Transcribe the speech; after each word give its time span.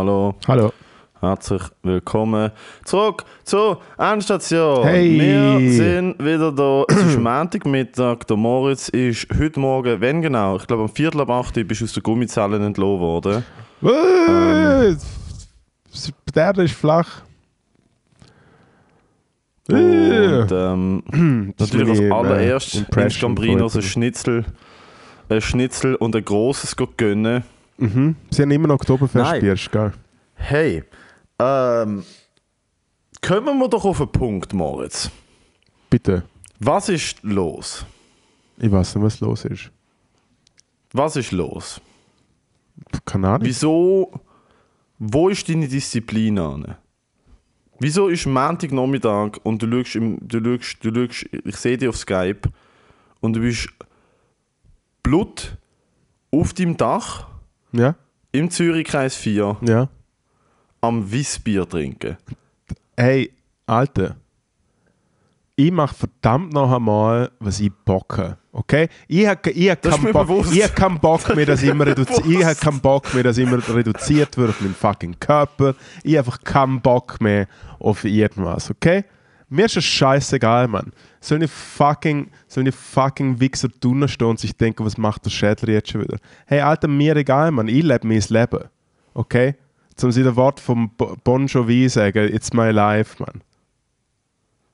Hallo. 0.00 0.34
Hallo. 0.48 0.72
Herzlich 1.20 1.60
willkommen 1.82 2.52
zurück 2.86 3.22
zur 3.44 3.82
Endstation. 3.98 4.82
Hey. 4.82 5.10
Wir 5.20 5.72
sind 5.72 6.18
wieder 6.24 6.50
da. 6.50 6.84
Es 6.88 6.96
ist 7.02 7.18
Montagmittag. 7.20 8.24
Der 8.26 8.38
Moritz 8.38 8.88
ist 8.88 9.26
heute 9.38 9.60
Morgen, 9.60 10.00
wenn 10.00 10.22
genau, 10.22 10.56
ich 10.56 10.66
glaube 10.66 10.84
am 10.84 10.88
Viertel 10.88 11.20
ab 11.20 11.28
8 11.28 11.58
Uhr 11.58 11.64
bist 11.64 11.82
du 11.82 11.84
aus 11.84 11.92
der 11.92 12.02
Gummizelle 12.02 12.56
entlassen 12.56 12.98
worden. 12.98 13.44
Was? 13.82 15.06
Der 16.34 16.44
Erde 16.44 16.62
ist 16.62 16.76
flach. 16.76 17.20
Äh. 19.68 19.74
Und 19.74 20.50
ähm, 20.50 21.52
Das 21.58 21.68
ist 21.68 21.74
natürlich 21.74 22.00
als 22.00 22.08
äh, 22.08 22.10
allererstes 22.10 23.20
Gambrinos 23.20 23.72
von 23.72 23.82
ein. 23.82 23.86
Schnitzel, 23.86 24.46
ein 25.28 25.42
Schnitzel 25.42 25.94
und 25.94 26.16
ein 26.16 26.24
grosses 26.24 26.74
gönnen. 26.96 27.44
Mhm. 27.80 28.16
Sie 28.30 28.42
haben 28.42 28.50
immer 28.50 28.68
noch 28.68 28.74
Oktoberfest 28.74 29.70
gell? 29.70 29.92
Hey, 30.34 30.84
ähm, 31.38 32.04
kommen 33.22 33.58
wir 33.58 33.68
doch 33.68 33.84
auf 33.84 33.98
den 33.98 34.12
Punkt, 34.12 34.52
Moritz. 34.52 35.10
Bitte. 35.88 36.24
Was 36.58 36.88
ist 36.88 37.22
los? 37.22 37.86
Ich 38.58 38.70
weiß 38.70 38.94
nicht, 38.94 39.04
was 39.04 39.20
los 39.20 39.44
ist. 39.46 39.70
Was 40.92 41.16
ist 41.16 41.32
los? 41.32 41.80
Keine 43.06 43.28
Ahnung. 43.28 43.46
Wieso, 43.46 44.12
wo 44.98 45.28
ist 45.30 45.48
deine 45.48 45.66
Disziplin 45.66 46.38
an? 46.38 46.76
Wieso 47.78 48.08
ist 48.08 48.26
Montagnachmittag 48.26 49.38
und 49.42 49.62
du 49.62 49.70
schaust, 49.70 49.96
im, 49.96 50.18
du 50.20 50.44
schaust, 50.44 50.84
du 50.84 50.94
schaust 50.94 51.26
ich 51.32 51.56
sehe 51.56 51.78
dich 51.78 51.88
auf 51.88 51.96
Skype 51.96 52.42
und 53.20 53.34
du 53.34 53.40
bist 53.40 53.70
Blut 55.02 55.56
auf 56.30 56.52
deinem 56.52 56.76
Dach 56.76 57.29
Ja? 57.72 57.94
im 58.32 58.50
Zürichkreis 58.50 59.16
4 59.16 59.56
Ja. 59.62 59.88
am 60.80 61.10
Wissbier 61.10 61.68
trinken? 61.68 62.16
Hey, 62.96 63.32
Alter. 63.66 64.16
Ich 65.56 65.70
mache 65.70 65.94
verdammt 65.94 66.52
noch 66.54 66.72
einmal, 66.72 67.30
was 67.38 67.60
ich 67.60 67.70
Bock 67.84 68.16
habe. 68.16 68.38
Okay? 68.52 68.88
Ich 69.08 69.26
habe 69.26 69.50
ich 69.50 69.68
hab 69.70 69.82
Das 69.82 69.92
ist 69.92 69.96
keinen 69.98 70.06
mir 70.06 70.12
Bock, 70.12 70.26
bewusst. 70.28 70.54
ich 70.54 70.62
hab 70.64 70.74
keinen 70.74 70.98
Bock 71.00 71.36
mehr, 71.36 71.46
dass 71.46 71.62
immer 71.62 71.86
reduziert 71.86 72.26
Ich 72.26 72.60
keinen 72.60 72.80
Bock 72.80 73.12
mehr, 73.14 73.22
dass 73.24 73.36
immer 73.38 73.58
reduziert 73.68 74.36
wird 74.38 74.50
auf 74.50 74.60
meinen 74.60 74.74
fucking 74.74 75.16
Körper. 75.20 75.74
Ich 76.02 76.16
habe 76.16 76.26
einfach 76.30 76.42
keinen 76.42 76.80
Bock 76.80 77.20
mehr 77.20 77.46
auf 77.78 78.04
irgendwas, 78.04 78.70
okay? 78.70 79.04
Mir 79.52 79.66
ist 79.66 79.76
es 79.76 79.84
scheißegal, 79.84 80.68
Mann. 80.68 80.92
Sollen 81.20 81.40
die 81.40 81.48
fucking, 81.48 82.30
sollen 82.46 82.66
die 82.66 82.72
fucking 82.72 83.40
Wichser 83.40 83.68
drinnen 83.68 84.08
stehen 84.08 84.28
und 84.28 84.38
sich 84.38 84.56
denken, 84.56 84.84
was 84.84 84.96
macht 84.96 85.24
der 85.24 85.30
Schädler 85.30 85.70
jetzt 85.72 85.90
schon 85.90 86.02
wieder? 86.02 86.18
Hey, 86.46 86.60
Alter, 86.60 86.86
mir 86.88 87.16
egal, 87.16 87.50
Mann. 87.50 87.66
Ich 87.68 87.82
lebe 87.82 88.06
mein 88.06 88.22
Leben. 88.28 88.64
Okay? 89.12 89.56
Zum 89.96 90.12
sie 90.12 90.22
das 90.22 90.36
Wort 90.36 90.62
Bo- 90.64 91.16
Bon 91.24 91.46
Jovi 91.46 91.88
sagen, 91.88 92.32
it's 92.32 92.52
my 92.52 92.70
life, 92.70 93.20
Mann. 93.20 93.42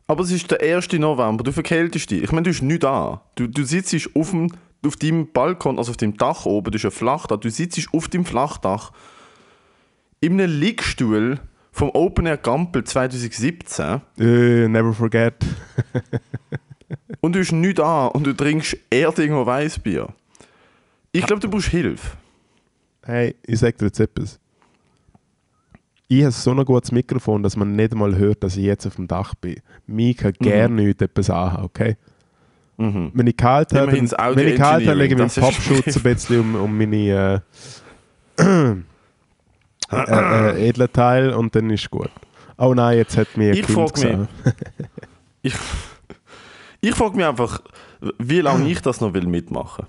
Aber 0.07 0.23
es 0.23 0.31
ist 0.31 0.51
der 0.51 0.61
1. 0.61 0.93
November, 0.93 1.43
du 1.43 1.53
verkältest 1.53 2.11
dich. 2.11 2.23
Ich 2.23 2.31
meine, 2.31 2.43
du 2.43 2.51
bist 2.51 2.63
nicht 2.63 2.85
da. 2.85 3.23
Du, 3.35 3.49
du 3.49 3.65
sitzt 3.65 3.97
auf, 4.15 4.31
dem, 4.31 4.53
auf 4.87 4.97
deinem 4.97 5.33
Balkon, 5.33 5.79
also 5.79 5.91
auf 5.91 5.97
dem 5.97 6.17
Dach 6.17 6.45
oben, 6.47 6.71
das 6.71 6.83
ist 6.83 6.85
ein 6.85 6.91
Flachdach, 6.97 7.39
du 7.39 7.51
sitzt 7.51 7.89
auf 7.93 8.07
dem 8.09 8.25
Flachdach 8.25 8.93
in 10.21 10.35
einem 10.41 10.61
Liegstuhl 10.61 11.41
vom 11.77 11.91
Open 11.91 12.25
Air 12.25 12.39
Gampel 12.39 12.85
2017 12.85 14.01
Äh, 14.19 14.67
never 14.67 14.95
forget. 14.95 15.35
und 17.21 17.35
du 17.35 17.39
bist 17.39 17.53
nicht 17.53 17.79
da 17.79 18.07
und 18.07 18.27
du 18.27 18.33
trinkst 18.33 18.79
Erdinger 18.89 19.45
Weißbier. 19.45 20.09
Ich 21.13 21.27
glaube, 21.27 21.41
du 21.41 21.51
brauchst 21.51 21.69
Hilfe. 21.69 22.17
Hey, 23.05 23.37
ich 23.43 23.59
sag 23.59 23.77
dir 23.77 23.87
jetzt 23.87 24.01
etwas. 24.01 24.41
Ich 26.09 26.23
habe 26.23 26.33
so 26.33 26.53
ein 26.53 26.65
gutes 26.65 26.93
Mikrofon, 26.93 27.43
dass 27.43 27.57
man 27.57 27.77
nicht 27.77 27.95
mal 27.95 28.17
hört, 28.17 28.43
dass 28.43 28.57
ich 28.57 28.65
jetzt 28.65 28.87
auf 28.87 28.97
dem 28.97 29.07
Dach 29.07 29.35
bin. 29.35 29.57
Mich 29.87 30.17
kann 30.17 30.33
gerne 30.33 30.83
nicht 30.83 31.03
etwas 31.03 31.29
anhaben, 31.29 31.65
okay? 31.65 31.97
Mhm. 32.79 33.11
Wenn 33.13 33.27
ich 33.27 33.37
kalt 33.37 33.75
habe, 33.75 33.93
wenn 33.93 34.05
ich 34.49 34.57
kalt 34.57 34.87
habe, 34.87 34.99
lege 34.99 35.15
ich 35.15 35.19
meinen 35.19 35.31
Popschutz 35.31 35.95
ein 35.95 36.03
bisschen 36.03 36.41
um, 36.41 36.55
um 36.55 36.79
meine 36.79 37.43
äh, 38.39 38.75
äh, 39.91 40.51
äh, 40.51 40.69
edlen 40.69 40.93
Teile 40.93 41.37
und 41.37 41.55
dann 41.55 41.71
ist 41.71 41.91
gut. 41.91 42.11
Oh 42.59 42.75
nein, 42.75 42.99
jetzt 42.99 43.17
hat 43.17 43.37
mir 43.37 43.53
ein 43.53 43.59
Ich 43.59 43.67
Kind 43.67 43.95
gesagt. 43.95 44.29
Ich, 45.43 45.55
ich 46.81 46.95
frage 46.95 47.17
mich 47.17 47.25
einfach, 47.25 47.61
wie 48.19 48.41
lange 48.41 48.69
ich 48.71 48.81
das 48.81 49.01
noch 49.01 49.15
will 49.15 49.27
mitmachen 49.27 49.87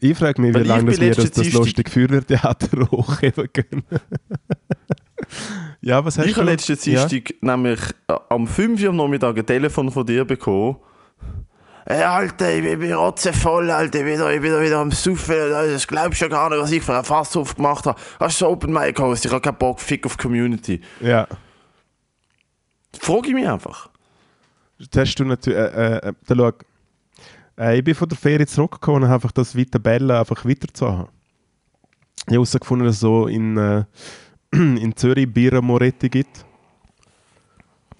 Ich 0.00 0.18
frage 0.18 0.40
mich, 0.40 0.50
wie 0.50 0.54
Weil 0.54 0.62
ich 0.62 0.68
lange 0.68 0.82
bin 0.84 0.90
das 0.90 1.00
wir 1.00 1.30
das, 1.30 1.52
lustige 1.52 1.90
Feuerwehrtheater 1.90 2.90
hochheben 2.90 3.48
können. 3.52 3.84
ja, 5.80 6.04
was 6.04 6.18
hast 6.18 6.26
Ich 6.26 6.34
du? 6.34 6.40
habe 6.40 6.50
letzten 6.50 6.72
Ja? 6.90 7.06
Dienstag 7.06 7.34
nämlich 7.42 7.80
äh, 8.08 8.14
am 8.30 8.46
5 8.48 8.82
Uhr 8.82 8.88
am 8.90 8.96
Nachmittag 8.96 9.38
ein 9.38 9.46
Telefon 9.46 9.90
von 9.92 10.04
dir 10.04 10.24
bekommen. 10.24 10.76
Hey, 11.86 12.02
Alter, 12.02 12.54
ich 12.54 12.62
bin, 12.62 12.78
bin 12.78 12.92
rotzevoll, 12.92 13.70
Alter, 13.70 14.00
ich 14.00 14.04
bin, 14.04 14.18
da, 14.18 14.30
ich 14.30 14.40
bin 14.40 14.52
da 14.52 14.60
wieder 14.60 14.78
am 14.78 14.90
Saufen. 14.90 15.34
Das 15.50 15.86
glaubst 15.86 16.20
du 16.20 16.26
ja 16.26 16.28
gar 16.28 16.50
nicht, 16.50 16.60
was 16.60 16.70
ich 16.70 16.82
für 16.82 16.94
einen 16.94 17.04
Fassauf 17.04 17.56
gemacht 17.56 17.86
habe. 17.86 18.00
Hast 18.18 18.40
du 18.40 18.44
so 18.44 18.50
Open 18.50 18.72
Mic 18.72 18.98
Host? 18.98 19.24
Ich 19.24 19.30
habe 19.32 19.40
keinen 19.40 19.56
Bock, 19.56 19.80
Fick 19.80 20.04
auf 20.06 20.18
Community. 20.18 20.80
Ja. 21.00 21.26
Frage 22.98 23.28
ich 23.28 23.34
mich 23.34 23.48
einfach. 23.48 23.88
Jetzt 24.78 24.96
hast 24.96 25.14
du 25.16 25.24
natürlich. 25.24 25.58
Äh, 25.58 25.96
äh, 25.96 26.12
da 26.26 26.34
schau. 26.34 26.52
Äh, 27.58 27.78
ich 27.78 27.84
bin 27.84 27.94
von 27.94 28.08
der 28.08 28.18
Ferie 28.18 28.46
zurückgekommen 28.46 29.02
und 29.02 29.04
habe 29.04 29.14
einfach 29.14 29.32
das 29.32 29.56
weiter 29.56 29.78
Bälle 29.78 30.18
einfach 30.18 30.44
weiterzuhaben. 30.44 31.08
Ich 32.16 32.22
habe 32.26 32.34
herausgefunden, 32.34 32.86
dass 32.86 32.96
es 32.96 33.00
so 33.00 33.26
in, 33.26 33.56
äh, 33.56 33.84
in 34.52 34.96
Zürich 34.96 35.32
Birra 35.32 35.60
Moretti 35.60 36.08
gibt. 36.08 36.44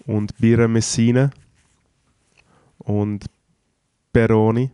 Und 0.06 0.36
Birra 0.38 0.68
Messina. 0.68 1.30
Und 2.78 3.26
Peroni. 4.12 4.70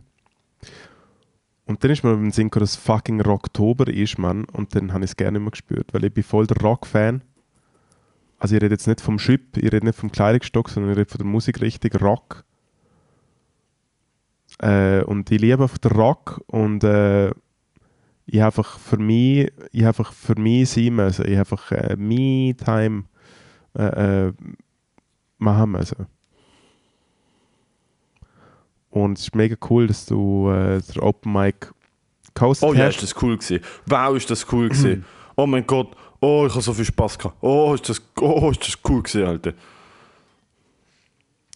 Und 1.66 1.82
dann 1.82 1.90
ist 1.90 2.04
mir 2.04 2.12
im 2.12 2.30
Sinn 2.30 2.48
dass 2.50 2.76
fucking 2.76 3.20
Rocktober 3.20 3.88
ist, 3.88 4.18
Mann. 4.18 4.44
Und 4.44 4.74
dann 4.74 4.92
habe 4.92 5.04
ich 5.04 5.10
es 5.10 5.16
gerne 5.16 5.38
immer 5.38 5.50
gespürt, 5.50 5.92
weil 5.92 6.04
ich 6.04 6.14
bin 6.14 6.22
voll 6.22 6.46
der 6.46 6.58
Rock-Fan. 6.58 7.22
Also 8.38 8.54
ich 8.54 8.62
rede 8.62 8.74
jetzt 8.74 8.86
nicht 8.86 9.00
vom 9.00 9.18
Schip, 9.18 9.56
ich 9.56 9.72
rede 9.72 9.84
nicht 9.84 9.98
vom 9.98 10.12
Kleidungsstock, 10.12 10.68
sondern 10.68 10.92
ich 10.92 10.98
rede 10.98 11.10
von 11.10 11.18
der 11.18 11.26
Musikrichtung 11.26 11.90
Rock. 12.00 12.44
Äh, 14.58 15.02
und 15.02 15.30
ich 15.30 15.40
liebe 15.40 15.62
einfach 15.62 15.78
den 15.78 15.92
Rock 15.92 16.42
und 16.46 16.84
äh, 16.84 17.30
ich 18.26 18.40
habe 18.40 18.46
einfach 18.46 18.78
für 18.78 18.98
mich, 18.98 19.52
ich 19.72 19.86
einfach 19.86 20.12
für 20.12 20.38
mich 20.38 20.68
sein 20.70 20.94
müssen. 20.94 21.24
Ich 21.26 21.36
habe 21.36 21.50
einfach 21.50 21.72
äh, 21.72 21.96
Me-Time 21.96 23.04
äh, 23.76 24.26
äh, 24.26 24.32
machen 25.38 25.70
müssen. 25.72 26.06
Und 28.96 29.18
es 29.18 29.24
ist 29.24 29.34
mega 29.34 29.56
cool, 29.68 29.88
dass 29.88 30.06
du 30.06 30.48
äh, 30.48 30.80
der 30.94 31.02
Open 31.02 31.30
Mic 31.30 31.68
gehostet 32.32 32.66
Oh 32.66 32.72
ja, 32.72 32.86
hast. 32.86 33.02
ist 33.02 33.02
das 33.02 33.22
cool 33.22 33.36
gewesen. 33.36 33.60
Wow, 33.84 34.16
ist 34.16 34.30
das 34.30 34.50
cool 34.50 34.70
gewesen. 34.70 35.04
oh 35.36 35.46
mein 35.46 35.66
Gott, 35.66 35.88
oh, 36.18 36.44
ich 36.46 36.52
habe 36.52 36.62
so 36.62 36.72
viel 36.72 36.86
Spaß 36.86 37.18
gehabt. 37.18 37.36
Oh, 37.42 37.74
ist 37.74 37.86
das, 37.90 38.00
oh, 38.18 38.50
ist 38.50 38.66
das 38.66 38.78
cool 38.88 39.02
gewesen, 39.02 39.26
Alter. 39.26 39.52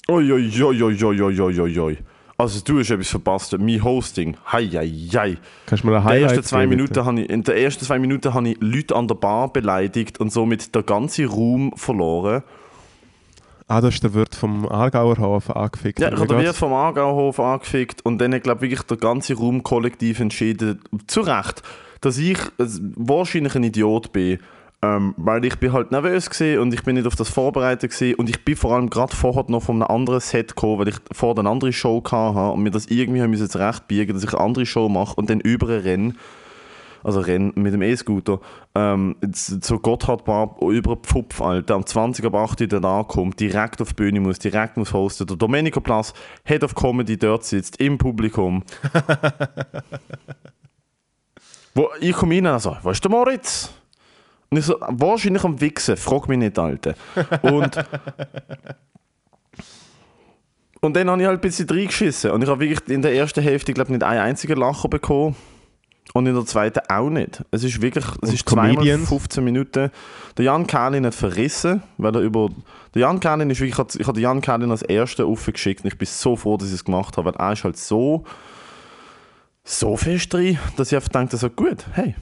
Oi, 0.09 0.31
oi, 0.33 0.63
oi, 0.63 0.83
oi, 0.83 1.03
oi, 1.03 1.23
oi, 1.23 1.41
oi, 1.41 1.61
oi, 1.61 1.81
oi. 1.81 1.99
Also 2.37 2.61
du 2.63 2.79
hast 2.79 2.91
etwas 2.91 3.09
verpasst. 3.09 3.59
Mein 3.59 3.83
Hosting. 3.83 4.37
Hei, 4.53 4.67
hei, 4.67 4.93
hei. 5.15 5.39
Kannst 5.65 5.83
du 5.83 5.89
mir 5.89 5.97
ein 5.97 6.05
Highlight 6.05 6.33
ersten 6.33 6.43
zwei 6.45 6.61
geben, 6.67 6.71
Minuten 6.77 7.05
habe 7.07 7.21
ich, 7.23 7.31
in 7.31 7.43
den 7.43 7.57
ersten 7.57 7.85
zwei 7.87 7.99
Minuten 7.99 8.35
habe 8.35 8.51
ich 8.51 8.59
Leute 8.61 8.97
an 8.97 9.09
der 9.09 9.15
Bar 9.15 9.51
beleidigt 9.51 10.21
und 10.21 10.31
somit 10.31 10.75
der 10.75 10.83
ganze 10.83 11.25
Raum 11.25 11.73
verloren. 11.75 12.43
Ah, 13.71 13.81
das 13.81 13.95
ist 13.95 14.03
der 14.03 14.15
Wirt 14.15 14.35
vom 14.35 14.69
Aargauer 14.69 15.17
Hafen 15.19 15.55
angefickt. 15.55 16.01
Ja, 16.01 16.09
ich 16.09 16.17
habe 16.17 16.27
den 16.27 16.41
Wirt 16.41 16.57
vom 16.57 16.73
Aargauhof 16.73 17.39
angefickt 17.39 18.05
und 18.05 18.19
dann 18.19 18.35
hat, 18.35 18.43
glaube 18.43 18.67
ich, 18.67 18.73
wirklich 18.73 18.89
der 18.89 18.97
ganze 18.97 19.35
Raum 19.35 19.63
kollektiv 19.63 20.19
entschieden, 20.19 20.81
zu 21.07 21.21
Recht, 21.21 21.63
dass 22.01 22.19
ich 22.19 22.37
äh, 22.59 22.67
wahrscheinlich 22.97 23.55
ein 23.55 23.63
Idiot 23.63 24.11
bin. 24.11 24.41
Ähm, 24.83 25.15
weil 25.19 25.45
ich 25.45 25.57
bin 25.61 25.73
halt 25.73 25.93
nervös 25.93 26.31
gewesen 26.31 26.59
und 26.59 26.75
ich 26.75 26.83
bin 26.83 26.97
nicht 26.97 27.07
auf 27.07 27.15
das 27.15 27.29
vorbereitet 27.29 27.93
gewesen 27.93 28.17
und 28.17 28.29
ich 28.29 28.45
bin 28.45 28.57
vor 28.57 28.75
allem 28.75 28.91
gerade 28.91 29.15
vorher 29.15 29.45
noch 29.47 29.63
von 29.63 29.77
einem 29.77 29.95
anderen 29.95 30.21
Set 30.21 30.49
gekommen, 30.49 30.81
weil 30.81 30.89
ich 30.89 30.97
vorher 31.13 31.39
eine 31.39 31.49
andere 31.49 31.73
Show 31.73 32.03
hatte 32.11 32.53
und 32.53 32.65
mir 32.65 32.73
das 32.73 32.87
irgendwie 32.87 33.23
haben 33.23 33.31
müssen 33.31 33.49
zurechtbiegen, 33.49 34.15
dass 34.15 34.25
ich 34.25 34.35
eine 34.35 34.43
andere 34.43 34.67
Show 34.67 34.89
mache 34.89 35.15
und 35.15 35.31
dann 35.31 35.39
über 35.39 35.69
renne 35.85 36.15
also 37.03 37.21
Rennen 37.21 37.53
mit 37.57 37.73
dem 37.75 37.83
E-Scooter, 37.83 38.41
ähm, 38.75 39.17
z- 39.33 39.65
zur 39.65 39.81
Gotthardbar 39.83 40.57
über 40.63 40.97
Pfupf, 40.97 41.41
Alter, 41.41 41.75
am 41.75 41.87
20 41.87 42.25
ab 42.25 42.35
8 42.35 42.61
Uhr 42.63 42.67
dann 42.69 42.85
ankommt, 42.85 43.39
direkt 43.41 43.81
auf 43.83 43.89
die 43.91 43.95
Bühne 44.03 44.21
muss, 44.21 44.39
direkt 44.39 44.77
muss 44.77 44.93
hosten. 44.93 45.27
Der 45.27 45.37
Domenico 45.37 45.81
Platz, 45.81 46.13
Head 46.45 46.65
of 46.65 46.75
Comedy, 46.75 47.17
dort 47.19 47.45
sitzt, 47.45 47.81
im 47.81 47.99
Publikum. 47.99 48.63
Wo, 51.75 51.89
ich 52.01 52.13
komme 52.13 52.35
rein 52.35 52.47
und 52.47 52.59
so, 52.61 52.77
wo 52.83 52.91
ist 52.91 53.03
der 53.05 53.11
Moritz? 53.11 53.73
Und 54.51 54.59
ich 54.59 54.65
so, 54.65 54.75
wahrscheinlich 54.81 55.45
am 55.45 55.61
Wichsen, 55.61 55.97
frag 55.97 56.29
mich 56.29 56.39
nicht, 56.39 56.59
Alter. 56.59 56.95
Und, 57.43 57.77
und 60.81 60.97
dann 60.97 61.09
habe 61.11 61.23
ich 61.23 61.29
halt 61.29 61.39
ein 61.39 61.41
bisschen 61.41 61.69
reingeschissen. 61.69 62.33
Und 62.33 62.43
ich 62.43 62.49
habe 62.49 62.59
wirklich 62.69 62.89
in 62.89 63.03
der 63.03 63.15
ersten 63.15 63.43
Hälfte, 63.43 63.73
glaube 63.73 63.93
nicht 63.93 64.03
einen 64.03 64.21
einzigen 64.21 64.59
Lacher 64.59 64.89
bekommen. 64.89 65.37
Und 66.13 66.27
in 66.27 66.35
der 66.35 66.45
zweiten 66.45 66.81
auch 66.89 67.09
nicht. 67.09 67.45
Es 67.53 67.63
ist 67.63 67.81
wirklich, 67.81 68.05
es 68.05 68.17
Und 68.17 68.35
ist 68.35 68.49
zweimal 68.49 68.75
Comedians? 68.75 69.09
15 69.09 69.45
Minuten. 69.45 69.91
Der 70.37 70.45
Jan 70.45 70.67
Kerlin 70.67 71.07
hat 71.07 71.15
verrissen, 71.15 71.83
weil 71.99 72.15
er 72.17 72.23
über... 72.23 72.49
Der 72.95 73.03
Jan 73.03 73.21
Kerlin 73.21 73.49
ist 73.51 73.61
wirklich... 73.61 73.75
Ich 73.75 73.79
habe- 73.79 73.91
Ich 73.99 74.07
habe 74.07 74.15
den 74.19 74.23
Jan 74.25 74.41
Kerlin 74.41 74.71
als 74.73 74.83
Ersten 74.83 75.23
aufgeschickt 75.25 75.85
und 75.85 75.93
ich 75.93 75.99
bin 75.99 76.07
so 76.09 76.35
froh, 76.35 76.57
dass 76.57 76.69
ich 76.69 76.75
es 76.75 76.85
gemacht 76.85 77.17
habe, 77.17 77.27
weil 77.33 77.41
er 77.41 77.53
ist 77.53 77.63
halt 77.63 77.77
so... 77.77 78.25
so 79.63 79.97
fest 79.97 80.33
drin, 80.33 80.59
dass 80.77 80.91
ich 80.91 80.97
einfach 80.97 81.11
denke, 81.11 81.37
so 81.37 81.49
gut, 81.49 81.87
hey, 81.93 82.17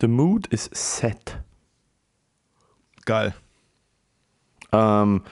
the 0.00 0.06
mood 0.06 0.46
is 0.48 0.70
set. 0.72 1.40
Geil. 3.04 3.34
Ähm, 4.72 5.22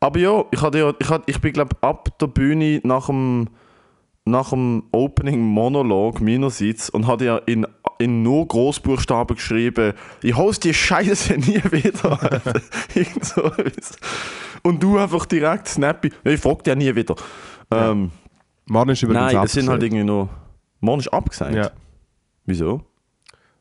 aber 0.00 0.18
ja, 0.18 0.44
ich, 0.50 0.60
hatte 0.62 0.78
ja, 0.78 0.92
ich, 0.98 1.08
hatte, 1.08 1.24
ich 1.26 1.40
bin 1.40 1.52
glaube 1.52 1.76
ab 1.80 2.18
der 2.18 2.26
Bühne 2.26 2.80
nach 2.84 3.06
dem, 3.06 3.48
nach 4.24 4.50
dem 4.50 4.84
Opening-Monolog 4.92 6.20
meinerseits 6.20 6.90
und 6.90 7.06
hatte 7.06 7.24
ja 7.24 7.36
in, 7.38 7.66
in 7.98 8.22
nur 8.22 8.46
Großbuchstaben 8.46 9.36
geschrieben, 9.36 9.94
ich 10.22 10.36
host 10.36 10.64
die 10.64 10.74
Scheiße 10.74 11.34
nie 11.38 11.62
wieder. 11.64 12.40
So 13.22 13.50
und 14.62 14.82
du 14.82 14.98
einfach 14.98 15.26
direkt 15.26 15.66
snappy, 15.68 16.12
ich 16.24 16.40
frag 16.40 16.62
dich 16.62 16.70
ja 16.70 16.76
nie 16.76 16.94
wieder. 16.94 17.16
Ähm, 17.70 18.12
Morgen 18.66 18.90
ist 18.90 19.02
übrigens 19.02 19.32
nein, 19.32 19.44
es 19.44 19.52
sind 19.52 19.68
halt 19.68 19.82
abgesagt. 19.82 19.82
irgendwie 19.82 20.04
noch... 20.04 20.28
Morgen 20.80 21.00
ist 21.00 21.08
abgesagt? 21.08 21.54
Ja. 21.54 21.70
Wieso? 22.44 22.82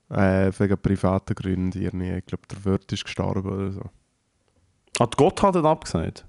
Äh, 0.10 0.52
wegen 0.58 0.78
privaten 0.78 1.34
Gründen 1.34 1.80
irgendwie. 1.80 2.12
Ich 2.12 2.26
glaube, 2.26 2.44
der 2.52 2.66
Wirt 2.66 2.92
ist 2.92 3.06
gestorben 3.06 3.50
oder 3.50 3.72
so. 3.72 3.82
Ah, 5.00 5.08
die 5.08 5.18
Gotthard 5.18 5.56
hat 5.56 5.66
abgesagt? 5.66 6.26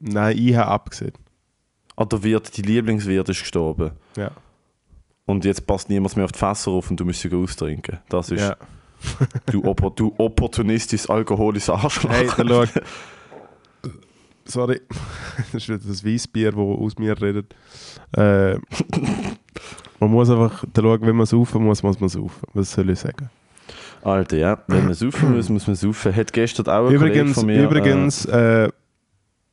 Nein, 0.00 0.36
ich 0.36 0.56
habe 0.56 0.70
abgesehen. 0.70 1.12
Ah, 1.96 2.04
der 2.04 2.22
Wirt, 2.22 2.56
die 2.56 2.62
Lieblingswirt 2.62 3.28
ist 3.28 3.40
gestorben. 3.40 3.92
Ja. 4.16 4.30
Und 5.26 5.44
jetzt 5.44 5.66
passt 5.66 5.88
niemand 5.88 6.16
mehr 6.16 6.24
auf 6.24 6.32
die 6.32 6.38
Fässer 6.38 6.70
auf 6.70 6.90
und 6.90 6.98
du 6.98 7.04
musst 7.04 7.20
sie 7.20 7.32
austrinken. 7.32 7.98
Das 8.08 8.30
ist... 8.30 8.40
ja. 8.40 8.56
Du, 9.50 9.64
Oppor 9.64 9.92
du 9.96 10.14
opportunistisches, 10.16 11.10
alkoholisches 11.10 11.70
Arschloch. 11.70 12.10
Hey, 12.10 12.28
dann 12.36 12.48
schau. 12.48 12.64
Sorry. 14.44 14.80
Das 15.52 15.62
ist 15.62 15.68
wieder 15.68 15.78
das 15.78 16.04
Weissbier, 16.04 16.52
das 16.52 16.60
aus 16.60 16.98
mir 16.98 17.20
redet. 17.20 17.54
Äh, 18.16 18.54
man 19.98 20.10
muss 20.10 20.30
einfach 20.30 20.64
dann 20.72 20.84
schauen, 20.84 21.00
wenn 21.02 21.16
man 21.16 21.26
saufen 21.26 21.64
muss, 21.64 21.82
muss 21.82 21.98
man 21.98 22.08
saufen. 22.08 22.46
Was 22.52 22.72
soll 22.72 22.90
ich 22.90 23.00
sagen? 23.00 23.30
Alter, 24.02 24.36
ja. 24.36 24.58
Wenn 24.66 24.84
man 24.84 24.94
saufen 24.94 25.34
muss, 25.34 25.48
muss 25.48 25.66
man 25.66 25.76
saufen. 25.76 26.14
Hat 26.14 26.32
gestern 26.32 26.66
auch 26.66 26.88
ein 26.88 26.96
Kollege 26.96 27.20
Übrigens, 27.20 27.34
von 27.34 27.46
mir... 27.46 27.62
übrigens 27.62 28.24
äh, 28.26 28.68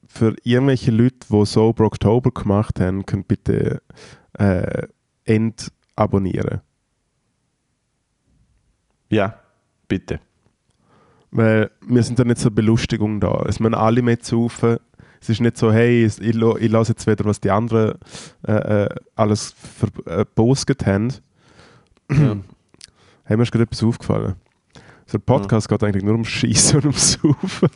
für 0.10 0.36
irgendwelche 0.44 0.92
Leute, 0.92 1.28
die 1.30 1.46
Sober 1.46 1.86
Oktober 1.86 2.32
gemacht 2.32 2.80
haben, 2.80 3.06
könnt 3.06 3.28
bitte 3.28 3.82
äh, 4.34 4.88
entabonnieren. 5.24 6.62
Äh, 9.10 9.16
ja, 9.16 9.40
bitte. 9.88 10.20
Weil 11.32 11.70
wir 11.88 12.04
sind 12.04 12.18
da 12.18 12.24
nicht 12.24 12.40
so 12.40 12.50
Belustigung 12.50 13.20
da. 13.20 13.46
Es 13.48 13.60
müssen 13.60 13.76
alle 13.76 14.02
mit 14.02 14.26
saufen. 14.26 14.80
Es 15.22 15.30
ist 15.30 15.42
nicht 15.42 15.58
so, 15.58 15.72
hey, 15.72 16.06
ich, 16.06 16.20
ich, 16.20 16.36
lasse 16.36 16.94
jetzt 16.94 17.06
wieder, 17.06 17.26
was 17.26 17.40
die 17.40 17.52
anderen 17.52 18.00
äh, 18.48 18.86
äh, 18.86 18.90
alles 19.16 19.54
verpostet 20.06 20.86
haben. 20.86 21.14
Ja. 22.12 22.38
Hey, 23.26 23.38
mir 23.38 23.44
ist 23.44 23.52
gerade 23.52 23.66
etwas 23.66 23.84
aufgefallen. 23.84 24.38
So 25.12 25.18
ein 25.18 25.22
Podcast 25.22 25.68
geht 25.68 25.84
eigentlich 25.84 26.04
nur 26.04 26.14
um 26.14 26.24
Schießen 26.24 26.82
und 26.82 26.86
um 26.86 26.94
Saufen. 26.94 27.70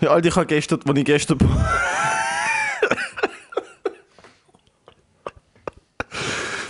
ja, 0.00 0.08
Alter, 0.08 0.28
ich 0.28 0.36
habe 0.36 0.46
gestern... 0.46 0.80
Als 0.86 0.98
ich 0.98 1.04
gestern... 1.04 1.36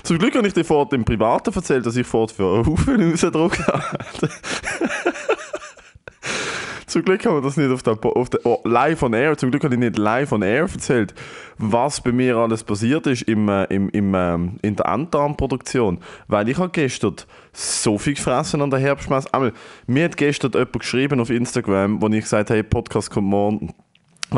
Zum 0.02 0.18
Glück 0.18 0.34
habe 0.34 0.48
ich 0.48 0.54
dir 0.54 0.64
vorher 0.64 0.92
im 0.94 1.04
Privaten 1.04 1.54
erzählt, 1.54 1.86
dass 1.86 1.94
ich 1.94 2.04
vorher 2.04 2.34
für 2.34 2.56
einen 2.56 2.66
Haufen 2.66 3.10
rausgedruckt 3.12 3.64
habe. 3.68 3.98
Zum 6.90 7.04
Glück 7.04 7.24
haben 7.24 7.36
wir 7.36 7.40
das 7.40 7.56
nicht 7.56 7.70
auf 7.70 7.84
der, 7.84 7.96
auf 8.04 8.30
der 8.30 8.44
oh, 8.44 8.60
live 8.64 9.04
on 9.04 9.12
air. 9.12 9.36
Zum 9.36 9.52
Glück 9.52 9.62
habe 9.62 9.74
ich 9.74 9.78
nicht 9.78 9.96
live 9.96 10.32
on 10.32 10.42
air 10.42 10.62
erzählt, 10.62 11.14
was 11.56 12.00
bei 12.00 12.10
mir 12.10 12.36
alles 12.36 12.64
passiert 12.64 13.06
ist 13.06 13.22
im, 13.22 13.48
äh, 13.48 13.62
im, 13.66 13.90
im, 13.90 14.12
ähm, 14.12 14.58
in 14.62 14.74
der 14.74 14.86
Enddarmproduktion. 14.86 16.00
Weil 16.26 16.48
ich 16.48 16.58
habe 16.58 16.70
gestern 16.70 17.14
so 17.52 17.96
viel 17.96 18.14
gefressen 18.14 18.60
an 18.60 18.70
der 18.70 18.80
Herbstmesse. 18.80 19.32
Einmal, 19.32 19.52
mir 19.86 20.06
hat 20.06 20.16
gestern 20.16 20.50
jemand 20.50 20.80
geschrieben 20.80 21.20
auf 21.20 21.30
Instagram, 21.30 22.02
wo 22.02 22.08
ich 22.08 22.22
gesagt 22.22 22.50
habe, 22.50 22.56
hey, 22.56 22.64
Podcast 22.64 23.08
kommt 23.08 23.28
morgen. 23.28 23.72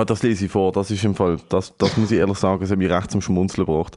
Das 0.07 0.23
lese 0.23 0.45
ich 0.45 0.53
vor. 0.53 0.73
Das 0.73 0.91
ist 0.91 1.03
im 1.05 1.15
Fall, 1.15 1.39
das, 1.49 1.75
das 1.79 1.97
muss 1.97 2.11
ich 2.11 2.19
ehrlich 2.19 2.37
sagen, 2.37 2.63
es 2.63 2.71
hat 2.71 2.77
mich 2.77 2.91
recht 2.91 3.11
zum 3.11 3.23
Schmunzeln 3.23 3.65
gebracht. 3.65 3.97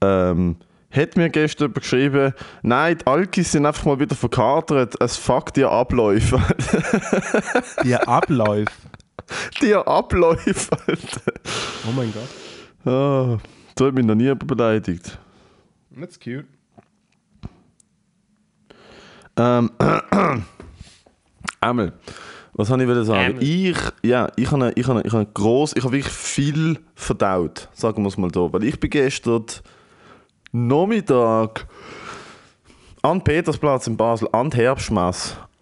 Ähm, 0.00 0.56
hat 0.94 1.16
mir 1.16 1.28
gestern 1.30 1.68
jemand 1.68 1.82
geschrieben, 1.82 2.34
nein, 2.62 2.98
die 2.98 3.06
Alkis 3.06 3.52
sind 3.52 3.66
einfach 3.66 3.84
mal 3.84 3.98
wieder 3.98 4.14
verkatert, 4.14 4.94
es 5.00 5.16
fuckt 5.16 5.56
die 5.56 5.64
Abläufe. 5.64 6.40
Die 7.82 7.96
Abläufe. 7.96 8.72
die 9.62 9.74
Abläufe, 9.74 10.76
Alter. 10.86 11.32
Oh 11.88 11.92
mein 11.94 12.12
Gott. 12.12 12.92
Ah, 12.92 13.38
so 13.78 13.86
hat 13.86 13.94
mich 13.94 14.04
noch 14.04 14.14
nie 14.14 14.24
jemand 14.24 14.46
beleidigt. 14.46 15.18
That's 15.98 16.18
cute. 16.18 16.46
Ähm, 19.36 19.70
einmal, 21.60 21.92
was 22.52 22.70
habe 22.70 22.82
ich 22.82 22.88
wieder 22.88 23.04
sagen? 23.04 23.36
Einmal. 23.36 23.42
Ich, 23.42 23.76
ja, 24.02 24.30
ich 24.36 24.50
habe, 24.50 24.72
ich 24.76 24.86
habe, 24.86 25.02
ich 25.04 25.12
habe 25.12 25.26
gross, 25.34 25.72
ich 25.74 25.82
habe 25.82 25.94
wirklich 25.94 26.12
viel 26.12 26.78
verdaut, 26.94 27.68
sagen 27.72 28.02
wir 28.02 28.08
es 28.08 28.16
mal 28.16 28.30
so, 28.32 28.52
weil 28.52 28.64
ich 28.64 28.78
bin 28.78 28.90
gestern 28.90 29.44
Nachmittag 30.56 31.66
an 33.02 33.24
Petersplatz 33.24 33.88
in 33.88 33.96
Basel, 33.96 34.28
an 34.30 34.50
die 34.50 34.68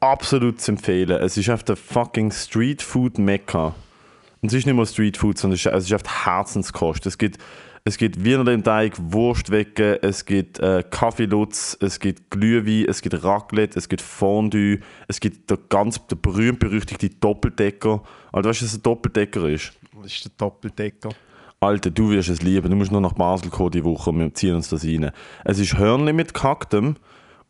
absolut 0.01 0.61
zu 0.61 0.73
empfehlen. 0.73 1.19
Es 1.23 1.39
ist 1.39 1.49
auf 1.49 1.65
der 1.65 1.77
fucking 1.77 2.31
Street 2.31 2.83
Food 2.83 3.17
Mekka. 3.17 3.75
Und 4.43 4.49
es 4.49 4.53
ist 4.53 4.67
nicht 4.67 4.75
nur 4.75 4.85
Street 4.85 5.17
Food, 5.17 5.39
sondern 5.39 5.55
es 5.55 5.65
ist, 5.65 5.95
auf 5.95 6.27
Herzenskost. 6.27 7.07
Es 7.07 7.17
gibt, 7.17 7.39
es 7.85 7.97
gibt 7.97 8.23
Wiener 8.23 8.45
den 8.45 8.63
Teig, 8.63 8.93
Wurstwecken, 8.99 9.97
es 10.03 10.27
gibt 10.27 10.59
äh, 10.59 10.85
Kaffeelutz, 10.91 11.75
es 11.81 11.99
gibt 11.99 12.31
Glühwein, 12.31 12.85
es 12.87 13.01
gibt 13.01 13.25
Raclette, 13.25 13.79
es 13.79 13.89
gibt 13.89 14.03
Fondue, 14.03 14.81
es 15.09 15.21
gibt 15.21 15.49
der 15.49 15.57
ganz 15.71 16.07
der 16.07 16.17
berühmt-berüchtigte 16.17 17.09
Doppeldecker. 17.09 18.03
Alter, 18.31 18.51
weißt 18.51 18.61
du, 18.61 18.67
was 18.67 18.75
ein 18.75 18.83
Doppeldecker 18.83 19.49
ist? 19.49 19.73
Das 20.03 20.13
ist 20.13 20.25
der 20.27 20.33
Doppeldecker. 20.37 21.09
Alter, 21.63 21.91
du 21.91 22.11
wirst 22.11 22.29
es 22.29 22.43
lieben. 22.43 22.69
Du 22.71 22.77
musst 22.77 22.91
nur 22.91 23.01
nach 23.01 23.13
Basel 23.13 23.51
kommen 23.51 23.71
die 23.71 23.85
Woche 23.85 24.11
und 24.11 24.19
wir 24.19 24.35
ziehen 24.35 24.57
uns 24.57 24.69
das 24.69 24.85
rein. 24.85 25.11
Es 25.45 25.59
ist 25.59 25.79
Hörnli 25.79 26.13
mit 26.13 26.35
Kaktem 26.35 26.97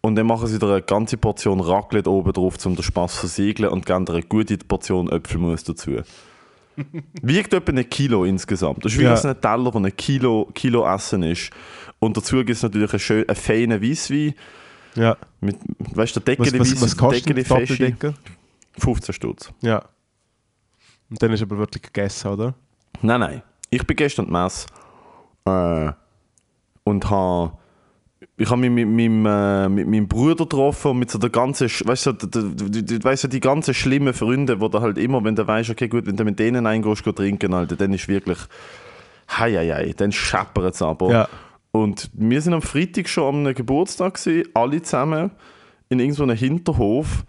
und 0.03 0.17
dann 0.17 0.27
machen 0.27 0.47
sie 0.49 0.59
dir 0.59 0.67
eine 0.69 0.83
ganze 0.83 1.17
Portion 1.17 1.61
Raclette 1.61 2.11
oben 2.11 2.33
drauf, 2.33 2.57
um 2.67 2.77
den 2.77 2.83
Spaß 2.83 3.15
zu 3.15 3.21
versiegeln 3.21 3.71
und 3.71 3.87
geben 3.87 4.05
dir 4.05 4.13
eine 4.15 4.23
gute 4.23 4.59
Portion 4.59 5.09
Äpfelmus 5.11 5.65
dazu. 5.65 5.93
Wiegt 7.23 7.55
etwa 7.55 7.73
ein 7.73 7.89
Kilo 7.89 8.25
insgesamt. 8.25 8.85
Das 8.85 8.93
ist 8.93 8.99
wie 8.99 9.05
Ja. 9.05 9.15
ein 9.15 9.41
Teller, 9.41 9.71
der 9.71 9.81
ein 9.81 9.97
Kilo, 9.97 10.49
Kilo 10.55 10.87
Essen 10.87 11.23
ist. 11.23 11.51
Und 11.99 12.17
dazu 12.17 12.37
gibt 12.39 12.51
es 12.51 12.63
natürlich 12.63 12.93
einen, 12.93 13.01
schön, 13.01 13.29
einen 13.29 13.37
feinen 13.37 13.83
Weisswein. 13.83 14.35
Ja. 14.95 15.17
Mit, 15.41 15.57
weißt 15.79 16.17
du, 16.17 16.21
der 16.21 16.39
Was, 16.39 16.51
Deckel 16.51 16.61
was, 16.61 16.83
was 16.83 16.97
kostet 16.97 17.37
ein 17.37 17.45
Feschi, 17.45 17.77
Doppeldecker? 17.79 18.15
15 18.79 19.15
Stutz. 19.15 19.51
Ja. 19.63 19.83
Und 21.09 21.23
dann 21.23 21.31
ist 21.33 21.43
aber 21.43 21.57
wirklich 21.59 21.83
gegessen, 21.83 22.29
oder? 22.29 22.55
Nein, 23.01 23.21
nein. 23.21 23.43
Ich 23.73 23.87
bin 23.87 23.97
gestern 23.97 24.27
die 24.27 24.33
Messe 24.33 24.67
äh, 25.47 25.93
und 26.85 27.11
habe 27.11 27.53
ich 28.37 28.51
habe 28.51 28.61
mich 28.61 28.71
mit 28.71 28.89
meinem, 28.89 29.27
äh, 29.27 29.69
mit 29.69 29.89
meinem 29.89 30.09
Bruder 30.09 30.45
getroffen 30.45 30.91
und 30.91 30.99
mit 30.99 31.11
so 31.11 31.19
der 31.19 31.31
ganzen, 31.31 31.69
weißt 31.69 32.07
du, 32.07 32.13
weißt 32.13 33.25
du, 33.25 33.29
die 33.29 33.41
ganzen 33.41 33.73
schlimmen 33.73 34.13
Freunde, 34.13 34.61
wo 34.61 34.69
du 34.69 34.81
halt 34.81 34.99
immer, 34.99 35.25
wenn 35.25 35.37
du 35.37 35.47
weißt, 35.47 35.71
okay, 35.71 35.89
gut, 35.89 36.07
wenn 36.07 36.17
du 36.17 36.25
mit 36.25 36.39
denen 36.39 36.67
eingehst, 36.67 37.03
gehst 37.03 37.17
trinken, 37.17 37.55
Alter, 37.55 37.77
dann 37.77 37.95
ist 37.95 38.09
wirklich, 38.09 38.39
hei, 39.29 39.55
hei, 39.55 39.69
hei, 39.69 39.95
dann 39.97 40.13
scheppert 40.13 40.75
es 40.75 40.83
aber. 40.83 41.11
Ja. 41.11 41.29
Und 41.71 42.11
wir 42.13 42.43
sind 42.43 42.53
am 42.53 42.63
Freitag 42.63 43.09
schon 43.09 43.35
einem 43.35 43.55
Geburtstag 43.55 44.15
gewesen, 44.15 44.49
alle 44.53 44.83
zusammen 44.83 45.31
in 45.89 45.99
irgendeinem 45.99 46.37
Hinterhof, 46.37 47.25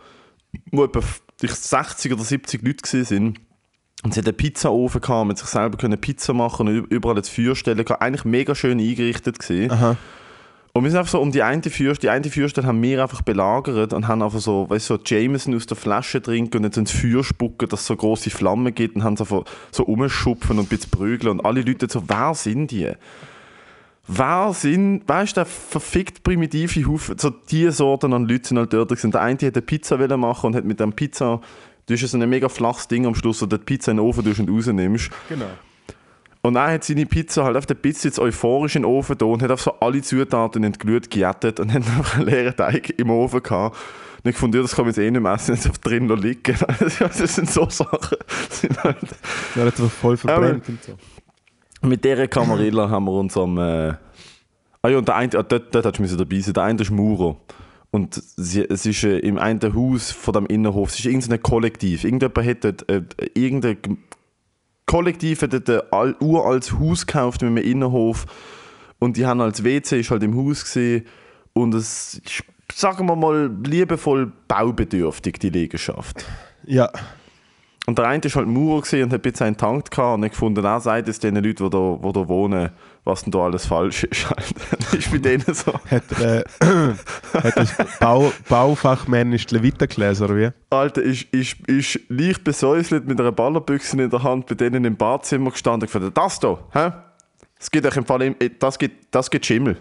wo 0.72 0.84
etwa 0.84 1.00
ich 1.42 1.54
60 1.54 2.12
oder 2.12 2.24
70 2.24 2.62
Leute 2.62 3.06
sind. 3.06 3.40
Und 4.04 4.14
sie 4.14 4.20
hat 4.20 4.28
einen 4.28 4.38
Pizzaofen 4.38 5.02
gehabt, 5.02 5.28
mit 5.28 5.38
sich 5.38 5.48
selber 5.48 5.78
können 5.78 6.00
Pizza 6.00 6.34
machen 6.34 6.68
und 6.68 6.92
überall 6.92 7.16
das 7.16 7.30
Feuer 7.30 7.56
stellen 7.56 7.84
gehabt. 7.84 8.02
Eigentlich 8.02 8.26
mega 8.26 8.54
schön 8.54 8.80
eingerichtet 8.80 9.40
gewesen. 9.40 9.72
Aha. 9.72 9.98
Und 10.76 10.84
wir 10.84 10.90
sind 10.90 10.98
einfach 10.98 11.12
so 11.12 11.22
um 11.22 11.32
die 11.32 11.44
eine 11.44 11.62
Feuerstelle, 11.62 12.00
die 12.00 12.10
eine 12.10 12.32
Feuerstelle 12.32 12.66
haben 12.66 12.82
wir 12.82 13.04
einfach 13.04 13.22
belagert 13.22 13.94
und 13.94 14.08
haben 14.08 14.24
einfach 14.24 14.40
so, 14.40 14.68
weißt 14.68 14.90
du, 14.90 14.96
so 14.96 15.00
Jameson 15.06 15.56
aus 15.56 15.68
der 15.68 15.78
Flasche 15.78 16.20
trinken 16.20 16.58
und 16.58 16.64
jetzt 16.64 16.78
ins 16.78 16.92
Feuer 16.92 17.24
spucken, 17.24 17.70
dass 17.70 17.82
es 17.82 17.86
so 17.86 17.96
große 17.96 18.32
Flammen 18.32 18.74
gibt 18.74 18.96
und 18.96 19.04
haben 19.04 19.16
so 19.16 19.24
einfach 19.24 19.44
so 19.72 19.84
rumschupfen 19.84 20.58
und 20.58 20.66
ein 20.66 20.68
bisschen 20.68 20.90
prügeln 20.90 21.40
und 21.40 21.46
alle 21.46 21.62
Leute 21.62 21.88
so, 21.88 22.02
wer 22.08 22.34
sind 22.34 22.72
die? 22.72 22.92
Wer 24.08 24.52
sind, 24.54 25.04
weißt 25.08 25.38
du, 25.38 25.42
der 25.42 25.46
verfickt 25.46 26.24
primitive 26.24 26.88
Haufen, 26.88 27.20
so 27.20 27.30
die 27.30 27.70
Sorten 27.70 28.12
an 28.12 28.28
Leuten 28.28 28.44
sind 28.44 28.58
halt 28.58 28.74
dort 28.74 28.90
gewesen. 28.90 29.12
Der 29.12 29.22
eine 29.22 29.36
hat 29.36 29.44
eine 29.44 29.62
Pizza 29.62 30.18
machen 30.18 30.48
und 30.48 30.56
hat 30.56 30.66
mit 30.66 30.80
dem 30.80 30.94
Pizza, 30.94 31.40
du 31.86 31.94
hast 31.94 32.02
ja 32.02 32.08
so 32.08 32.18
ein 32.18 32.30
mega 32.30 32.50
flaches 32.50 32.88
Ding 32.88 33.06
am 33.06 33.16
Schluss, 33.16 33.42
wo 33.42 33.46
du 33.46 33.58
die 33.58 33.64
Pizza 33.64 33.92
in 33.92 33.98
den 33.98 34.06
Ofen 34.06 34.26
und 34.26 34.50
rausnimmst. 34.50 35.10
Genau. 35.30 35.46
Und 36.46 36.58
er 36.58 36.74
hat 36.74 36.84
seine 36.84 37.06
Pizza 37.06 37.46
halt 37.46 37.56
auf 37.56 37.66
der 37.66 37.76
Pizza 37.76 38.10
jetzt 38.10 38.20
euphorisch 38.20 38.76
in 38.76 38.82
den 38.82 38.92
Ofen 38.92 39.18
da 39.18 39.26
und 39.26 39.42
hat 39.42 39.50
auf 39.50 39.62
so 39.62 39.80
alle 39.80 40.02
Zutaten 40.02 40.66
in 40.66 40.74
die 40.74 40.80
Glut 40.80 41.10
gejettet 41.10 41.62
und 41.62 41.70
hat 41.74 41.84
einfach 41.88 42.18
einen 42.18 42.26
leeren 42.26 42.56
Teig 42.56 43.00
im 43.00 43.10
Ofen 43.10 43.42
gehabt. 43.42 43.78
Und 44.24 44.30
ich 44.30 44.36
fand, 44.36 44.54
ja, 44.54 44.62
das 44.62 44.76
kann 44.76 44.84
man 44.84 44.90
jetzt 44.94 44.98
eh 44.98 45.10
nicht 45.10 45.22
mehr 45.22 45.34
essen, 45.34 45.56
jetzt 45.56 45.70
auf 45.70 45.78
drin 45.80 46.10
liegen. 46.10 46.58
Das 47.00 47.36
sind 47.36 47.50
so 47.50 47.70
Sachen. 47.70 48.18
Das 48.50 48.60
sind 48.60 48.84
halt 48.84 48.98
hat 49.56 49.78
so 49.78 49.88
voll 49.88 50.18
verbrennt 50.18 50.68
und 50.68 50.84
so. 50.84 51.88
mit 51.88 52.04
dieser 52.04 52.28
Camarilla 52.28 52.90
haben 52.90 53.06
wir 53.06 53.14
uns 53.14 53.38
am. 53.38 53.58
Äh 53.58 53.94
ah 54.82 54.90
ja, 54.90 54.98
und 54.98 55.08
der 55.08 55.16
eine, 55.16 55.38
ah, 55.38 55.44
dort, 55.44 55.74
dort 55.74 55.86
hast 55.86 56.12
du 56.12 56.18
dabei 56.18 56.40
sein. 56.40 56.54
Der 56.54 56.64
eine 56.64 56.82
ist 56.82 56.92
Muro. 56.92 57.40
Und 57.94 58.16
sie, 58.16 58.68
es 58.68 58.88
ist 58.88 59.04
äh, 59.04 59.20
im 59.20 59.38
einen 59.38 59.76
Haus 59.76 60.10
von 60.10 60.34
dem 60.34 60.48
Innenhof, 60.48 60.90
es 60.90 60.98
ist 60.98 61.06
irgendein 61.06 61.44
Kollektiv. 61.44 62.04
Irgendjemand 62.04 62.48
hat 62.48 62.64
dort, 62.64 62.90
äh, 62.90 63.04
irgendein 63.36 63.78
Kollektiv 64.88 65.44
hat 65.44 65.54
dort 65.54 65.94
ein 65.94 66.16
uraltes 66.20 66.74
Haus 66.74 67.06
gekauft 67.06 67.44
mit 67.44 67.52
einem 67.52 67.58
Innenhof. 67.58 68.26
Und 68.98 69.16
die 69.16 69.28
haben 69.28 69.42
als 69.42 69.64
WC 69.64 70.00
ist 70.00 70.10
halt 70.10 70.24
im 70.24 70.36
Haus 70.36 70.64
gesehen. 70.64 71.06
Und 71.54 71.76
es 71.76 72.16
ist, 72.16 72.44
sagen 72.74 73.06
wir 73.06 73.16
mal, 73.16 73.56
liebevoll 73.64 74.32
baubedürftig, 74.48 75.38
die 75.38 75.52
Liegenschaft. 75.52 76.26
Ja. 76.66 76.90
Und 77.86 78.00
der 78.00 78.08
eine 78.08 78.24
war 78.24 78.32
halt 78.34 78.48
gewesen 78.48 79.04
und 79.04 79.14
hat 79.14 79.24
jetzt 79.24 79.42
einen 79.44 79.58
Tank 79.58 79.92
gehabt 79.92 80.16
und 80.16 80.24
hat 80.24 80.32
gefunden, 80.32 80.66
er 80.66 80.80
sagt 80.80 81.10
es 81.10 81.20
den 81.20 81.36
Leuten, 81.36 81.64
die 81.64 81.70
da, 81.70 82.00
die 82.04 82.12
da 82.12 82.28
wohnen, 82.28 82.72
was 83.06 83.24
denn 83.24 83.32
da 83.32 83.40
alles 83.40 83.66
falsch 83.66 84.06
ist. 84.06 84.28
Ist 84.94 85.12
bei 85.12 85.18
denen 85.18 85.54
so. 85.54 85.74
Hat 85.74 86.04
äh, 86.22 86.44
hat 87.34 87.58
das 87.58 87.76
Bau, 88.00 88.32
Baufachmännisch 88.48 89.50
Levita 89.50 89.86
gelesen, 89.86 90.26
oder 90.26 90.38
wie? 90.38 90.50
Alter, 90.70 91.02
ist, 91.02 91.24
ist, 91.34 91.60
ist 91.68 92.00
leicht 92.10 92.44
besäuselt 92.44 93.06
mit 93.06 93.20
einer 93.20 93.32
Ballerbüchse 93.32 94.02
in 94.02 94.10
der 94.10 94.24
Hand 94.24 94.46
bei 94.46 94.56
denen 94.56 94.86
im 94.86 94.96
Badzimmer 94.96 95.52
gestanden 95.52 95.82
und 95.82 95.94
gefunden, 95.94 96.14
das 96.14 96.40
da, 96.40 96.60
hä? 96.72 96.92
Das 97.58 97.72
gibt 97.72 97.86
euch 97.86 97.98
im 97.98 98.06
Fall, 98.06 98.36
das 98.60 98.78
gibt, 98.78 99.14
das 99.14 99.30
gibt 99.30 99.46
Schimmel. 99.46 99.78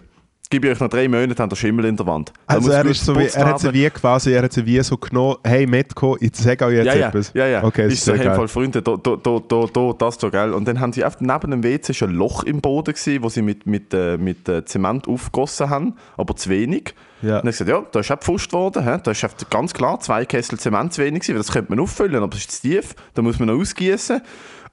Gebe 0.53 0.67
ich 0.67 0.73
euch 0.73 0.79
noch 0.81 0.89
drei 0.89 1.07
Monate, 1.07 1.41
haben 1.41 1.49
der 1.49 1.55
Schimmel 1.55 1.85
in 1.85 1.97
der 1.97 2.05
Wand. 2.05 2.31
Da 2.45 2.53
Also 2.53 2.69
er, 2.69 2.85
ist 2.85 3.03
so 3.03 3.17
wie, 3.17 3.25
er 3.25 3.47
hat 3.47 3.59
sie 3.59 3.73
wie 3.73 3.89
quasi, 3.89 4.33
er 4.33 4.43
hat 4.43 4.53
sie 4.53 4.63
wie 4.63 4.79
so 4.83 4.95
genommen, 4.97 5.37
hey 5.43 5.65
Metco, 5.65 6.15
ich 6.19 6.35
sage 6.35 6.65
euch 6.65 6.75
jetzt 6.75 6.85
ja, 6.85 6.93
ja, 6.93 7.07
etwas. 7.07 7.31
ja, 7.33 7.47
ja. 7.47 7.63
Okay, 7.63 7.85
das 7.85 7.93
ist 7.93 8.05
so, 8.05 8.13
hey, 8.13 8.23
geil. 8.23 8.35
Fall, 8.35 8.47
Freunde, 8.47 8.83
da, 8.83 8.95
da, 8.95 9.15
da, 9.15 9.39
da, 9.73 9.93
das 9.97 10.19
da, 10.19 10.29
gell? 10.29 10.53
Und 10.53 10.67
dann 10.67 10.79
haben 10.79 10.93
sie 10.93 11.03
einfach 11.03 11.21
neben 11.21 11.49
dem 11.49 11.63
WC 11.63 11.95
schon 11.95 12.11
ein 12.11 12.15
Loch 12.15 12.43
im 12.43 12.61
Boden 12.61 12.93
gesehen, 12.93 13.23
wo 13.23 13.29
sie 13.29 13.41
mit, 13.41 13.65
mit, 13.65 13.95
äh, 13.95 14.19
mit 14.19 14.47
äh, 14.47 14.63
Zement 14.63 15.07
aufgegossen 15.07 15.71
haben, 15.71 15.95
aber 16.17 16.35
zu 16.35 16.51
wenig. 16.51 16.93
Ja. 17.23 17.37
Und 17.37 17.45
dann 17.45 17.51
gesagt, 17.51 17.71
ja, 17.71 17.83
da 17.91 18.01
ist 18.01 18.11
auch 18.11 18.19
gepfuscht 18.19 18.53
worden, 18.53 18.83
hä? 18.83 18.99
da 19.01 19.09
ist 19.09 19.25
ganz 19.49 19.73
klar 19.73 19.99
zwei 20.01 20.23
Kessel 20.25 20.59
Zement 20.59 20.93
zu 20.93 21.01
wenig 21.01 21.21
gewesen, 21.21 21.33
weil 21.33 21.41
das 21.41 21.51
könnte 21.51 21.71
man 21.71 21.79
auffüllen, 21.79 22.21
aber 22.21 22.35
es 22.35 22.41
ist 22.41 22.51
zu 22.51 22.61
tief, 22.61 22.93
da 23.15 23.23
muss 23.23 23.39
man 23.39 23.47
noch 23.47 23.59
ausgießen. 23.59 24.21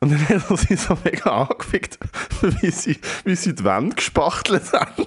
Und 0.00 0.12
dann 0.12 0.28
hat 0.28 0.50
er 0.50 0.56
sie 0.58 0.76
so 0.76 0.98
mega 1.04 1.42
angefickt, 1.42 1.98
wie 2.60 2.70
sie, 2.70 2.98
wie 3.24 3.34
sie 3.34 3.54
die 3.54 3.64
Wände 3.64 3.96
gespachtelt 3.96 4.74
haben. 4.74 5.06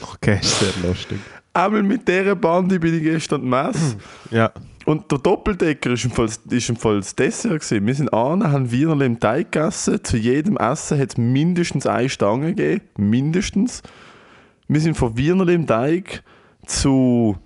Okay, 0.00 0.38
sehr 0.42 0.72
lustig. 0.82 1.18
Einmal 1.52 1.82
mit 1.82 2.08
dieser 2.08 2.34
Bande 2.34 2.80
bin 2.80 2.96
ich 2.96 3.02
gestern 3.02 3.42
am 3.42 3.48
Mess. 3.50 3.96
Ja. 4.30 4.50
Und 4.86 5.10
der 5.10 5.18
Doppeldecker 5.18 5.90
ist 5.92 6.04
im 6.04 6.10
Fall, 6.10 6.28
ist 6.50 6.68
im 6.68 6.76
Fall 6.76 6.96
das 6.96 7.14
Dessert 7.14 7.62
gewesen. 7.62 7.86
Wir 7.86 7.94
sind 7.94 8.12
an, 8.12 8.50
haben 8.50 8.70
Wienerli 8.70 9.06
im 9.06 9.20
Teig 9.20 9.52
gegessen. 9.52 10.02
Zu 10.02 10.16
jedem 10.16 10.56
Essen 10.56 10.98
hat 10.98 11.10
es 11.10 11.16
mindestens 11.16 11.86
eine 11.86 12.08
Stange 12.08 12.54
gegeben. 12.54 12.82
Mindestens. 12.96 13.82
Wir 14.68 14.80
sind 14.80 14.96
von 14.96 15.16
Wienerli 15.16 15.54
im 15.54 15.66
Teig 15.66 16.22
zu, 16.66 17.36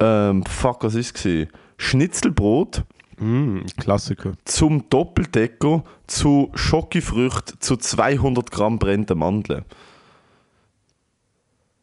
ähm, 0.00 0.44
fuck, 0.44 0.84
was 0.84 0.94
ist 0.94 1.24
es? 1.24 1.46
Schnitzelbrot 1.76 2.84
Mm, 3.20 3.62
Klassiker. 3.76 4.34
zum 4.44 4.88
Doppeldecker 4.90 5.82
zu 6.06 6.52
Schokofrüchten 6.54 7.60
zu 7.60 7.76
200 7.76 8.50
Gramm 8.52 8.78
brennende 8.78 9.16
Mandeln. 9.16 9.64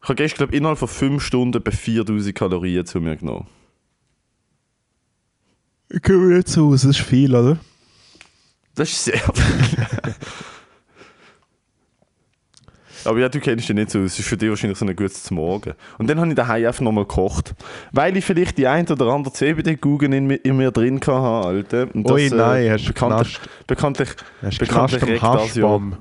Ich 0.06 0.10
habe 0.10 0.18
gestern, 0.18 0.38
glaube 0.38 0.56
innerhalb 0.56 0.78
von 0.78 0.88
5 0.88 1.24
Stunden 1.24 1.64
bei 1.64 1.72
4000 1.72 2.36
Kalorien 2.36 2.86
zu 2.86 3.02
mir 3.02 3.16
genommen. 3.16 3.48
Ich 5.90 6.00
komme 6.04 6.36
jetzt 6.36 6.56
raus, 6.60 6.84
das 6.84 6.92
ist 7.00 7.06
viel, 7.06 7.36
oder? 7.36 7.58
Das 8.76 8.90
ist 8.92 9.04
sehr 9.06 9.18
viel. 9.18 9.34
Aber 13.06 13.20
ja, 13.20 13.30
du 13.30 13.40
kennst 13.40 13.68
dich 13.68 13.76
nicht 13.76 13.90
so 13.90 14.00
aus. 14.00 14.14
Es 14.14 14.20
ist 14.20 14.28
für 14.28 14.38
dich 14.38 14.50
wahrscheinlich 14.50 14.78
so 14.78 14.86
ein 14.86 14.96
gutes 14.96 15.30
Morgen. 15.32 15.74
Und 15.98 16.08
dann 16.08 16.20
habe 16.20 16.30
ich 16.30 16.36
daheim 16.36 16.66
einfach 16.68 16.82
nochmal 16.82 17.06
gekocht. 17.06 17.56
Weil 17.92 18.16
ich 18.18 18.26
vielleicht 18.26 18.58
die 18.60 18.68
ein 18.68 18.88
oder 18.88 19.08
andere 19.08 19.34
CBD-Guggen 19.34 20.12
in, 20.14 20.28
mir- 20.28 20.44
in 20.46 20.58
mir 20.58 20.70
drin 20.72 20.98
hatte, 20.98 21.12
Alter. 21.14 21.88
Und 21.96 22.10
Ui, 22.12 22.30
nein, 22.30 22.70
hast 22.72 22.84
du 22.86 22.88
bekanntlich, 22.94 23.40
bekanntlich, 23.68 24.10
Hast 24.42 24.58
bekanntlich 24.60 25.02
geknascht 25.02 25.24
am 25.24 25.30
das 25.34 25.46
Haschbaum. 25.50 25.98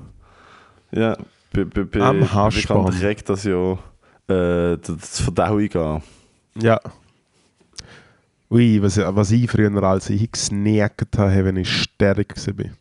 ja, 0.91 1.17
be, 1.53 1.65
be, 1.65 1.85
be, 1.85 2.03
Am 2.03 2.33
Haschbaum. 2.33 2.85
bekanntlich 2.85 3.03
regt 3.03 3.29
das 3.29 3.43
ja 3.43 3.77
äh, 4.27 4.77
das 4.77 5.21
Verdauung 5.21 5.71
an. 5.73 6.01
Ja. 6.55 6.79
Ui, 8.49 8.81
was, 8.81 8.97
was 8.97 9.31
ich 9.31 9.49
früher 9.49 9.83
als 9.83 10.09
ich 10.09 10.31
gesnackt 10.31 11.17
habe, 11.17 11.45
wenn 11.45 11.57
ich 11.57 11.69
stärker 11.69 12.35
war. 12.57 12.71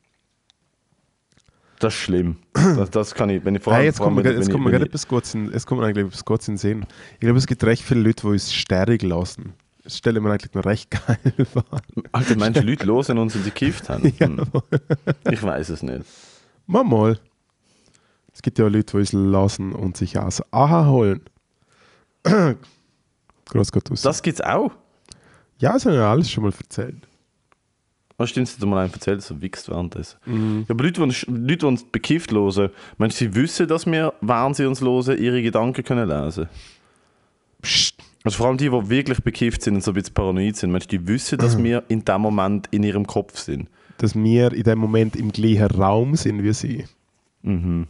Das 1.78 1.94
ist 1.94 2.00
schlimm. 2.00 2.36
Das, 2.76 2.90
das 2.90 3.14
kann 3.14 3.30
ich, 3.30 3.44
wenn 3.44 3.56
ich 3.56 3.62
vor 3.62 3.72
allem, 3.72 3.80
Hey, 3.80 3.86
jetzt 3.88 4.00
kommt 4.00 4.16
mir, 4.16 4.22
gerade 4.22 4.86
etwas 4.86 5.06
Gutes 5.06 5.34
in, 5.34 5.52
jetzt 5.52 5.66
kommt 5.66 5.80
mir 5.80 5.86
eigentlich 5.86 6.06
etwas 6.06 6.24
Gutes 6.24 6.48
in 6.48 6.54
den 6.54 6.58
Sinn. 6.58 6.86
Ich 7.14 7.20
glaube, 7.20 7.38
es 7.38 7.46
gibt 7.46 7.62
recht 7.64 7.82
viele 7.82 8.00
Leute, 8.00 8.22
die 8.22 8.28
uns 8.28 8.54
stärrig 8.54 9.02
lassen. 9.02 9.52
Das 9.82 9.98
stelle 9.98 10.18
ich 10.18 10.24
mir 10.24 10.30
eigentlich 10.30 10.54
noch 10.54 10.64
recht 10.64 10.90
geil 11.06 11.46
vor. 11.52 11.64
Alter, 12.12 12.36
du, 12.36 12.60
Leute 12.60 12.86
hören 12.86 13.18
uns 13.18 13.36
und 13.36 13.44
die 13.44 13.50
gekifft 13.50 13.88
haben? 13.88 14.04
Hm. 14.18 14.40
Ich 15.30 15.42
weiß 15.42 15.68
es 15.70 15.82
nicht. 15.82 16.04
Mal 16.66 16.84
mal. 16.84 17.18
Es 18.32 18.40
gibt 18.40 18.58
ja 18.58 18.66
Leute, 18.66 18.92
die 18.92 18.96
uns 18.96 19.12
lassen 19.12 19.72
und 19.72 19.96
sich 19.96 20.18
aus 20.18 20.42
Aha 20.52 20.86
holen. 20.86 21.20
Groß 22.24 23.72
Gott 23.72 23.90
aus. 23.90 24.02
Das 24.02 24.22
gibt's 24.22 24.40
auch. 24.40 24.72
Ja, 25.58 25.74
das 25.74 25.86
haben 25.86 25.92
wir 25.92 26.02
alles 26.02 26.30
schon 26.30 26.44
mal 26.44 26.52
erzählt. 26.52 27.06
Was 28.16 28.30
stimmt, 28.30 28.48
sie 28.48 28.60
dir 28.60 28.66
mal 28.66 28.84
einen 28.84 28.92
erzählt, 28.92 29.22
so 29.22 29.40
wichst 29.42 29.68
währenddessen. 29.68 30.18
Mhm. 30.24 30.64
Ja, 30.68 30.74
aber 30.74 30.84
Leute, 30.84 31.06
die 31.06 31.30
Leute, 31.30 31.56
die 31.56 31.66
uns 31.66 31.84
bekifft 31.84 32.30
hören, 32.32 32.70
meinst 32.96 33.20
du, 33.20 33.24
sie 33.24 33.34
wissen, 33.34 33.66
dass 33.66 33.86
wir, 33.86 34.14
während 34.20 34.56
sie 34.56 34.66
uns 34.66 34.80
hören, 34.80 35.18
ihre 35.18 35.42
Gedanken 35.42 35.84
können 35.84 36.08
lesen 36.08 36.48
Psst. 37.60 37.96
Also 38.22 38.38
vor 38.38 38.46
allem 38.46 38.56
die, 38.56 38.70
die 38.70 38.88
wirklich 38.88 39.22
bekifft 39.22 39.62
sind 39.62 39.74
und 39.74 39.82
so 39.82 39.90
ein 39.90 39.94
bisschen 39.94 40.14
paranoid 40.14 40.56
sind, 40.56 40.70
meinst 40.70 40.92
du, 40.92 40.98
die 40.98 41.08
wissen, 41.08 41.38
dass 41.38 41.58
wir 41.62 41.82
in 41.88 42.04
dem 42.04 42.20
Moment 42.20 42.68
in 42.70 42.82
ihrem 42.84 43.06
Kopf 43.06 43.38
sind? 43.38 43.68
Dass 43.98 44.14
wir 44.14 44.52
in 44.52 44.62
dem 44.62 44.78
Moment 44.78 45.16
im 45.16 45.30
gleichen 45.32 45.66
Raum 45.66 46.16
sind 46.16 46.42
wie 46.42 46.52
sie. 46.52 46.84
Mhm. 47.42 47.86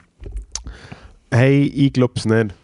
Hey, 1.31 1.65
ich 1.67 1.93
glaube 1.93 2.15
es 2.17 2.25
nicht. 2.25 2.55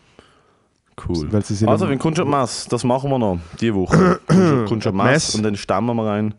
Cool. 1.09 1.33
Weil 1.33 1.45
sie 1.45 1.66
Also, 1.66 1.88
wenn 1.88 1.99
kommst 1.99 2.19
du 2.19 2.25
Mess, 2.25 2.66
das 2.69 2.85
machen 2.85 3.11
wir 3.11 3.19
noch, 3.19 3.38
diese 3.61 3.75
Woche. 3.75 4.21
Mess? 4.28 4.92
Mess 4.92 5.35
und 5.35 5.42
dann 5.42 5.57
stemmen 5.57 5.95
wir 5.97 6.04
rein. 6.07 6.35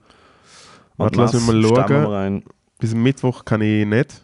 Warte, 0.98 1.20
Und 1.20 1.24
lass 1.24 1.34
mich 1.34 1.44
mal 1.48 1.62
schauen. 1.62 1.84
stemmen 1.86 2.04
wir 2.04 2.12
rein. 2.12 2.44
Bis 2.80 2.94
Mittwoch 2.94 3.44
kann 3.46 3.62
ich 3.62 3.86
nicht. 3.86 4.22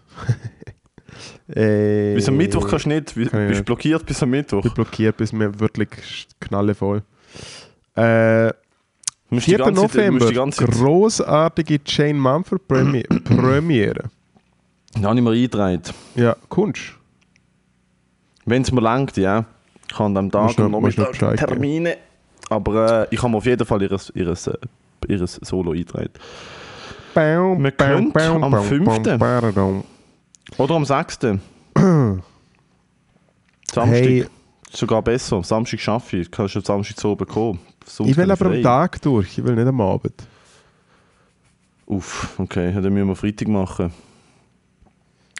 äh, 1.55 2.13
Bis 2.15 2.27
am 2.27 2.37
Mittwoch 2.37 2.67
kannst 2.67 2.85
du 2.85 2.89
nicht, 2.89 3.15
du 3.15 3.25
kann 3.27 3.47
bist 3.47 3.59
nicht. 3.59 3.65
blockiert 3.65 4.05
bis 4.05 4.21
am 4.23 4.29
Mittwoch. 4.29 4.59
Ich 4.59 4.73
bin 4.73 4.83
blockiert, 4.83 5.17
bis 5.17 5.31
mir 5.33 5.59
wirklich 5.59 6.27
knallevoll. 6.39 7.03
Äh, 7.95 8.51
Du 9.29 9.35
musst 9.35 9.47
die 9.47 9.55
4. 9.55 9.57
ganze 9.57 9.81
Zeit- 9.81 10.07
du 10.07 10.11
musst 10.13 10.23
November, 10.25 10.45
die 10.47 10.51
Zeit- 10.55 10.71
großartige 10.71 11.79
Jane 11.85 12.13
Mumford 12.13 12.65
Premi 12.65 13.03
Premiere. 13.25 14.05
Da 14.93 15.09
habe 15.09 15.17
ich 15.19 15.21
mir 15.23 15.31
eingetragen. 15.31 15.81
Ja, 16.15 16.35
Kunst. 16.47 16.93
Wenn 18.45 18.61
es 18.61 18.71
mir 18.71 18.79
langt, 18.79 19.17
ja. 19.17 19.43
Ich 19.89 19.93
habe 19.99 20.05
an 20.05 20.15
dem 20.15 20.31
Tag 20.31 20.57
noch- 20.57 20.69
noch 20.81 20.89
geben. 20.89 21.35
Termine. 21.37 21.97
Aber 22.49 23.03
äh, 23.03 23.15
ich 23.15 23.21
habe 23.23 23.35
auf 23.37 23.45
jeden 23.45 23.65
Fall 23.65 23.81
ihres, 23.81 24.09
ihres, 24.15 24.47
äh, 24.47 24.53
ihres 25.07 25.33
Solo 25.43 25.71
eingetragen. 25.71 26.09
Wir 27.61 27.71
könnten 27.71 28.43
am 28.43 28.51
5.. 28.63 28.87
Oder 30.57 30.75
am 30.75 30.85
6. 30.85 31.19
Samstag. 33.73 33.85
Hey, 33.87 34.25
Sogar 34.71 35.01
besser. 35.01 35.43
Samstag 35.43 35.79
schaffe 35.79 36.17
ich. 36.17 36.29
Kannst 36.31 36.55
du 36.55 36.59
Samstag 36.61 36.97
zu 36.97 37.09
oben 37.09 37.25
kommen. 37.27 37.59
Sonntag 37.85 38.11
ich 38.11 38.17
will 38.17 38.29
aber 38.31 38.45
am. 38.47 38.61
Tag 38.63 39.01
durch, 39.01 39.37
ich 39.37 39.43
will 39.43 39.55
nicht 39.55 39.67
am 39.67 39.79
Abend. 39.81 40.13
Uff, 41.85 42.35
okay. 42.37 42.73
Dann 42.73 42.93
müssen 42.93 43.07
wir 43.07 43.15
Freitag 43.15 43.47
machen. 43.47 43.93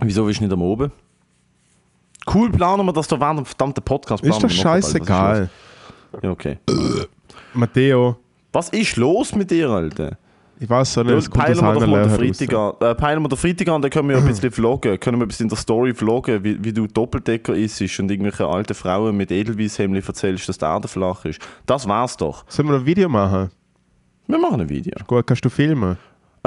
Wieso 0.01 0.25
willst 0.25 0.39
du 0.39 0.45
nicht 0.45 0.53
am 0.53 0.61
Oben? 0.61 0.91
Cool, 2.33 2.51
planen 2.51 2.85
wir 2.85 2.93
das 2.93 3.07
da 3.07 3.19
während 3.19 3.39
dem 3.39 3.45
verdammten 3.45 3.83
Podcast. 3.83 4.23
Ist 4.23 4.43
doch 4.43 4.49
scheißegal. 4.49 5.49
Ist 6.13 6.23
Ja, 6.23 6.31
okay. 6.31 6.59
Matteo, 7.53 8.17
Was 8.51 8.69
ist 8.69 8.95
los 8.97 9.33
mit 9.35 9.51
dir, 9.51 9.69
Alter? 9.69 10.17
ich 10.59 10.69
weiß 10.69 10.93
so 10.93 11.03
nicht, 11.03 11.31
peilen 11.31 11.55
wir 11.61 11.73
doch 11.73 11.87
mal 11.87 12.03
den 12.03 12.33
Freitag 12.33 12.53
an. 12.53 12.73
Äh, 12.79 12.95
peilen 12.95 13.21
wir 13.21 13.29
den 13.29 13.37
Freitag 13.37 13.67
an, 13.67 13.81
dann 13.81 13.91
können 13.91 14.09
wir 14.09 14.17
ein 14.17 14.25
bisschen 14.27 14.51
vloggen. 14.51 14.99
Können 14.99 15.19
wir 15.19 15.25
ein 15.25 15.27
bisschen 15.27 15.45
in 15.45 15.49
der 15.49 15.57
Story 15.57 15.93
vloggen, 15.93 16.43
wie, 16.43 16.63
wie 16.63 16.73
du 16.73 16.87
Doppeldecker 16.87 17.53
isst 17.53 17.81
und 17.99 18.09
irgendwelche 18.09 18.47
alten 18.47 18.73
Frauen 18.73 19.15
mit 19.15 19.31
Edelweisshemdli 19.31 20.01
erzählst, 20.05 20.49
dass 20.49 20.57
die 20.57 20.65
Erde 20.65 20.87
flach 20.87 21.25
ist. 21.25 21.39
Das 21.65 21.87
war's 21.87 22.17
doch. 22.17 22.43
Sollen 22.47 22.69
wir 22.69 22.75
ein 22.75 22.85
Video 22.85 23.07
machen? 23.07 23.51
Wir 24.27 24.39
machen 24.39 24.61
ein 24.61 24.69
Video. 24.69 24.93
Gut, 25.05 25.27
kannst 25.27 25.45
du 25.45 25.49
filmen? 25.49 25.97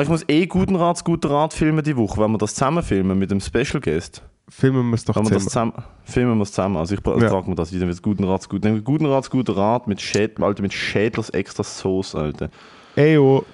Ich 0.01 0.09
muss 0.09 0.25
eh 0.29 0.47
guten 0.47 0.77
Rats, 0.77 1.05
guten 1.05 1.29
Rat 1.29 1.53
filmen 1.53 1.85
die 1.85 1.97
Woche, 1.97 2.21
wenn 2.21 2.33
wir 2.33 2.39
das 2.39 2.55
zusammen 2.55 2.83
filmen 2.83 3.19
mit 3.19 3.31
dem 3.31 3.41
Special 3.41 3.81
Guest. 3.81 4.23
Filmen 4.51 4.89
wir 4.91 4.95
es 4.95 5.05
doch 5.05 5.15
zusammen. 5.15 5.41
zusammen, 5.41 5.73
filmen 6.05 6.37
wir 6.39 6.43
es 6.43 6.51
zusammen. 6.53 6.77
Also 6.77 6.95
ich 6.95 7.01
Ja. 7.07 7.29
trage 7.29 7.49
mir 7.49 7.55
das 7.57 7.73
wieder 7.73 7.87
mit 7.87 8.03
guten 8.03 8.25
Rats 8.25 8.49
gut. 8.49 8.63
Guten 8.85 9.07
Rats 9.07 9.31
guter 9.31 9.57
Rat 9.57 9.87
mit 9.87 10.01
Schädel, 10.01 10.45
Alter, 10.45 10.63
mit 10.63 10.73
Schädlers 10.73 11.31
extra 11.31 11.63
Sauce, 11.63 12.15
Alter. 12.15 12.51
Ey, 12.97 13.17
oh, 13.19 13.45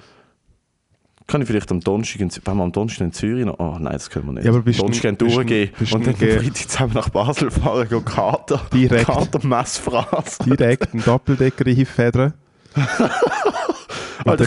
Kann 1.29 1.43
ich 1.43 1.49
vielleicht 1.49 1.71
am 1.73 1.81
Donnerstag, 1.81 2.21
in, 2.21 2.31
wenn 2.45 2.57
wir 2.57 2.63
am 2.63 2.71
Donnerstag 2.73 3.05
in 3.05 3.13
Zürich 3.13 3.45
noch, 3.45 3.59
oh 3.59 3.77
nein, 3.81 3.95
das 3.95 4.09
können 4.09 4.27
wir 4.27 4.33
nicht. 4.35 4.45
Ja, 4.45 4.53
aber 4.53 4.63
bist 4.63 4.81
Donnerstag 4.81 5.19
du- 5.19 5.27
durchgehen 5.27 5.71
bist 5.77 5.93
und 5.93 6.07
dann 6.07 6.15
am 6.15 6.21
Freitag 6.21 6.55
zusammen 6.69 6.95
nach 6.95 7.09
Basel 7.09 7.51
fahren, 7.51 7.89
gehen 7.89 8.05
Kater, 8.05 8.61
Direkt. 8.73 9.07
Kater 9.07 9.45
Messphrase. 9.47 10.45
direkt 10.45 10.95
einen 10.95 11.03
Doppeldecker 11.05 11.67
einfedern. 11.67 12.35
Alter, 14.25 14.45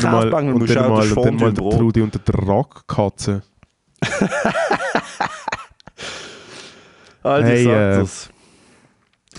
und 0.54 0.60
musst 0.60 0.74
du 0.76 0.80
auch 0.86 0.90
mal, 0.90 1.12
und 1.12 1.26
dann 1.26 1.36
mal 1.36 1.52
Brot. 1.52 1.74
Trudi 1.78 2.02
unter 2.02 2.20
der 2.20 2.36
Rock 2.36 2.88
katzen. 2.88 3.42
Alter, 7.30 7.48
Hey, 7.48 7.60
ich 7.60 7.64
sag 7.66 7.74
äh, 7.74 8.02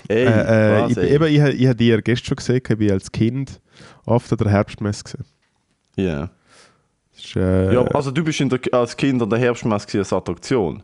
Äh, 0.09 0.23
äh, 0.25 0.91
ich, 0.91 0.97
ey? 0.97 1.13
eben, 1.13 1.25
ich, 1.25 1.61
ich 1.61 1.67
habe 1.67 1.75
die 1.75 1.87
ja 1.87 1.99
gestern 1.99 2.27
schon 2.27 2.37
gesehen, 2.37 2.61
ich 2.67 2.77
bin 2.77 2.91
als 2.91 3.11
Kind 3.11 3.59
oft 4.05 4.31
an 4.31 4.37
der 4.37 4.49
Herbstmesse 4.49 5.03
gesehen. 5.03 5.25
Ja. 5.95 6.29
Das 7.13 7.25
ist, 7.25 7.35
äh, 7.35 7.73
Ja, 7.73 7.83
also 7.87 8.11
du 8.11 8.23
bist 8.23 8.39
der, 8.39 8.59
als 8.71 8.95
Kind 8.95 9.21
an 9.21 9.29
der 9.29 9.39
Herbstmesse 9.39 9.99
als 9.99 10.13
Attraktion. 10.13 10.83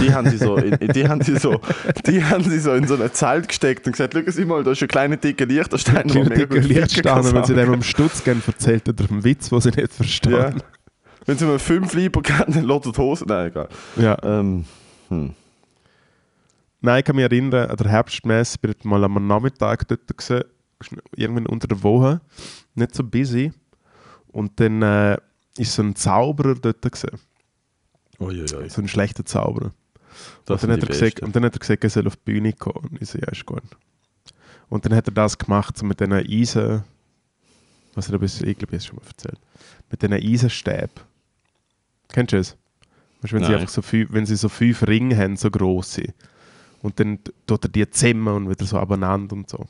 Die 0.00 0.14
haben 0.14 0.30
sie 0.30 0.38
so, 0.38 0.56
in, 0.56 0.78
die 0.92 1.08
haben 1.08 1.20
sie 1.20 1.36
so, 1.36 1.60
die 2.06 2.22
haben 2.24 2.44
sie 2.44 2.60
so 2.60 2.72
in 2.74 2.86
so 2.86 2.94
ein 2.94 3.12
Zelt 3.12 3.48
gesteckt 3.48 3.86
und 3.86 3.92
gesagt, 3.92 4.14
schau 4.14 4.30
Sie 4.30 4.44
mal, 4.44 4.62
da 4.62 4.70
ist 4.70 4.82
ein 4.82 4.88
kleiner 4.88 5.16
dicker 5.16 5.46
Lichterstein, 5.46 6.06
der 6.06 6.22
kleine 6.22 6.28
mega 6.28 6.34
dicke 6.36 6.46
gut 6.46 6.58
ficken 6.62 6.76
Lichtstange, 6.76 7.22
kann 7.22 7.34
wenn 7.34 7.44
sie 7.44 7.54
dem 7.54 7.72
am 7.74 7.82
Stutz 7.82 8.22
gehen, 8.22 8.40
erzählt 8.46 8.86
er 8.86 8.94
einen 9.10 9.24
Witz, 9.24 9.48
den 9.48 9.60
sie 9.60 9.70
nicht 9.70 9.92
verstehen. 9.92 10.32
Ja. 10.32 10.52
Wenn 11.26 11.38
sie 11.38 11.44
mir 11.44 11.58
fünf 11.58 11.92
Lieber 11.94 12.22
geben, 12.22 12.52
dann 12.54 12.70
er 12.70 12.80
die 12.80 12.98
Hose. 12.98 13.24
Nein, 13.26 13.48
egal. 13.48 13.68
Ja. 13.96 14.16
Ähm, 14.22 14.64
hm. 15.08 15.34
Nein, 16.80 17.00
ich 17.00 17.04
kann 17.04 17.16
mich 17.16 17.24
erinnern, 17.24 17.70
an 17.70 17.76
der 17.76 17.88
Herbstmesse, 17.88 18.54
ich 18.56 18.60
bin 18.60 18.72
dort 18.72 18.84
mal 18.84 19.04
am 19.04 19.26
Nachmittag 19.26 19.86
dort 19.88 20.06
gewesen, 20.08 20.44
irgendwann 21.14 21.46
unter 21.46 21.68
der 21.68 21.82
Woche, 21.82 22.20
nicht 22.74 22.94
so 22.94 23.04
busy. 23.04 23.52
Und 24.28 24.58
dann 24.60 24.82
äh, 24.82 25.18
ist 25.58 25.74
so 25.74 25.82
ein 25.82 25.94
Zauberer 25.94 26.54
dort 26.54 26.84
Uiuiui. 28.18 28.68
so 28.68 28.80
ein 28.80 28.88
schlechter 28.88 29.24
Zauberer. 29.24 29.72
Und, 30.48 30.62
dann 30.62 30.70
er 30.70 30.78
gesagt, 30.78 31.20
und 31.20 31.34
dann 31.34 31.44
hat 31.44 31.54
er 31.54 31.58
gesagt, 31.58 31.84
er 31.84 31.90
soll 31.90 32.06
auf 32.06 32.16
die 32.16 32.32
Bühne 32.32 32.52
kommen. 32.52 32.88
Und 32.90 33.02
ich 33.02 33.10
so, 33.10 33.18
ja, 33.18 33.28
ist 33.28 33.46
gut. 33.46 33.62
Und 34.68 34.84
dann 34.84 34.94
hat 34.94 35.08
er 35.08 35.12
das 35.12 35.38
gemacht, 35.38 35.76
so 35.76 35.84
mit 35.84 36.00
diesen 36.00 36.12
Eisen, 36.12 36.84
was 37.94 38.08
er 38.08 38.14
ein 38.14 38.20
bisschen, 38.20 38.48
ich 38.48 38.58
glaube, 38.58 38.76
ich 38.76 38.76
habe 38.76 38.76
es 38.76 38.86
schon 38.86 38.96
mal 38.96 39.06
erzählt, 39.06 39.40
mit 39.90 40.02
diesen 40.02 40.14
Eisenstäben. 40.14 40.90
Kennst 42.12 42.32
du 42.32 42.38
es? 42.38 42.56
Weißt, 43.20 43.32
du, 43.32 43.36
wenn, 43.36 43.44
sie 43.44 43.54
einfach 43.54 43.68
so 43.68 43.82
fünf, 43.82 44.12
wenn 44.12 44.26
sie 44.26 44.36
so 44.36 44.48
fünf 44.48 44.86
Ringe 44.86 45.16
haben, 45.16 45.36
so 45.36 45.50
grosse. 45.50 46.14
Und 46.82 46.98
dann 47.00 47.18
tut 47.46 47.64
er 47.64 47.68
die 47.68 47.88
zusammen 47.90 48.28
und 48.28 48.50
wieder 48.50 48.64
so 48.64 48.78
abeinander 48.78 49.34
und 49.36 49.48
so. 49.48 49.66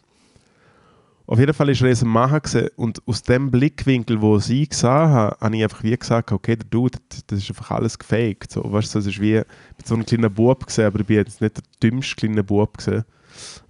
Auf 1.26 1.38
jeden 1.38 1.55
Fall 1.55 1.69
ist 1.69 1.81
er 1.81 1.90
es 1.90 2.02
am 2.02 2.09
Machen 2.12 2.69
und 2.75 3.00
aus 3.07 3.23
dem 3.23 3.52
Blickwinkel, 3.52 4.21
wo 4.21 4.38
sie 4.40 4.67
gesehen 4.69 4.90
habe, 4.90 5.37
habe 5.40 5.57
ich 5.57 5.62
einfach 5.62 5.83
wie 5.85 5.97
gesagt, 5.97 6.33
okay, 6.33 6.57
der 6.57 6.67
Dude, 6.69 6.99
das- 7.29 7.38
ist 7.38 7.50
einfach 7.50 7.71
alles 7.71 7.97
gefaked. 7.99 8.50
So, 8.50 8.64
weißt 8.73 8.95
du, 8.95 8.99
es 8.99 9.07
ist 9.07 9.21
wie, 9.21 9.35
bin 9.35 9.45
so 9.85 9.95
ein 9.95 10.05
kleiner 10.05 10.29
Bub 10.29 10.67
gesehen, 10.67 10.87
aber 10.87 10.99
ich 11.00 11.07
bin 11.07 11.17
jetzt 11.17 11.40
nicht 11.40 11.57
der 11.57 11.62
dümmste 11.83 12.17
kleine 12.17 12.43
Bub 12.43 12.76
gesehen. 12.79 13.05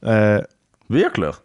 Äh, 0.00 0.42
Wirklich? 0.88 1.36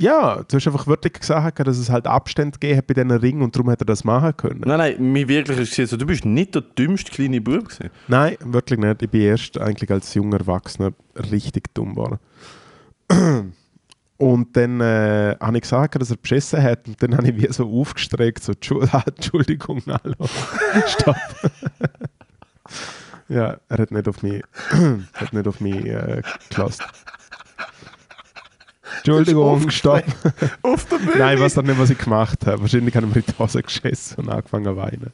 Ja, 0.00 0.42
du 0.48 0.56
hast 0.56 0.66
einfach 0.66 0.86
wirklich 0.86 1.12
gesagt, 1.12 1.60
dass 1.60 1.78
es 1.78 1.90
halt 1.90 2.06
Abstände 2.06 2.58
gegeben 2.58 2.78
hat 2.78 2.86
bei 2.86 2.94
diesen 2.94 3.10
Ringen 3.10 3.42
und 3.42 3.54
darum 3.54 3.70
hat 3.70 3.82
er 3.82 3.86
das 3.86 4.02
machen 4.02 4.36
können. 4.36 4.62
Nein, 4.64 4.78
nein, 4.78 5.12
mir 5.12 5.28
wirklich 5.28 5.58
ist 5.58 5.70
gesehen, 5.70 5.86
so, 5.86 5.96
du 5.96 6.06
bist 6.06 6.24
nicht 6.24 6.54
der 6.54 6.62
dümmste 6.62 7.12
kleine 7.12 7.40
Bub 7.40 7.68
gewesen. 7.68 7.90
Nein, 8.08 8.36
wirklich 8.44 8.78
nicht. 8.78 9.02
Ich 9.02 9.10
bin 9.10 9.20
erst 9.20 9.58
eigentlich 9.58 9.90
als 9.90 10.12
junger 10.14 10.40
Erwachsener 10.40 10.92
richtig 11.30 11.72
dumm 11.74 11.94
geworden. 11.94 12.18
Und 14.16 14.54
dann 14.54 14.80
äh, 14.82 15.34
habe 15.40 15.56
ich 15.56 15.62
gesagt, 15.62 15.98
dass 16.00 16.10
er 16.10 16.16
beschissen 16.18 16.62
hat. 16.62 16.86
Und 16.86 17.02
dann 17.02 17.16
habe 17.16 17.28
ich 17.30 17.36
wie 17.42 17.50
so 17.52 17.70
aufgestreckt, 17.70 18.42
so 18.42 18.52
«Entschu- 18.52 18.82
Entschuldigung, 19.06 19.82
hallo, 19.86 20.14
stopp. 20.86 21.16
ja, 23.28 23.56
er 23.68 23.78
hat 23.78 23.90
nicht 23.90 24.08
auf 24.08 24.22
mich, 24.22 24.42
hat 25.14 25.32
nicht 25.32 25.48
auf 25.48 25.60
mich 25.60 25.84
äh, 25.86 26.22
gelassen. 26.50 26.84
Entschuldigung, 29.04 29.70
stopp. 29.70 30.04
Auf 30.62 30.86
der 30.86 30.96
Bühne! 30.96 31.18
Nein, 31.18 31.36
ich 31.36 31.42
weiß 31.42 31.54
doch 31.54 31.62
nicht, 31.62 31.78
was 31.78 31.90
ich 31.90 31.98
gemacht 31.98 32.46
habe. 32.46 32.62
Wahrscheinlich 32.62 32.94
habe 32.94 33.06
ich 33.06 33.14
mir 33.14 33.22
die 33.22 33.38
Hose 33.38 33.62
geschissen 33.62 34.24
und 34.24 34.30
angefangen 34.30 34.64
zu 34.64 34.76
weinen. 34.76 35.12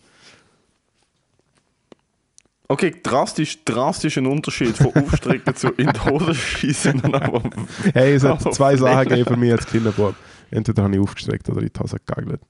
Okay, 2.68 2.94
drastisch, 3.02 3.64
drastisch 3.64 4.18
ein 4.18 4.26
Unterschied 4.26 4.76
von 4.76 4.92
Aufstrecken 4.94 5.54
zu 5.54 5.68
in 5.68 5.88
die 5.92 6.00
Hose 6.00 6.34
schießen. 6.34 7.00
Hey, 7.94 8.14
es 8.14 8.24
hat 8.24 8.42
zwei 8.54 8.76
Sachen 8.76 9.08
gegeben 9.08 9.28
für 9.34 9.36
mich 9.36 9.52
als 9.52 9.66
kleiner 9.66 9.92
Bub. 9.92 10.14
Entweder 10.50 10.82
habe 10.82 10.94
ich 10.94 11.00
aufgestreckt 11.00 11.48
oder 11.48 11.62
in 11.62 11.70
die 11.72 11.80
Hose 11.80 11.96
gegagelt. 12.04 12.40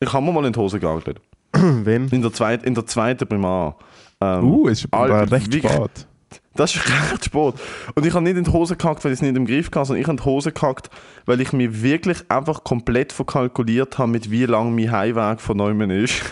ich 0.00 0.12
habe 0.12 0.24
mir 0.24 0.32
mal 0.32 0.44
in 0.44 0.52
die 0.52 0.58
Hose 0.58 0.78
geagelt. 0.78 1.20
Wen? 1.52 2.08
In 2.10 2.22
der, 2.22 2.32
zweit, 2.32 2.62
in 2.62 2.74
der 2.74 2.86
zweiten 2.86 3.26
Primar. 3.26 3.76
Ähm, 4.20 4.44
Uh, 4.44 4.68
es 4.68 4.84
ist 4.84 4.92
aber 4.92 5.30
recht 5.30 5.52
spät. 5.52 6.06
Das 6.54 6.74
ist 6.74 6.84
recht 7.12 7.24
spät. 7.24 7.54
Und 7.94 8.06
ich 8.06 8.12
habe 8.14 8.24
nicht 8.24 8.36
in 8.36 8.44
die 8.44 8.52
Hose 8.52 8.76
gehackt, 8.76 9.04
weil 9.04 9.12
ich 9.12 9.18
es 9.18 9.22
nicht 9.22 9.36
im 9.36 9.46
Griff 9.46 9.66
hatte, 9.66 9.86
sondern 9.86 10.00
ich 10.02 10.06
habe 10.06 10.16
in 10.18 10.22
die 10.22 10.24
Hose 10.24 10.52
gehackt, 10.52 10.90
weil 11.26 11.40
ich 11.40 11.52
mir 11.52 11.82
wirklich 11.82 12.18
einfach 12.28 12.64
komplett 12.64 13.12
verkalkuliert 13.12 13.98
habe, 13.98 14.10
mit 14.10 14.30
wie 14.30 14.44
lang 14.44 14.74
mein 14.74 14.90
Heimweg 14.90 15.40
von 15.40 15.56
Neumann 15.56 15.90
ist. 15.90 16.22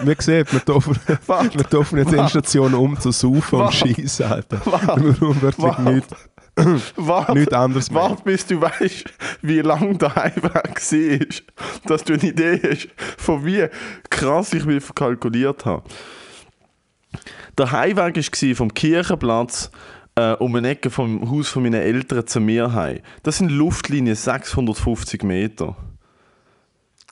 Wir 0.00 0.16
sehen, 0.20 0.46
wir 0.50 0.60
dürfen, 0.60 0.96
wir 1.06 1.64
dürfen 1.64 1.98
jetzt 1.98 2.12
in. 2.12 2.28
Station 2.28 2.74
um 2.74 2.98
zu 3.00 3.10
saufen 3.10 3.60
und 3.60 3.74
schießen, 3.74 4.26
Alter. 4.26 4.60
Warte. 4.64 5.20
Wir 5.20 5.50
brauchen 5.50 5.84
wirklich 5.86 6.27
Warte. 6.96 7.34
nichts, 7.34 7.52
anderes 7.52 7.90
mehr. 7.90 8.02
warte, 8.02 8.22
bis 8.24 8.46
du 8.46 8.60
weißt, 8.60 9.04
wie 9.42 9.60
lang 9.60 9.98
der 9.98 10.14
Heimweg 10.14 10.44
war. 10.54 11.26
Dass 11.86 12.04
du 12.04 12.14
eine 12.14 12.22
Idee 12.22 12.60
hast, 12.62 12.88
von 13.16 13.44
wie 13.44 13.66
krass 14.10 14.52
ich 14.52 14.64
mich 14.64 14.82
verkalkuliert 14.82 15.64
habe. 15.64 15.84
Der 17.56 17.72
Heimweg 17.72 18.16
war 18.16 18.54
vom 18.54 18.74
Kirchenplatz 18.74 19.70
äh, 20.18 20.32
um 20.34 20.54
eine 20.56 20.70
Ecke 20.70 20.90
vom 20.90 21.30
Haus 21.30 21.48
von 21.48 21.62
meinen 21.62 21.80
Eltern 21.80 22.26
zu 22.26 22.40
mir 22.40 22.72
heim. 22.72 23.00
Das 23.22 23.38
sind 23.38 23.50
Luftlinien 23.50 24.16
650 24.16 25.22
Meter. 25.22 25.76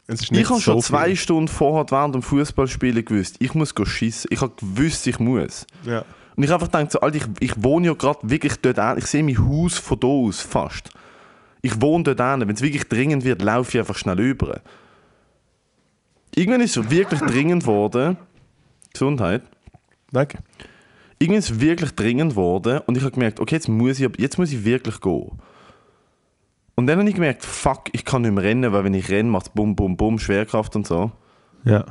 Ich 0.08 0.30
habe 0.30 0.44
so 0.44 0.60
schon 0.60 0.82
zwei 0.82 1.06
viel. 1.06 1.16
Stunden 1.16 1.48
vorher 1.48 1.86
während 1.90 2.14
dem 2.14 2.22
Fußballspielen 2.22 3.04
gewusst, 3.04 3.36
ich 3.40 3.54
muss 3.54 3.74
schießen. 3.80 4.28
Ich 4.32 4.40
habe 4.40 4.52
gewusst, 4.56 5.06
ich 5.06 5.18
muss. 5.18 5.66
Ja. 5.84 6.04
Und 6.36 6.42
ich 6.42 6.52
einfach 6.52 6.70
gedacht, 6.70 6.92
so, 6.92 7.00
Alter, 7.00 7.16
ich, 7.16 7.24
ich 7.40 7.62
wohne 7.62 7.86
ja 7.86 7.94
gerade 7.94 8.18
wirklich 8.22 8.56
dort 8.56 8.78
an. 8.78 8.98
Ich 8.98 9.06
sehe 9.06 9.22
mein 9.22 9.38
Haus 9.38 9.78
von 9.78 9.98
da 9.98 10.06
aus 10.06 10.40
fast. 10.40 10.90
Ich 11.62 11.80
wohne 11.80 12.04
dort 12.04 12.20
an. 12.20 12.40
Wenn 12.40 12.54
es 12.54 12.60
wirklich 12.60 12.84
dringend 12.84 13.24
wird, 13.24 13.40
laufe 13.40 13.70
ich 13.70 13.78
einfach 13.78 13.96
schnell 13.96 14.20
über. 14.20 14.60
Irgendwann 16.34 16.60
ist 16.60 16.76
es 16.76 16.90
wirklich 16.90 17.20
dringend 17.20 17.62
geworden. 17.62 18.18
Gesundheit. 18.92 19.42
Danke. 20.12 20.38
Irgendwann 21.18 21.38
ist 21.38 21.50
es 21.50 21.60
wirklich 21.60 21.92
dringend 21.92 22.32
geworden 22.32 22.80
und 22.86 22.96
ich 22.96 23.02
habe 23.02 23.12
gemerkt, 23.12 23.40
okay, 23.40 23.54
jetzt 23.54 23.68
muss 23.68 23.98
ich, 23.98 24.08
jetzt 24.18 24.38
muss 24.38 24.52
ich 24.52 24.64
wirklich 24.64 25.00
gehen. 25.00 25.30
Und 26.74 26.86
dann 26.86 26.98
habe 26.98 27.08
ich 27.08 27.14
gemerkt, 27.14 27.42
fuck, 27.42 27.88
ich 27.92 28.04
kann 28.04 28.20
nicht 28.20 28.34
mehr 28.34 28.44
rennen, 28.44 28.70
weil 28.70 28.84
wenn 28.84 28.92
ich 28.92 29.08
renne, 29.08 29.30
macht 29.30 29.46
es 29.46 29.52
bum, 29.54 29.74
bum, 29.74 29.96
bum, 29.96 30.18
Schwerkraft 30.18 30.76
und 30.76 30.86
so. 30.86 31.10
Ja. 31.64 31.86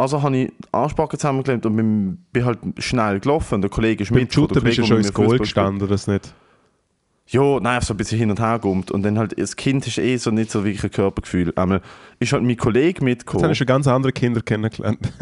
Also 0.00 0.22
habe 0.22 0.34
ich 0.34 0.48
die 0.48 0.54
Arschbacken 0.72 1.18
zusammengeklemmt 1.18 1.66
und 1.66 1.76
bin, 1.76 2.24
bin 2.32 2.44
halt 2.46 2.58
schnell 2.78 3.20
gelaufen. 3.20 3.60
Der 3.60 3.68
Kollege 3.68 4.02
ist 4.02 4.08
Beim 4.08 4.20
mit. 4.20 4.30
der 4.30 4.34
Shooter 4.34 4.60
bist 4.62 4.78
du 4.78 4.86
schon 4.86 4.96
ins 4.96 5.12
Goal 5.12 5.38
gestanden, 5.38 5.82
oder 5.82 5.90
das 5.90 6.06
nicht? 6.06 6.32
Ja, 7.26 7.60
nein, 7.60 7.80
so 7.82 7.92
ein 7.92 7.96
bisschen 7.98 8.18
hin 8.18 8.30
und 8.30 8.40
her 8.40 8.58
gummt. 8.58 8.90
Und 8.90 9.02
dann 9.02 9.18
halt, 9.18 9.38
das 9.38 9.54
Kind 9.56 9.86
ist 9.86 9.98
eh 9.98 10.16
so 10.16 10.30
nicht 10.30 10.50
so 10.50 10.64
wirklich 10.64 10.82
ein 10.82 10.90
Körpergefühl. 10.90 11.52
Einmal 11.54 11.82
ist 12.18 12.32
halt 12.32 12.42
mein 12.42 12.56
Kollege 12.56 12.88
Jetzt 12.88 13.02
mitgekommen. 13.02 13.50
ich 13.50 13.58
schon 13.58 13.66
ganz 13.66 13.86
andere 13.86 14.12
Kinder 14.12 14.40
kennengelernt. 14.40 15.00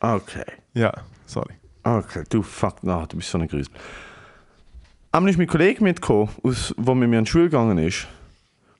Okay. 0.00 0.44
ja, 0.74 0.92
sorry. 1.24 1.54
Okay, 1.82 2.24
du 2.28 2.42
fuck, 2.42 2.76
na, 2.82 3.06
du 3.06 3.16
bist 3.16 3.30
so 3.30 3.38
ein 3.38 3.48
Grüß. 3.48 3.68
Einmal 5.12 5.30
ist 5.30 5.38
mein 5.38 5.46
Kollege 5.46 5.82
mitgekommen, 5.82 6.28
aus, 6.42 6.74
wo 6.76 6.94
mit 6.94 7.08
mir 7.08 7.20
in 7.20 7.24
die 7.24 7.30
Schule 7.30 7.44
gegangen 7.44 7.78
ist. 7.78 8.06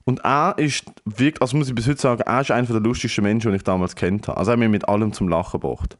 Und 0.05 0.23
er 0.23 0.53
ist 0.57 0.85
wirklich, 1.03 1.41
also 1.41 1.57
muss 1.57 1.67
ich 1.67 1.75
bis 1.75 1.87
heute 1.87 1.99
sagen, 1.99 2.21
er 2.21 2.41
ist 2.41 2.51
einer 2.51 2.67
der 2.67 2.79
lustigsten 2.79 3.23
Menschen, 3.23 3.51
die 3.51 3.57
ich 3.57 3.63
damals 3.63 3.95
kennt 3.95 4.27
habe. 4.27 4.37
Also 4.37 4.51
er 4.51 4.53
hat 4.53 4.59
mich 4.59 4.69
mit 4.69 4.87
allem 4.87 5.11
zum 5.13 5.27
Lachen 5.27 5.59
gebracht. 5.59 5.97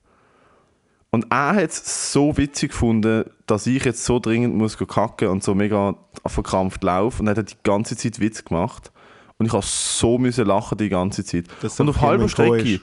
Und 1.09 1.27
er 1.31 1.55
hat 1.55 1.71
es 1.71 2.11
so 2.11 2.37
witzig 2.37 2.71
gefunden, 2.71 3.23
dass 3.47 3.65
ich 3.65 3.83
jetzt 3.83 4.05
so 4.05 4.19
dringend 4.19 4.55
muss 4.55 4.77
kacken 4.77 5.29
und 5.29 5.43
so 5.43 5.55
mega 5.55 5.95
verkrampft 6.25 6.83
laufe. 6.83 7.21
Und 7.21 7.27
er 7.27 7.35
hat 7.35 7.51
die 7.51 7.55
ganze 7.63 7.97
Zeit 7.97 8.19
Witz 8.19 8.45
gemacht. 8.45 8.91
Und 9.37 9.47
ich 9.47 9.53
habe 9.53 9.65
so 9.65 10.17
müssen 10.17 10.45
lachen 10.45 10.77
die 10.77 10.89
ganze 10.89 11.23
Zeit. 11.25 11.45
Dass 11.61 11.79
und 11.79 11.89
auf 11.89 12.01
halber 12.01 12.29
Strecke, 12.29 12.81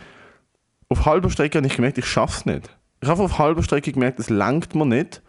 auf 0.88 1.06
halber 1.06 1.30
Strecke 1.30 1.58
habe 1.58 1.66
ich 1.66 1.76
gemerkt, 1.76 1.98
ich 1.98 2.06
schaff's 2.06 2.46
nicht. 2.46 2.68
Ich 3.00 3.08
habe 3.08 3.22
auf 3.22 3.38
halber 3.38 3.62
Strecke 3.62 3.92
gemerkt, 3.92 4.18
es 4.18 4.28
langt 4.28 4.74
mir 4.74 4.86
nicht. 4.86 5.22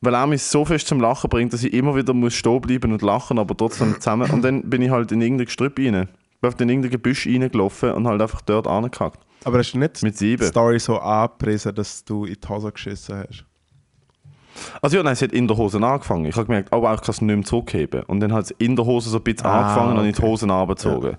Weil 0.00 0.14
er 0.14 0.26
mich 0.26 0.42
so 0.42 0.64
fest 0.64 0.86
zum 0.86 1.00
Lachen 1.00 1.28
bringt, 1.28 1.52
dass 1.52 1.64
ich 1.64 1.72
immer 1.72 1.96
wieder 1.96 2.14
muss 2.14 2.34
stehen 2.34 2.60
bleiben 2.60 2.92
und 2.92 3.02
lachen, 3.02 3.38
aber 3.38 3.56
trotzdem 3.56 3.94
zusammen. 3.94 4.30
Und 4.30 4.42
dann 4.42 4.68
bin 4.68 4.82
ich 4.82 4.90
halt 4.90 5.12
in 5.12 5.20
irgendein 5.20 5.46
Gestrüpp 5.46 5.78
rein. 5.78 6.08
Bin 6.40 6.52
in 6.58 6.68
irgendein 6.68 6.90
Gebüsch 6.92 7.26
reingelaufen 7.26 7.92
und 7.92 8.06
halt 8.06 8.22
einfach 8.22 8.40
dort 8.42 8.68
angekackt. 8.68 9.20
Aber 9.44 9.58
hast 9.58 9.72
du 9.72 9.78
nicht 9.78 10.02
Mit 10.02 10.20
die. 10.20 10.36
Story 10.38 10.78
so 10.78 10.98
angepriesen, 10.98 11.74
dass 11.74 12.04
du 12.04 12.24
in 12.24 12.36
die 12.42 12.48
Hose 12.48 12.70
geschissen 12.70 13.24
hast? 13.28 13.44
Also 14.82 14.96
ja, 14.96 15.02
nein, 15.02 15.12
es 15.12 15.22
hat 15.22 15.32
in 15.32 15.46
der 15.46 15.56
Hose 15.56 15.80
angefangen. 15.80 16.24
Ich 16.26 16.36
habe 16.36 16.46
gemerkt, 16.46 16.72
oh, 16.72 16.78
ich 16.78 17.00
kann 17.00 17.10
es 17.10 17.20
nicht 17.20 17.36
mehr 17.36 17.44
zurückheben. 17.44 18.02
Und 18.04 18.20
dann 18.20 18.32
hat 18.32 18.44
es 18.44 18.50
in 18.52 18.76
der 18.76 18.84
Hose 18.84 19.10
so 19.10 19.18
ein 19.18 19.22
bisschen 19.22 19.46
Ah, 19.46 19.68
angefangen 19.68 19.98
und 19.98 20.06
in 20.06 20.12
die 20.12 20.18
okay. 20.18 20.28
Hosen 20.28 20.50
runtergezogen. 20.50 21.16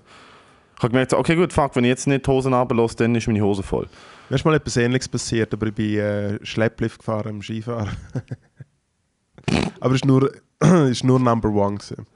Ich 0.76 0.82
habe 0.82 0.90
gemerkt, 0.90 1.12
okay 1.12 1.36
gut, 1.36 1.52
fuck, 1.52 1.76
wenn 1.76 1.84
ich 1.84 1.90
jetzt 1.90 2.06
nicht 2.06 2.26
die 2.26 2.30
Hosen 2.30 2.54
runterlasse, 2.54 2.96
dann 2.96 3.14
ist 3.14 3.26
meine 3.26 3.42
Hose 3.42 3.62
voll. 3.62 3.86
Mir 4.28 4.36
ist 4.36 4.44
mal 4.44 4.54
etwas 4.54 4.76
Ähnliches 4.76 5.08
passiert, 5.08 5.52
aber 5.52 5.66
ich 5.66 5.74
bin 5.74 5.98
äh, 5.98 6.44
Schlepplift 6.44 7.00
gefahren 7.00 7.28
im 7.28 7.42
Skifahren. 7.42 7.90
aber 9.80 9.94
es 9.94 10.02
war 10.02 10.06
nur, 10.08 10.32
ist 10.90 11.04
nur 11.04 11.18
Number 11.18 11.48
One. 11.50 11.78
Gewesen. 11.78 12.06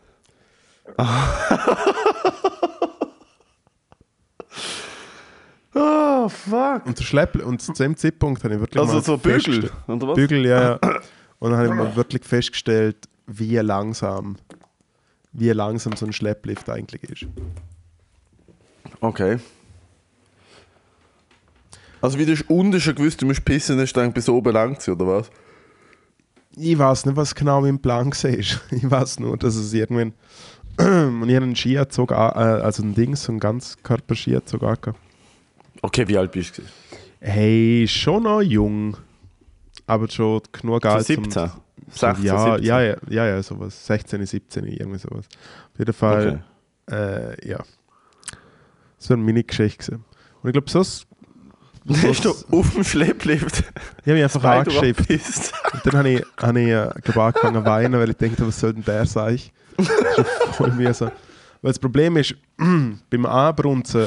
Oh, 5.75 6.29
fuck. 6.29 6.87
Und, 6.87 6.99
der 6.99 7.05
Schleppli 7.05 7.43
und 7.43 7.61
zu 7.63 7.73
dem 7.73 7.97
Zeitpunkt 7.97 8.45
habe 8.45 8.55
ich 8.55 8.61
wirklich 8.61 8.81
Also 8.81 8.95
mal 8.95 9.03
so 9.03 9.17
Bügel, 9.17 9.41
festgestellt- 9.41 9.73
oder 9.89 10.09
was? 10.09 10.15
Bügel, 10.15 10.47
ja, 10.47 10.63
ja. 10.63 10.79
Und 11.41 11.51
dann 11.51 11.59
habe 11.59 11.69
ich 11.69 11.75
mal 11.75 11.95
wirklich 11.97 12.25
festgestellt, 12.25 13.09
wie 13.27 13.57
langsam, 13.59 14.37
wie 15.33 15.51
langsam 15.51 15.95
so 15.95 16.07
ein 16.07 16.13
Schlepplift 16.15 16.71
eigentlich 16.71 17.03
ist. 17.05 17.27
Okay. 19.01 19.39
Also 22.01 22.19
wie 22.19 22.25
du 22.25 22.35
unten 22.49 22.81
schon 22.81 22.95
gewusst, 22.95 23.21
du 23.21 23.27
musst 23.27 23.45
pissen, 23.45 23.77
dann 23.77 23.87
dann 23.93 24.13
bis 24.13 24.29
oben 24.29 24.53
lang 24.53 24.79
oder 24.89 25.07
was? 25.07 25.31
Ich 26.57 26.79
weiß 26.79 27.07
nicht, 27.07 27.17
was 27.17 27.35
genau 27.35 27.61
mein 27.61 27.79
Plan 27.81 28.07
war. 28.11 28.31
Ich 28.31 28.59
weiß 28.91 29.21
nur, 29.21 29.37
dass 29.37 29.57
es 29.57 29.73
irgendwann. 29.73 30.13
Und 31.23 31.29
ich 31.29 31.35
habe 31.37 31.45
einen 31.47 31.57
Skianzug, 31.57 32.13
an- 32.13 32.33
äh, 32.37 32.63
also 32.63 32.83
ein 32.83 32.95
Ding, 32.95 33.15
so 33.17 33.31
einen 33.33 33.41
Ganzkörper-Skianzug 33.41 34.63
angehabt. 34.63 34.99
Okay, 35.83 36.07
wie 36.09 36.17
alt 36.19 36.33
bist 36.33 36.59
du? 36.59 36.63
Hey, 37.21 37.87
schon 37.89 38.25
noch 38.25 38.41
jung. 38.43 38.97
Aber 39.87 40.09
schon 40.11 40.41
genug 40.53 40.85
alt. 40.87 41.05
17? 41.07 41.31
So, 41.31 41.51
16, 41.91 42.25
ja, 42.25 42.39
17? 42.57 42.65
ja, 42.65 42.81
ja, 42.83 42.97
ja, 43.09 43.27
ja, 43.27 43.43
sowas. 43.43 43.87
16, 43.87 44.25
17, 44.27 44.65
irgendwie 44.67 44.99
sowas. 44.99 45.27
Auf 45.73 45.79
jeden 45.79 45.93
Fall, 45.93 46.43
Okay. 46.89 46.97
äh, 47.43 47.49
ja. 47.49 47.59
Das 48.99 49.11
war 49.11 49.17
meine 49.19 49.45
Geschichte. 49.45 49.93
gewesen. 49.93 50.05
Und 50.43 50.49
ich 50.49 50.53
glaube, 50.55 50.71
sonst. 50.71 51.07
Hast 51.87 52.25
du 52.25 52.35
auf 52.51 52.73
dem 52.73 52.83
Schlepplift 52.83 53.59
Ich 53.59 54.07
habe 54.07 54.15
mich 54.15 54.23
einfach 54.23 54.45
angeschrieben. 54.45 55.05
Und 55.09 55.87
dann 55.87 55.97
habe 55.99 56.11
ich, 56.11 56.25
habe 56.41 56.61
ich 56.61 56.69
äh, 56.69 56.89
glaub, 57.03 57.17
angefangen 57.19 57.63
zu 57.63 57.65
weinen, 57.65 58.01
weil 58.01 58.11
ich 58.11 58.17
dachte, 58.17 58.47
was 58.47 58.59
soll 58.59 58.73
denn 58.73 58.85
der 58.85 59.05
sein? 59.05 59.39
Das 59.77 59.89
ist 59.89 60.55
voll 60.57 60.71
mühsam. 60.73 61.11
Weil 61.61 61.73
das 61.73 61.79
Problem 61.79 62.17
ist, 62.17 62.35
beim 63.11 63.27
Anbrunzen 63.27 64.07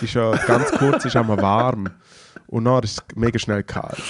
ist 0.00 0.14
ja 0.14 0.34
ganz 0.46 0.70
kurz 0.72 1.04
ist 1.04 1.16
einmal 1.16 1.40
warm. 1.40 1.90
Und 2.46 2.64
dann 2.64 2.82
ist 2.82 2.98
es 2.98 3.16
mega 3.16 3.38
schnell 3.38 3.62
kalt. 3.62 4.02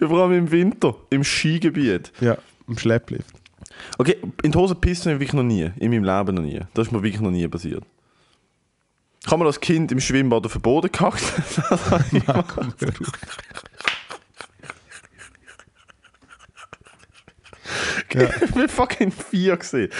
Ja, 0.00 0.08
vor 0.08 0.22
allem 0.22 0.32
im 0.32 0.50
Winter, 0.50 0.96
im 1.10 1.22
Skigebiet. 1.22 2.12
Ja, 2.20 2.36
im 2.66 2.76
Schlepplift. 2.76 3.34
Okay, 3.98 4.16
in 4.42 4.50
die 4.52 4.58
Hose 4.58 4.74
pissen 4.74 5.12
habe 5.12 5.14
ich 5.14 5.20
wirklich 5.20 5.34
noch 5.34 5.48
nie. 5.48 5.70
In 5.76 5.90
meinem 5.90 6.04
Leben 6.04 6.34
noch 6.34 6.42
nie. 6.42 6.60
Das 6.74 6.88
ist 6.88 6.92
mir 6.92 7.02
wirklich 7.02 7.20
noch 7.20 7.30
nie 7.30 7.46
passiert. 7.46 7.84
Ich 9.24 9.30
habe 9.30 9.38
mal 9.38 9.46
als 9.46 9.60
Kind 9.60 9.92
im 9.92 10.00
Schwimmbad 10.00 10.44
auf 10.44 10.52
den 10.52 10.62
Boden 10.62 10.90
gehackt. 10.90 11.22
Ja. 12.26 12.44
Ich 18.14 18.52
bin 18.52 18.68
fucking 18.68 19.10
vier 19.10 19.56
gesehen. 19.56 19.90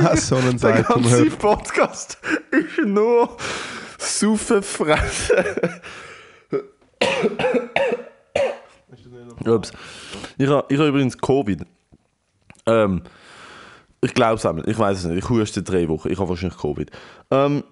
Ah, 0.00 0.16
so 0.16 0.36
ein 0.36 0.56
Der 0.58 0.82
ganze 0.82 1.10
hör. 1.10 1.30
Podcast 1.36 2.18
ist 2.50 2.78
nur 2.84 3.36
Saufen, 3.98 4.62
Fressen. 4.62 5.44
Ups. 9.44 9.72
Ich 10.38 10.48
habe 10.48 10.66
ich 10.72 10.78
ha 10.78 10.86
übrigens 10.86 11.16
Covid. 11.18 11.62
Ähm, 12.66 13.02
ich 14.06 14.14
glaube 14.14 14.34
es 14.36 14.46
einmal. 14.46 14.68
Ich 14.68 14.78
weiß 14.78 14.98
es 14.98 15.04
nicht. 15.04 15.18
Ich 15.24 15.28
huste 15.28 15.62
drei 15.62 15.88
Wochen. 15.88 16.10
Ich 16.10 16.18
habe 16.18 16.28
wahrscheinlich 16.28 16.58
Covid. 16.58 16.90
Ähm, 17.30 17.64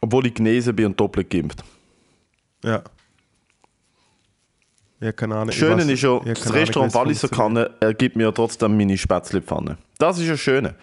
obwohl 0.00 0.26
ich 0.26 0.34
genesen 0.34 0.74
bin 0.74 0.86
und 0.86 1.00
doppelt 1.00 1.28
geimpft. 1.30 1.62
Ja. 2.64 2.82
Ja, 5.00 5.12
keine 5.12 5.34
Ahnung. 5.34 5.48
Das 5.48 5.56
Schöne 5.56 5.82
ist 5.90 6.02
ja, 6.02 6.20
das 6.24 6.42
Ahnung, 6.46 6.58
Restaurant 6.58 6.94
Walliser. 6.94 7.28
Kanne 7.28 7.70
ergibt 7.80 8.14
mir 8.14 8.32
trotzdem 8.32 8.76
meine 8.76 8.96
Spätzlepfanne. 8.96 9.76
Das 9.98 10.18
ist 10.18 10.28
ja 10.28 10.36
Schöne. 10.36 10.74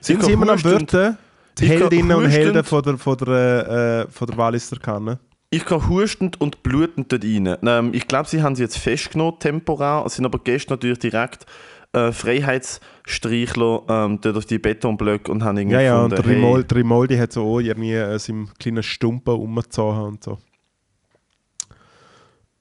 Sind 0.00 0.22
Sie 0.22 0.32
immer 0.32 0.48
am 0.50 0.56
und- 0.56 0.64
Wörter? 0.64 1.18
Die 1.58 1.66
Heldinnen 1.66 2.16
und 2.16 2.28
Helden 2.28 2.62
von 2.62 2.82
der, 2.82 2.98
von 2.98 3.16
der, 3.16 4.06
äh, 4.06 4.12
von 4.12 4.28
der 4.28 4.36
Walliser 4.36 4.76
Kanne. 4.78 5.18
Ich 5.50 5.64
kann 5.64 5.88
hustend 5.88 6.40
und 6.40 6.62
blutend 6.62 7.10
dort 7.10 7.24
rein. 7.24 7.56
Ähm, 7.62 7.90
ich 7.94 8.06
glaube, 8.06 8.28
sie 8.28 8.42
haben 8.42 8.54
sie 8.54 8.62
jetzt 8.62 8.78
festgenommen, 8.78 9.40
temporär, 9.40 10.04
sind 10.06 10.24
aber 10.24 10.38
gestern 10.38 10.74
natürlich 10.74 11.00
direkt 11.00 11.46
äh, 11.92 12.12
Freiheitsstreichler 12.12 13.82
ähm, 13.88 14.20
dort 14.20 14.36
auf 14.36 14.46
die 14.46 14.58
Betonblöcke 14.58 15.30
und 15.32 15.42
haben 15.42 15.56
irgendwie 15.56 15.76
Ja, 15.76 15.80
ja, 15.80 16.02
und 16.02 16.10
der 16.10 16.24
hey, 16.24 16.34
Rimoldi, 16.34 16.74
Rimoldi 16.74 17.16
hat 17.16 17.32
so 17.32 17.44
auch 17.44 17.60
irgendwie 17.60 17.94
äh, 17.94 18.18
seinem 18.18 18.50
kleinen 18.58 18.82
Stumpen 18.82 19.34
umgezogen 19.34 20.02
und 20.02 20.24
so. 20.24 20.38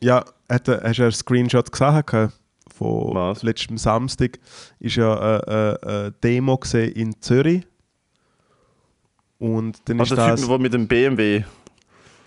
ja, 0.00 0.24
hat, 0.48 0.68
hast 0.68 0.98
du 0.98 1.02
einen 1.02 1.12
Screenshot 1.12 1.70
gesehen? 1.70 2.32
Von 2.74 3.14
Was? 3.14 3.42
letztem 3.42 3.76
Samstag 3.76 4.38
ist 4.78 4.96
ja 4.96 5.18
eine 5.18 5.78
äh, 5.82 6.06
äh, 6.06 6.12
Demo 6.22 6.58
gesehen 6.58 6.92
in 6.92 7.20
Zürich. 7.20 7.66
Und 9.38 9.80
dann 9.88 10.00
ist 10.00 10.12
also 10.12 10.16
der 10.16 10.28
das, 10.28 10.40
Typ, 10.40 10.48
der 10.48 10.58
mit 10.58 10.74
dem 10.74 10.88
BMW. 10.88 11.44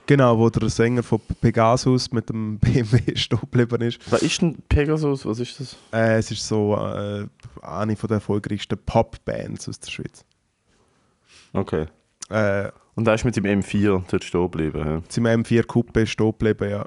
Genau, 0.05 0.37
wo 0.37 0.49
der 0.49 0.69
Sänger 0.69 1.03
von 1.03 1.19
Pegasus 1.41 2.11
mit 2.11 2.29
dem 2.29 2.57
BMW 2.59 3.15
stehen 3.15 3.39
geblieben 3.39 3.81
ist. 3.81 3.99
Was 4.11 4.21
ist 4.21 4.41
denn 4.41 4.57
Pegasus? 4.69 5.25
Was 5.25 5.39
ist 5.39 5.59
das? 5.59 5.75
Äh, 5.91 6.17
es 6.17 6.31
ist 6.31 6.47
so 6.47 6.75
äh, 6.75 7.25
eine 7.61 7.95
von 7.95 8.07
der 8.07 8.15
erfolgreichsten 8.15 8.77
Pop-Bands 8.85 9.69
aus 9.69 9.79
der 9.79 9.91
Schweiz. 9.91 10.23
Okay. 11.53 11.85
Äh, 12.29 12.69
Und 12.95 13.07
er 13.07 13.15
ist 13.15 13.25
mit 13.25 13.35
dem 13.35 13.45
M4 13.45 14.03
dort 14.09 14.23
stehen 14.23 14.41
geblieben. 14.41 14.79
Ja. 14.85 15.01
zum 15.09 15.25
M4 15.25 15.63
Coupe 15.65 16.05
stehen 16.07 16.27
geblieben, 16.27 16.69
ja. 16.69 16.85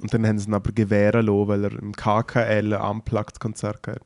Und 0.00 0.12
dann 0.12 0.26
haben 0.26 0.38
sie 0.38 0.48
ihn 0.48 0.54
aber 0.54 0.72
gewähren 0.72 1.26
lassen, 1.26 1.48
weil 1.48 1.64
er 1.64 1.72
im 1.78 1.92
KKL 1.92 2.74
ein 2.74 2.90
Unplugged-Konzert 2.96 3.86
hat. 3.86 4.02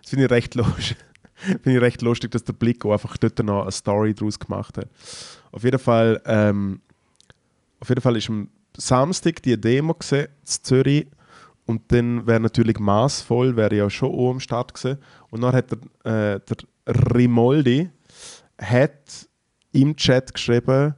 Das 0.00 0.10
finde 0.10 0.24
ich 0.26 0.30
recht 0.30 0.54
lustig. 0.54 0.96
finde 1.34 1.74
ich 1.74 1.80
recht 1.80 2.00
lustig, 2.02 2.30
dass 2.30 2.44
der 2.44 2.54
Blick 2.54 2.84
einfach 2.86 3.16
dort 3.18 3.38
noch 3.42 3.62
eine 3.62 3.70
Story 3.72 4.14
daraus 4.14 4.38
gemacht 4.38 4.78
hat. 4.78 4.88
Auf 5.52 5.62
jeden 5.64 5.78
Fall, 5.78 6.22
ähm, 6.24 6.80
auf 7.80 7.88
jeden 7.88 8.00
Fall 8.00 8.16
ist 8.16 8.28
am 8.28 8.48
Samstag 8.76 9.42
die 9.42 9.60
Demo 9.60 9.94
gesehen, 9.94 10.28
in 10.40 10.46
Zürich. 10.46 11.06
Und 11.66 11.82
dann 11.88 12.26
wäre 12.26 12.40
natürlich 12.40 12.78
maßvoll, 12.78 13.56
wäre 13.56 13.74
ja 13.74 13.90
schon 13.90 14.14
auch 14.14 14.30
am 14.30 14.40
Start 14.40 14.74
gewesen. 14.74 14.98
Und 15.30 15.40
dann 15.40 15.54
hat 15.54 15.70
der, 16.04 16.34
äh, 16.34 16.40
der 16.40 16.56
Rimoldi 17.14 17.90
hat 18.58 19.28
im 19.72 19.96
Chat 19.96 20.32
geschrieben, 20.32 20.94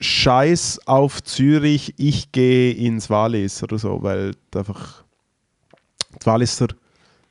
Scheiß 0.00 0.80
auf 0.86 1.22
Zürich, 1.24 1.94
ich 1.96 2.30
gehe 2.30 2.72
ins 2.72 3.10
Wallis 3.10 3.62
oder 3.64 3.78
so, 3.78 4.00
weil 4.02 4.36
einfach 4.54 5.02
die 6.22 6.26
Walliser, 6.26 6.68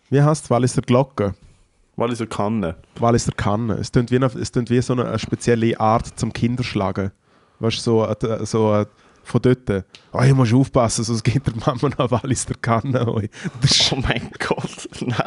wie 0.09 0.21
heißt 0.21 0.45
die 0.45 0.49
Walliser 0.49 0.81
Glocke? 0.81 1.33
Weil 1.95 2.11
ich 2.11 2.19
so 2.19 2.27
kann. 2.27 2.75
Walliser 2.99 3.31
Kanne. 3.31 3.75
Es 3.75 3.91
klingt 3.91 4.11
wie, 4.11 4.17
eine, 4.17 4.27
es 4.27 4.51
klingt 4.51 4.69
wie 4.69 4.81
so 4.81 4.93
eine, 4.93 5.05
eine 5.05 5.17
spezielle 5.17 5.79
Art 5.79 6.19
zum 6.19 6.31
Kinderschlagen. 6.31 7.11
Weißt 7.59 7.77
du, 7.77 7.81
so, 7.81 8.05
äh, 8.05 8.45
so 8.45 8.73
äh, 8.75 8.85
von 9.27 9.41
dort. 9.41 9.83
Oh, 10.13 10.21
ich 10.23 10.33
muss 10.33 10.53
aufpassen, 10.53 11.03
sonst 11.03 11.23
geht 11.23 11.45
der 11.45 11.53
Mama 11.55 11.89
noch 11.97 12.09
Walliser 12.11 12.53
Kanne. 12.61 13.07
oi. 13.07 13.29
Das 13.61 13.71
ist 13.71 13.91
Oh 13.93 13.97
mein 13.97 14.29
Gott, 14.39 14.87
nein. 15.01 15.17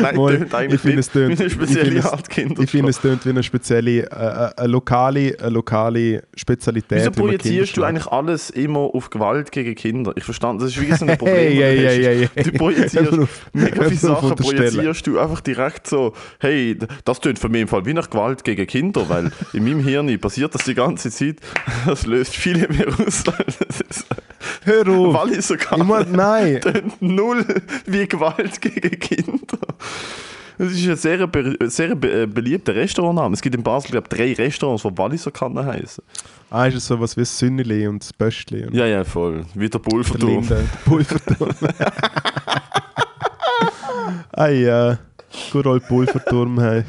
Nein, 0.00 0.16
Mal, 0.16 0.38
tönt 0.38 0.54
eigentlich 0.54 0.74
ich 0.74 0.80
finde, 0.80 1.00
es 1.00 1.10
tönt- 1.10 1.38
wie 1.38 1.42
eine 1.42 1.50
spezielle 1.50 2.04
Art 2.12 2.28
Kinder. 2.30 2.62
Ich 2.62 2.70
finde, 2.70 2.90
es 2.90 3.00
klingt 3.00 3.24
wie 3.24 3.30
eine 3.30 3.42
spezielle, 3.42 3.90
äh, 3.90 4.04
äh, 4.04 4.50
eine 4.56 4.66
lokale, 4.68 5.36
eine 5.38 5.50
lokale 5.50 6.24
Spezialität. 6.34 6.98
Wieso 6.98 7.10
wie 7.14 7.20
projizierst 7.20 7.76
du 7.76 7.84
eigentlich 7.84 8.06
alles 8.06 8.50
immer 8.50 8.80
auf 8.80 9.10
Gewalt 9.10 9.52
gegen 9.52 9.74
Kinder? 9.74 10.12
Ich 10.16 10.24
verstand, 10.24 10.60
das 10.62 10.70
ist 10.70 10.80
wirklich 10.80 10.98
so 10.98 11.06
ein 11.06 11.18
Problem. 11.18 11.36
Hey, 11.36 11.54
hey, 11.56 11.78
hey, 11.78 12.04
hey, 12.04 12.28
hey. 12.34 12.44
Du 12.44 12.52
projizierst 12.52 13.12
mega 13.52 13.84
viele 13.84 13.96
Sachen, 13.96 14.34
projizierst 14.34 15.06
du 15.06 15.18
einfach 15.20 15.40
direkt 15.40 15.86
so, 15.86 16.14
hey, 16.40 16.78
das 17.04 17.20
tönt 17.20 17.38
für 17.38 17.48
mich 17.48 17.62
im 17.62 17.68
Fall 17.68 17.84
wie 17.84 17.94
nach 17.94 18.08
Gewalt 18.10 18.42
gegen 18.44 18.66
Kinder, 18.66 19.08
weil 19.08 19.30
in 19.52 19.62
meinem 19.64 19.80
Hirn 19.80 20.18
passiert 20.18 20.54
das 20.54 20.64
die 20.64 20.74
ganze 20.74 21.10
Zeit. 21.10 21.36
Das 21.86 22.06
löst 22.06 22.34
viele 22.36 22.68
mehr 22.68 22.86
aus. 22.88 23.24
Hör 24.64 24.88
auf! 24.88 25.14
Walliser 25.14 25.56
kann 25.56 25.86
nein! 26.12 26.60
tönt 26.62 27.02
null 27.02 27.44
wie 27.86 28.06
Gewalt 28.06 28.60
gegen 28.60 28.98
Kinder. 28.98 29.58
Das 30.58 30.72
ist 30.72 30.86
ein 30.86 30.96
sehr, 30.96 31.28
sehr 31.62 31.94
be 31.96 32.26
beliebter 32.26 32.74
Restaurantname. 32.74 33.34
Es 33.34 33.42
gibt 33.42 33.54
in 33.54 33.62
Basel, 33.62 33.90
glaube 33.92 34.08
ich, 34.10 34.16
drei 34.16 34.44
Restaurants, 34.44 34.82
die 34.82 34.98
Walliser 34.98 35.30
kann 35.30 35.58
heißen. 35.58 36.04
Ah, 36.50 36.66
ist 36.66 36.76
es 36.76 36.86
so 36.86 37.00
was 37.00 37.16
wie 37.16 37.22
das 37.22 37.38
Sünneli 37.38 37.88
und 37.88 38.02
das 38.02 38.12
Böschli 38.12 38.66
und 38.66 38.74
Ja, 38.74 38.86
ja, 38.86 39.04
voll. 39.04 39.44
Wie 39.54 39.68
der 39.68 39.70
der 39.70 39.78
Pulverturm. 39.78 40.30
Linde, 40.30 40.48
der 40.56 40.90
Pulverturm. 40.90 41.54
ah 44.32 44.48
ja, 44.48 44.98
gut 45.52 45.66
old 45.66 45.88
Pulverturm. 45.88 46.60
Hey. 46.60 46.84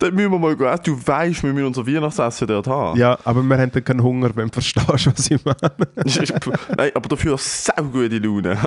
Dort 0.00 0.14
müssen 0.14 0.32
wir 0.32 0.38
mal 0.38 0.56
gehen. 0.56 0.78
Du 0.82 1.06
weißt, 1.06 1.42
wir 1.42 1.52
müssen 1.52 1.66
unser 1.66 1.86
Weihnachtsessen 1.86 2.48
dort 2.48 2.66
haben. 2.66 2.98
Ja, 2.98 3.18
aber 3.22 3.42
wir 3.42 3.58
haben 3.58 3.70
dann 3.70 3.84
keinen 3.84 4.02
Hunger, 4.02 4.34
wenn 4.34 4.48
du 4.48 4.54
verstehst, 4.54 5.06
was 5.06 5.30
ich 5.30 5.44
meine. 5.44 6.56
Nein, 6.76 6.90
aber 6.94 7.08
dafür 7.08 7.36
sau 7.36 7.82
gute 7.84 8.18
Laune. 8.18 8.58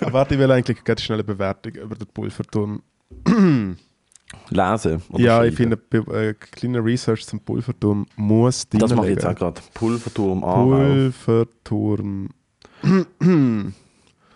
Aber 0.00 0.12
warte, 0.12 0.34
ich 0.34 0.40
will 0.40 0.50
eigentlich 0.52 0.84
ganz 0.84 1.02
schnell 1.02 1.16
eine 1.18 1.24
Bewertung 1.24 1.72
über 1.74 1.96
den 1.96 2.06
Pulverturm. 2.06 2.80
Lesen. 4.50 5.02
ja, 5.16 5.44
ich 5.44 5.54
finde, 5.54 5.78
äh, 6.12 6.32
kleine 6.34 6.82
Research 6.82 7.26
zum 7.26 7.40
Pulverturm 7.40 8.06
muss 8.16 8.68
drin 8.68 8.80
Das 8.80 8.94
mache 8.94 9.08
ich 9.08 9.14
jetzt 9.16 9.26
auch 9.26 9.34
gerade. 9.34 9.60
Pulverturm 9.74 10.44
Aarau. 10.44 10.76
Pulverturm. 10.78 12.28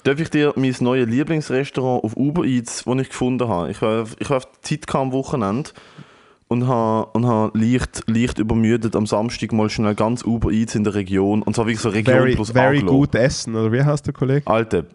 Darf 0.02 0.20
ich 0.20 0.30
dir 0.30 0.52
mein 0.56 0.74
neues 0.80 1.08
Lieblingsrestaurant 1.08 2.04
auf 2.04 2.16
Uber 2.16 2.44
Eats, 2.44 2.84
das 2.84 2.98
ich 2.98 3.08
gefunden 3.08 3.48
habe? 3.48 3.70
Ich 3.70 3.80
habe 3.80 4.06
ich 4.18 4.28
habe 4.28 4.44
Zeit 4.62 4.94
am 4.94 5.12
Wochenende 5.12 5.70
und 6.48 6.66
habe, 6.66 7.10
und 7.12 7.26
habe 7.26 7.58
leicht, 7.58 8.04
leicht 8.06 8.38
übermüdet 8.38 8.94
am 8.96 9.06
Samstag 9.06 9.52
mal 9.52 9.68
schnell 9.68 9.94
ganz 9.94 10.24
Uber 10.24 10.50
Eats 10.50 10.74
in 10.74 10.84
der 10.84 10.94
Region. 10.94 11.42
Und 11.42 11.54
zwar 11.54 11.66
wirklich 11.66 11.80
so 11.80 11.88
Region 11.88 12.14
Very, 12.14 12.34
plus 12.34 12.50
very 12.52 12.78
Aglo. 12.78 12.92
gut 12.92 13.14
essen, 13.14 13.54
oder 13.54 13.72
wie 13.72 13.82
heißt 13.82 14.06
der 14.06 14.14
Kollege? 14.14 14.46
Alte, 14.46 14.86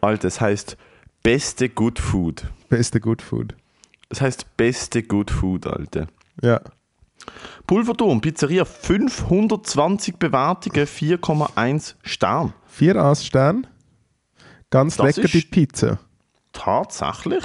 Alte, 0.00 0.26
es 0.26 0.40
heißt 0.40 0.76
beste 1.22 1.68
Good 1.68 1.98
Food. 1.98 2.46
Beste 2.68 3.00
Good 3.00 3.22
Food. 3.22 3.54
Es 4.08 4.20
heißt 4.20 4.56
beste 4.56 5.02
Good 5.02 5.30
Food, 5.30 5.66
Alte. 5.66 6.06
Ja. 6.42 6.60
Pulverturm, 7.66 8.20
Pizzeria, 8.20 8.64
520 8.64 10.16
Bewertungen, 10.16 10.86
4,1 10.86 11.94
Stern. 12.02 12.52
Vier 12.66 12.96
Ass-Stern. 12.96 13.66
Ganz 14.70 14.96
Das 14.96 15.16
lecker 15.16 15.28
die 15.28 15.42
Pizza. 15.42 15.98
Tatsächlich 16.52 17.44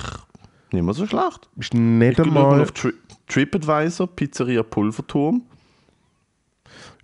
nicht 0.74 0.84
mehr 0.84 0.94
so 0.94 1.06
schlecht. 1.06 1.50
Ist 1.58 1.74
nicht 1.74 2.20
Ich 2.20 2.26
einmal 2.26 2.62
auf 2.62 2.72
Tri 2.72 2.94
TripAdvisor, 3.28 4.08
Pizzeria 4.08 4.64
Pulverturm. 4.64 5.44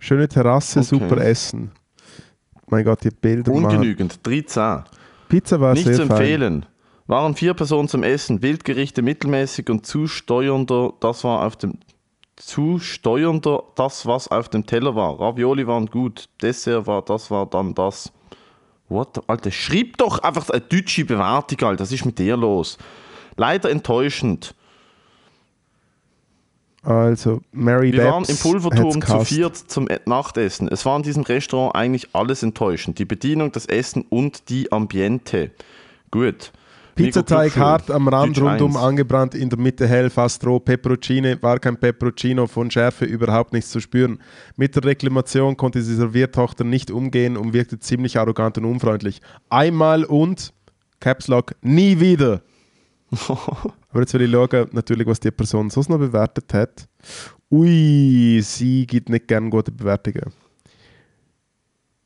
schöne 0.00 0.28
Terrasse, 0.28 0.80
Okay. 0.80 0.88
super 0.88 1.18
Essen. 1.18 1.70
Mein 2.68 2.84
Gott, 2.84 3.04
die 3.04 3.10
Bilder. 3.10 3.52
Ungenügend, 3.52 4.26
13. 4.26 4.82
Pizza 5.28 5.60
war 5.60 5.74
Nicht 5.74 5.84
sehr 5.86 5.94
zu 5.96 6.06
fein. 6.06 6.16
empfehlen. 6.16 6.66
Waren 7.06 7.36
vier 7.36 7.54
Personen 7.54 7.86
zum 7.88 8.02
Essen, 8.02 8.42
Wildgerichte 8.42 9.02
mittelmäßig 9.02 9.70
und 9.70 9.86
zu 9.86 10.08
steuernder, 10.08 10.92
das 11.00 11.22
war 11.22 11.46
auf 11.46 11.56
dem 11.56 11.74
zu 12.34 12.78
steuernder, 12.80 13.62
das 13.76 14.04
was 14.04 14.28
auf 14.28 14.48
dem 14.50 14.66
Teller 14.66 14.94
war. 14.94 15.18
Ravioli 15.18 15.66
waren 15.66 15.86
gut, 15.86 16.28
Dessert 16.42 16.86
war, 16.86 17.02
das 17.02 17.30
war 17.30 17.46
dann 17.46 17.74
das. 17.74 18.12
What? 18.88 19.22
Alter, 19.28 19.50
schreib 19.50 19.96
doch 19.96 20.18
einfach 20.18 20.50
eine 20.50 20.60
deutsche 20.60 21.04
Bewertung, 21.04 21.66
Alter. 21.68 21.82
Was 21.84 21.92
ist 21.92 22.04
mit 22.04 22.18
dir 22.18 22.36
los? 22.36 22.76
Leider 23.36 23.70
enttäuschend. 23.70 24.54
Also, 26.82 27.40
Mary 27.50 27.92
Wir 27.92 28.04
waren 28.04 28.22
Depps 28.22 28.44
im 28.44 28.50
Pulverturm 28.52 29.02
zu 29.02 29.24
viert 29.24 29.56
zum 29.56 29.88
E- 29.90 29.98
Nachtessen. 30.06 30.68
Es 30.68 30.86
war 30.86 30.96
in 30.96 31.02
diesem 31.02 31.24
Restaurant 31.24 31.74
eigentlich 31.74 32.08
alles 32.12 32.44
enttäuschend. 32.44 33.00
Die 33.00 33.04
Bedienung, 33.04 33.50
das 33.50 33.66
Essen 33.66 34.04
und 34.08 34.48
die 34.50 34.70
Ambiente. 34.70 35.50
Gut. 36.12 36.52
Pizzateig 36.94 37.56
hart 37.56 37.90
am 37.90 38.08
Rand, 38.08 38.38
Deutsch 38.38 38.42
rundum 38.42 38.76
1. 38.76 38.84
angebrannt, 38.84 39.34
in 39.34 39.50
der 39.50 39.58
Mitte 39.58 39.86
hell, 39.86 40.08
fast 40.10 40.46
roh. 40.46 40.60
Peperoncini 40.60 41.36
war 41.42 41.58
kein 41.58 41.76
Peperoncino, 41.76 42.46
von 42.46 42.70
Schärfe 42.70 43.04
überhaupt 43.04 43.52
nichts 43.52 43.70
zu 43.70 43.80
spüren. 43.80 44.18
Mit 44.56 44.76
der 44.76 44.84
Reklamation 44.84 45.56
konnte 45.56 45.80
die 45.80 45.84
Serviertochter 45.84 46.64
nicht 46.64 46.90
umgehen 46.90 47.36
und 47.36 47.52
wirkte 47.52 47.78
ziemlich 47.80 48.18
arrogant 48.18 48.56
und 48.58 48.64
unfreundlich. 48.64 49.20
Einmal 49.50 50.04
und, 50.04 50.54
Caps 51.00 51.26
Lock, 51.28 51.54
nie 51.60 52.00
wieder. 52.00 52.40
Aber 53.28 54.00
jetzt 54.00 54.14
will 54.14 54.22
ich 54.22 54.30
schauen, 54.30 54.68
natürlich, 54.72 55.06
was 55.06 55.20
die 55.20 55.30
Person 55.30 55.70
sonst 55.70 55.88
noch 55.88 55.98
bewertet 55.98 56.52
hat. 56.52 56.88
Ui, 57.50 58.40
sie 58.42 58.86
gibt 58.86 59.08
nicht 59.08 59.28
gern 59.28 59.50
gute 59.50 59.70
Bewertungen. 59.70 60.32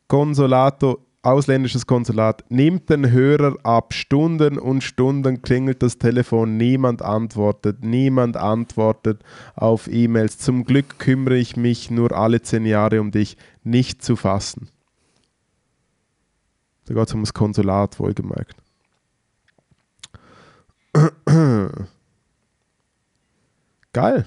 Konsolato, 0.07 1.07
ausländisches 1.23 1.87
Konsulat, 1.87 2.45
nimmt 2.51 2.91
den 2.91 3.11
Hörer 3.11 3.57
ab. 3.63 3.95
Stunden 3.95 4.59
und 4.59 4.83
Stunden 4.83 5.41
klingelt 5.41 5.83
das 5.83 5.99
Telefon, 5.99 6.57
niemand 6.57 7.01
antwortet, 7.01 7.83
niemand 7.83 8.37
antwortet 8.37 9.23
auf 9.55 9.89
E-Mails. 9.91 10.39
Zum 10.39 10.65
Glück 10.65 10.99
kümmere 10.99 11.37
ich 11.37 11.57
mich 11.57 11.91
nur 11.91 12.13
alle 12.13 12.43
zehn 12.43 12.67
Jahre 12.67 13.01
um 13.01 13.11
dich, 13.11 13.37
nicht 13.63 14.03
zu 14.03 14.17
fassen. 14.17 14.69
Da 16.87 16.95
geht 16.95 17.09
es 17.09 17.15
um 17.15 17.21
das 17.21 17.33
Konsulat, 17.33 17.99
wohlgemerkt. 18.01 18.57
Geil. 23.93 24.27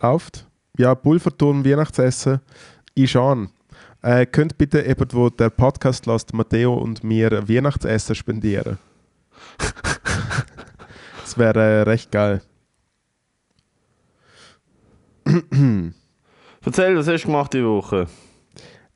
Läuft. 0.00 0.46
Ja, 0.76 0.94
Pulverturm, 0.94 1.64
Weihnachtsessen. 1.64 2.40
Ich 2.94 3.10
schon. 3.10 3.50
Äh, 4.02 4.26
könnt 4.26 4.58
bitte 4.58 4.86
jemand, 4.86 5.14
wo 5.14 5.28
der 5.28 5.50
Podcast 5.50 6.06
lässt, 6.06 6.32
Matteo 6.32 6.74
und 6.74 7.02
mir 7.02 7.48
Weihnachtsessen 7.48 8.14
spendieren? 8.14 8.78
das 11.20 11.36
wäre 11.36 11.60
äh, 11.60 11.82
recht 11.82 12.12
geil. 12.12 12.42
Erzähl, 16.64 16.96
was 16.96 17.08
hast 17.08 17.22
du 17.22 17.26
gemacht 17.26 17.54
die 17.54 17.64
Woche? 17.64 18.06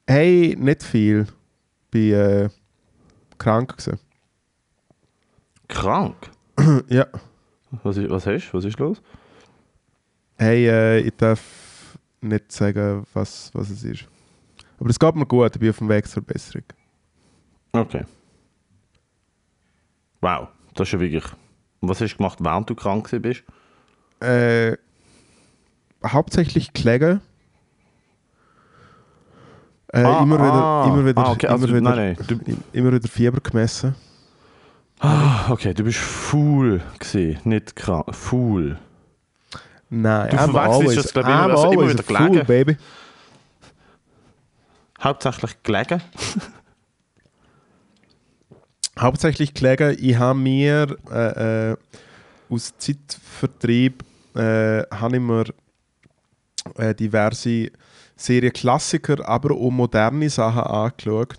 Hey, 0.07 0.57
nicht 0.59 0.83
viel. 0.83 1.27
Bin 1.91 2.13
äh, 2.13 2.49
krank 3.39 3.77
gewesen. 3.77 3.99
Krank? 5.69 6.32
Ja. 6.89 7.07
Was, 7.83 7.97
ist, 7.97 8.11
was 8.11 8.27
hast 8.27 8.51
du? 8.53 8.59
Was 8.59 8.65
ist 8.65 8.79
los? 8.79 9.03
Hey, 10.39 10.67
äh, 10.69 10.99
ich 11.01 11.17
darf 11.17 11.41
nicht 12.21 12.53
sagen, 12.53 13.05
was, 13.15 13.51
was 13.55 13.71
es 13.71 13.85
ist. 13.85 14.07
Aber 14.79 14.91
es 14.91 14.99
geht 14.99 15.15
mir 15.15 15.27
gut, 15.27 15.55
ich 15.55 15.61
bin 15.61 15.71
auf 15.71 15.79
dem 15.79 15.89
Weg 15.89 16.07
zur 16.09 16.23
Besserung. 16.23 16.65
Okay. 17.73 18.05
Wow, 20.21 20.49
das 20.75 20.89
ist 20.89 20.93
ja 20.93 21.01
wirklich. 21.01 21.25
Was 21.81 22.01
hast 22.01 22.13
du 22.13 22.17
gemacht, 22.19 22.39
während 22.41 22.69
du 22.71 22.75
krank 22.75 23.09
bist? 23.23 23.43
Äh, 24.21 24.77
hauptsächlich 26.05 26.73
Kläger. 26.73 27.21
Äh, 29.89 30.03
Ah, 30.05 30.23
immer, 30.23 30.37
wieder, 30.39 30.53
ah. 30.53 30.87
immer 30.89 31.07
wieder, 31.07 31.23
Ah, 31.27 31.33
okay, 31.33 31.47
also 31.49 31.67
immer, 31.67 31.77
wieder 31.77 31.97
nein, 31.97 32.17
nein, 32.19 32.27
du- 32.45 32.57
immer 32.79 32.93
wieder 32.93 33.09
Fieber 33.09 33.41
gemessen. 33.41 33.95
Ah, 35.05 35.51
okay, 35.51 35.75
du 35.75 35.83
bist 35.83 35.99
full 35.99 36.81
gewesen, 37.01 37.41
nicht 37.45 37.75
krank. 37.75 38.15
Full. 38.15 38.79
Nein, 39.91 40.31
Du 40.31 40.37
I'm 40.37 40.57
always, 40.57 40.95
das, 40.95 41.13
glaub 41.13 41.27
ich, 41.27 41.31
immer, 41.33 41.47
I'm 41.49 41.53
was 41.55 41.73
immer 41.73 41.89
wieder 41.91 42.01
a 42.01 42.03
fool, 42.19 42.29
gelegen. 42.31 42.47
baby. 42.47 42.77
Hauptsächlich 45.03 45.61
gelegen. 45.65 46.01
Hauptsächlich 48.99 49.55
Kläger. 49.55 49.99
Ich 49.99 50.17
habe 50.17 50.39
mir 50.39 50.97
äh, 51.11 51.71
äh, 51.73 51.77
aus 52.49 52.73
Zeitvertrieb 52.79 54.05
äh, 54.37 54.83
habe 54.91 55.17
ich 55.17 55.23
mir 55.23 55.45
äh, 56.77 56.95
diverse 56.95 57.73
Serienklassiker, 58.17 59.27
aber 59.29 59.55
auch 59.57 59.71
moderne 59.71 60.31
Sachen 60.31 60.61
angeschaut. 60.63 61.35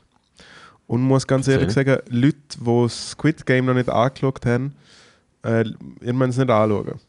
Und 0.93 1.01
muss 1.01 1.25
ganz 1.25 1.47
ehrlich 1.47 1.71
sagen, 1.71 1.97
Leute, 2.09 2.37
die 2.59 2.87
Squid 2.87 3.47
Game 3.47 3.65
noch 3.65 3.73
nicht 3.73 3.89
angeschaut 3.89 4.45
haben, 4.45 4.75
äh, 5.43 5.65
ihr 6.01 6.13
müsst 6.13 6.33
es 6.33 6.37
nicht 6.37 6.51
anschauen. 6.51 6.99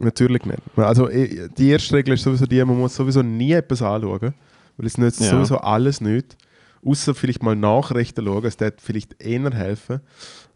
Natürlich 0.00 0.44
nicht. 0.44 0.58
Also 0.76 1.08
die 1.08 1.68
erste 1.70 1.96
Regel 1.96 2.12
ist 2.12 2.24
sowieso 2.24 2.44
die, 2.44 2.62
man 2.62 2.78
muss 2.78 2.94
sowieso 2.94 3.22
nie 3.22 3.52
etwas 3.52 3.80
anschauen, 3.80 4.34
weil 4.76 4.86
es 4.86 4.98
nützt 4.98 5.20
Ja. 5.20 5.30
sowieso 5.30 5.56
alles 5.58 6.02
nicht. 6.02 6.36
Außer 6.84 7.14
vielleicht 7.14 7.42
mal 7.42 7.56
Nachrichten 7.56 8.22
schauen, 8.26 8.44
es 8.44 8.60
wird 8.60 8.82
vielleicht 8.82 9.18
eher 9.18 9.50
helfen. 9.52 10.00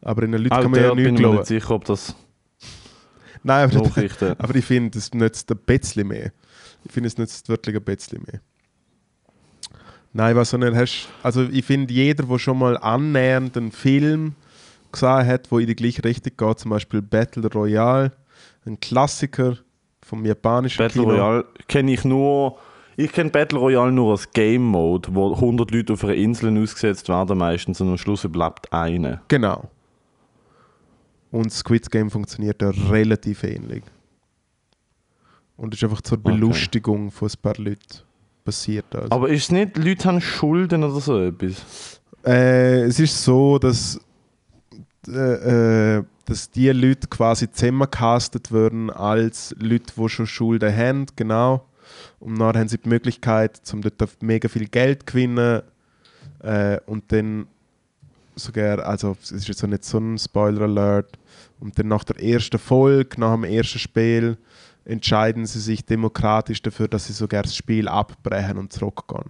Aber 0.03 0.23
in 0.25 0.33
den 0.33 0.43
Leuten 0.43 0.55
Auch 0.55 0.61
kann 0.61 0.71
man 0.73 0.81
ja 0.83 0.93
bin 0.93 0.97
nichts 0.97 1.09
ich 1.09 1.13
mir 1.13 1.19
glauben. 1.21 1.37
nicht 1.39 1.47
sicher, 1.47 1.71
ob 1.71 1.85
das 1.87 2.15
Nein, 3.43 3.71
aber, 3.75 4.37
aber 4.39 4.55
ich 4.55 4.65
finde, 4.67 4.99
es 4.99 5.15
nützt 5.15 5.51
ein 5.51 5.57
bisschen 5.65 6.09
mehr. 6.09 6.31
Ich 6.85 6.93
finde, 6.93 7.07
es 7.07 7.17
nützt 7.17 7.49
wirklich 7.49 7.75
ein 7.77 7.83
bisschen 7.85 8.23
mehr. 8.31 8.43
Nein, 10.19 10.35
was 10.35 10.51
so 10.51 10.57
nicht 10.57 10.75
hast. 10.75 11.09
Also 11.23 11.45
ich 11.45 11.65
finde, 11.65 11.95
jeder, 11.95 12.25
der 12.25 12.39
schon 12.41 12.59
mal 12.59 12.77
annähernd 12.77 13.57
einen 13.57 13.71
Film 13.71 14.35
gesehen 14.91 15.25
hat, 15.25 15.49
wo 15.53 15.61
in 15.61 15.69
die 15.69 15.77
gleiche 15.77 16.03
Richtung 16.03 16.33
geht, 16.37 16.59
zum 16.59 16.73
Beispiel 16.73 17.03
Battle 17.03 17.49
Royale, 17.49 18.11
ein 18.67 18.81
Klassiker 18.81 19.59
vom 20.03 20.27
japanischen 20.27 20.79
Battle 20.79 21.03
Kino. 21.03 21.15
Royale 21.15 21.45
kenne 21.69 21.93
ich 21.93 22.05
nur. 22.05 22.59
Ich 22.97 23.13
kenne 23.13 23.31
Battle 23.31 23.61
Royale 23.61 23.93
nur 23.93 24.11
als 24.11 24.29
Game 24.33 24.65
Mode, 24.65 25.09
wo 25.13 25.35
100 25.35 25.71
Leute 25.71 25.93
auf 25.93 26.03
einer 26.03 26.17
Insel 26.17 26.61
ausgesetzt 26.61 27.09
werden 27.09 27.39
meistens 27.39 27.81
und 27.81 27.89
am 27.91 27.97
Schluss 27.97 28.27
bleibt 28.29 28.73
einer. 28.73 29.23
Genau. 29.29 29.71
Und 31.31 31.53
Squid 31.53 31.89
Game 31.93 32.11
funktioniert 32.11 32.61
ja 32.61 32.71
relativ 32.91 33.45
ähnlich. 33.45 33.85
Und 35.57 35.75
ist 35.75 35.85
einfach 35.85 36.01
zur 36.01 36.19
Okay. 36.19 36.33
Belustigung 36.33 37.13
von 37.13 37.29
ein 37.29 37.41
paar 37.41 37.55
Leuten 37.57 38.08
passiert. 38.49 38.87
Also. 38.95 39.11
Aber 39.11 39.29
ist 39.29 39.45
es 39.45 39.53
nicht, 39.53 39.77
Leute 39.77 40.05
haben 40.09 40.21
Schulden 40.23 40.83
oder 40.83 41.01
so 41.01 41.21
etwas? 41.21 42.01
Äh, 42.25 42.85
es 42.85 42.99
ist 42.99 43.23
so, 43.23 43.59
dass, 43.59 44.01
äh, 45.07 45.97
äh, 45.99 46.05
dass 46.25 46.51
die 46.51 46.71
Leute 46.71 47.09
quasi 47.09 47.51
zusammengecastet 47.51 48.51
werden 48.51 48.89
als 48.89 49.55
Leute, 49.59 49.93
die 49.95 50.09
schon 50.09 50.27
Schulden 50.27 50.75
haben, 50.75 51.07
genau. 51.15 51.67
Und 52.21 52.39
dann 52.39 52.57
haben 52.57 52.69
sie 52.69 52.79
die 52.79 52.89
Möglichkeit, 52.89 53.61
um 53.73 53.83
dort 53.83 54.23
mega 54.23 54.49
viel 54.49 54.67
Geld 54.67 55.01
zu 55.01 55.07
gewinnen. 55.13 55.63
Äh, 56.43 56.79
und 56.87 57.13
dann 57.13 57.49
sogar, 58.35 58.79
also 58.81 59.15
es 59.23 59.31
ist 59.31 59.49
jetzt 59.49 59.59
so 59.59 59.67
nicht 59.67 59.85
so 59.85 59.99
ein 59.99 60.17
Spoiler-Alert, 60.17 61.19
und 61.61 61.79
dann 61.79 61.89
nach 61.89 62.05
der 62.05 62.23
ersten 62.23 62.59
Folge, 62.59 63.21
nach 63.21 63.35
dem 63.35 63.45
ersten 63.45 63.79
Spiel, 63.79 64.39
entscheiden 64.89 65.47
sie 65.47 65.61
sich 65.61 65.85
demokratisch 65.85 66.63
dafür, 66.63 66.89
dass 66.89 67.07
sie 67.07 67.13
sogar 67.13 67.43
das 67.43 67.55
Spiel 67.55 67.87
abbrechen 67.89 68.59
und 68.59 68.73
zurückgehen. 68.73 69.25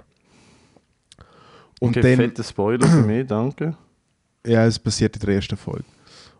Und 1.80 1.96
okay, 1.96 2.00
dann, 2.16 2.16
fette 2.28 2.44
Spoiler 2.44 2.86
für 2.86 3.02
mich, 3.02 3.26
danke. 3.26 3.76
ja, 4.46 4.64
es 4.64 4.78
passiert 4.78 5.16
in 5.16 5.20
der 5.26 5.34
ersten 5.34 5.56
Folge. 5.56 5.84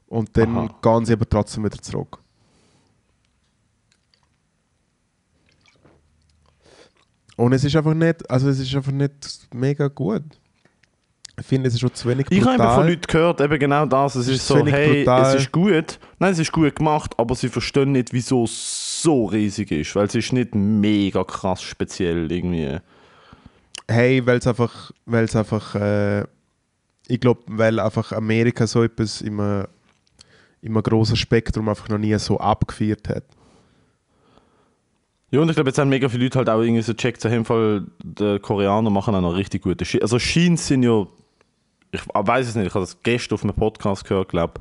Und 0.07 0.37
dann 0.37 0.57
Aha. 0.57 0.75
gehen 0.81 1.05
sie 1.05 1.13
aber 1.13 1.29
trotzdem 1.29 1.65
wieder 1.65 1.79
zurück. 1.83 2.19
Und 7.37 7.53
es 7.53 7.63
ist 7.65 7.77
einfach 7.77 7.95
nicht, 7.95 8.29
also 8.31 8.49
es 8.49 8.59
ist 8.59 8.75
einfach 8.75 8.91
nicht 8.93 9.49
mega 9.55 9.89
gut. 9.89 10.25
Ich 11.39 11.47
finde, 11.47 11.69
es 11.69 11.75
ist 11.75 11.81
schon 11.81 11.95
zu 11.95 12.09
wenig 12.09 12.27
Ich 12.31 12.41
habe 12.45 12.55
eben 12.55 12.63
von 12.75 12.87
brutal. 12.87 12.89
Leuten 12.89 13.07
gehört, 13.07 13.41
eben 13.41 13.59
genau 13.61 13.87
das. 13.87 14.17
Es 14.17 14.27
Es 14.27 14.29
ist 14.29 14.37
ist 14.41 14.47
so, 14.49 14.67
hey, 14.67 15.05
brutal. 15.05 15.37
es 15.37 15.43
ist 15.43 15.53
gut. 15.53 16.01
Nein, 16.19 16.33
es 16.33 16.41
ist 16.41 16.51
gut 16.51 16.75
gemacht, 16.75 17.15
aber 17.17 17.37
sie 17.37 17.49
verstehen 17.49 17.93
nicht, 17.93 18.13
wieso 18.13 18.43
es 18.43 18.88
so 19.03 19.27
riesig 19.27 19.71
ist. 19.71 19.95
Weil 19.95 20.07
es 20.07 20.15
ist 20.15 20.33
nicht 20.33 20.55
mega 20.55 21.25
krass 21.25 21.63
speziell 21.63 22.31
irgendwie. 22.31 22.79
Hey, 23.87 24.25
weil 24.27 24.39
es 24.39 24.47
einfach, 24.47 24.91
weil 25.07 25.25
es 25.25 25.37
einfach, 25.37 25.75
äh, 25.75 26.23
ich 27.07 27.21
glaube, 27.21 27.43
weil 27.47 27.81
einfach 27.81 28.13
Amerika 28.13 28.67
so 28.67 28.83
etwas 28.83 29.23
im, 29.23 29.41
äh, 29.41 29.65
im 30.63 30.75
großen 30.75 31.17
Spektrum 31.17 31.69
einfach 31.69 31.89
noch 31.89 31.99
nie 31.99 32.17
so 32.19 32.39
abgeführt 32.39 33.09
hat. 33.09 33.25
Ja, 35.31 35.41
und 35.41 35.49
ich 35.49 35.55
glaube, 35.55 35.71
jetzt 35.71 35.79
haben 35.79 35.91
mega 35.91 36.09
viele 36.09 36.25
Leute 36.25 36.39
halt 36.39 36.49
auch 36.49 36.61
irgendwie 36.61 36.83
so 36.83 36.95
so, 36.97 37.29
hey, 37.29 37.37
im 37.37 37.45
Fall, 37.45 37.87
die 38.03 38.39
Koreaner 38.39 38.91
machen 38.91 39.15
auch 39.15 39.21
noch 39.21 39.37
richtig 39.37 39.63
gute 39.63 39.85
Shit. 39.85 40.03
Also 40.03 40.19
Sheens 40.19 40.67
sind 40.67 40.83
ja, 40.83 41.07
ich 41.93 42.01
weiß 42.15 42.49
es 42.49 42.55
nicht, 42.55 42.67
ich 42.67 42.75
habe 42.75 42.85
das 42.85 43.03
gestern 43.03 43.35
auf 43.35 43.45
einem 43.45 43.55
Podcast 43.55 44.05
gehört, 44.07 44.31
glaube 44.31 44.61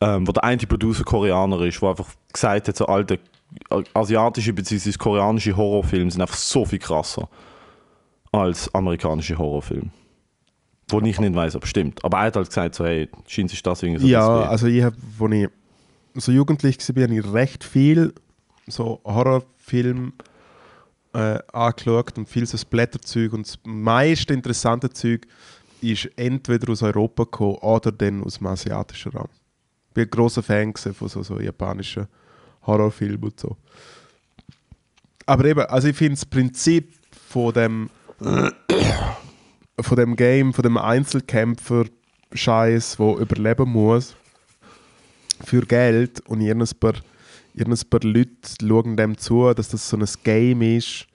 ähm, 0.00 0.26
wo 0.26 0.32
der 0.32 0.44
eine 0.44 0.58
Producer 0.58 1.04
Koreaner 1.04 1.60
ist, 1.62 1.80
der 1.82 1.90
einfach 1.90 2.08
gesagt 2.32 2.68
hat, 2.68 2.76
so 2.76 2.86
alte 2.86 3.18
asiatische 3.94 4.52
bzw. 4.52 4.92
koreanische 4.92 5.56
Horrorfilme 5.56 6.10
sind 6.10 6.20
einfach 6.20 6.36
so 6.36 6.64
viel 6.64 6.78
krasser 6.78 7.28
als 8.32 8.72
amerikanische 8.74 9.38
Horrorfilme. 9.38 9.90
Wo 10.90 11.00
ich 11.00 11.20
nicht 11.20 11.34
weiß, 11.34 11.56
ob 11.56 11.64
es 11.64 11.70
stimmt. 11.70 12.02
Aber 12.04 12.18
er 12.18 12.24
hat 12.24 12.36
halt 12.36 12.48
gesagt, 12.48 12.74
so, 12.74 12.84
hey, 12.84 13.08
Sheens 13.26 13.52
ist 13.52 13.66
das 13.66 13.82
irgendwie 13.82 14.02
so 14.02 14.06
ja, 14.06 14.42
also 14.42 14.66
ich 14.66 14.82
habe, 14.82 14.96
als 15.20 15.34
ich 15.34 15.48
so 16.24 16.32
jugendlich 16.32 16.78
war, 16.78 17.02
habe 17.02 17.14
ich 17.14 17.32
recht 17.32 17.64
viel 17.64 18.14
so 18.66 19.00
Horrorfilm 19.04 20.12
äh, 21.12 21.38
angeschaut 21.52 22.16
und 22.16 22.28
viel 22.28 22.46
so 22.46 22.56
Splatter-Zeug 22.56 23.32
und 23.32 23.46
das 23.46 23.58
meiste 23.64 24.34
interessante 24.34 24.90
Zeug 24.90 25.26
ist 25.80 26.10
entweder 26.16 26.72
aus 26.72 26.82
Europa 26.82 27.24
gekommen 27.24 27.56
oder 27.56 27.92
dann 27.92 28.24
aus 28.24 28.38
dem 28.38 28.46
asiatischen 28.46 29.12
Raum. 29.12 29.28
Ich 29.88 29.94
bin 29.94 30.04
ein 30.04 30.10
grosser 30.10 30.42
Fan 30.42 30.74
von 30.74 31.08
so, 31.08 31.22
so 31.22 31.40
japanischen 31.40 32.06
Horrorfilmen 32.66 33.24
und 33.24 33.40
so. 33.40 33.56
Aber 35.26 35.44
eben, 35.44 35.60
also 35.60 35.88
ich 35.88 35.96
finde 35.96 36.14
das 36.14 36.26
Prinzip 36.26 36.92
von 37.28 37.52
dem 37.52 37.90
von 39.80 39.96
dem 39.96 40.16
Game, 40.16 40.52
von 40.52 40.64
dem 40.64 40.76
Einzelkämpfer-Scheiß, 40.76 42.98
wo 42.98 43.16
überleben 43.18 43.70
muss 43.70 44.16
für 45.44 45.60
Geld 45.62 46.20
und 46.26 46.40
irgendein 46.40 46.76
paar, 46.80 46.94
irgendein 47.54 47.88
paar 47.88 48.00
Leute 48.02 48.30
schauen 48.60 48.96
dem 48.96 49.16
zu, 49.18 49.54
dass 49.54 49.68
das 49.68 49.88
so 49.88 49.96
ein 49.96 50.04
Game 50.24 50.62
ist, 50.62 51.06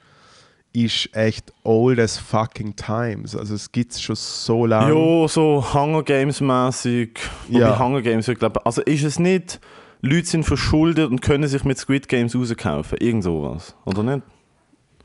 ist 0.71 1.13
echt 1.13 1.51
old 1.63 1.99
as 1.99 2.17
fucking 2.17 2.73
times. 2.75 3.35
Also 3.35 3.55
es 3.55 3.69
gibt 3.71 3.91
es 3.91 4.01
schon 4.01 4.15
so 4.15 4.65
lange. 4.65 4.93
Ja, 4.93 5.27
so 5.27 5.73
Hunger 5.73 6.03
Games 6.03 6.39
mäßig. 6.41 7.19
Ja. 7.49 7.59
Ja. 7.59 7.79
Hunger 7.79 8.01
Games, 8.01 8.27
ich 8.27 8.39
glaube, 8.39 8.65
also 8.65 8.81
ist 8.81 9.03
es 9.03 9.19
nicht, 9.19 9.59
Leute 10.05 10.27
sind 10.27 10.43
verschuldet 10.43 11.09
und 11.09 11.21
können 11.21 11.47
sich 11.47 11.63
mit 11.63 11.77
Squid 11.77 12.09
Games 12.09 12.35
rauskaufen. 12.35 12.97
Irgend 12.99 13.23
sowas, 13.23 13.73
oder 13.85 14.03
nicht? 14.03 14.21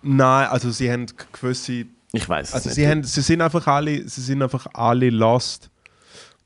Nein, 0.02 0.48
also 0.48 0.70
sie 0.72 0.90
haben 0.90 1.06
gewisse 1.32 1.86
Ich 2.12 2.28
weiß 2.28 2.48
es 2.48 2.54
Also 2.54 2.68
nicht. 2.68 2.74
sie, 2.76 2.88
haben, 2.88 3.04
sie 3.04 3.20
sind 3.20 3.40
einfach 3.40 3.66
alle, 3.68 4.08
sie 4.08 4.20
sind 4.20 4.42
einfach 4.42 4.66
alle 4.74 5.10
lost 5.10 5.70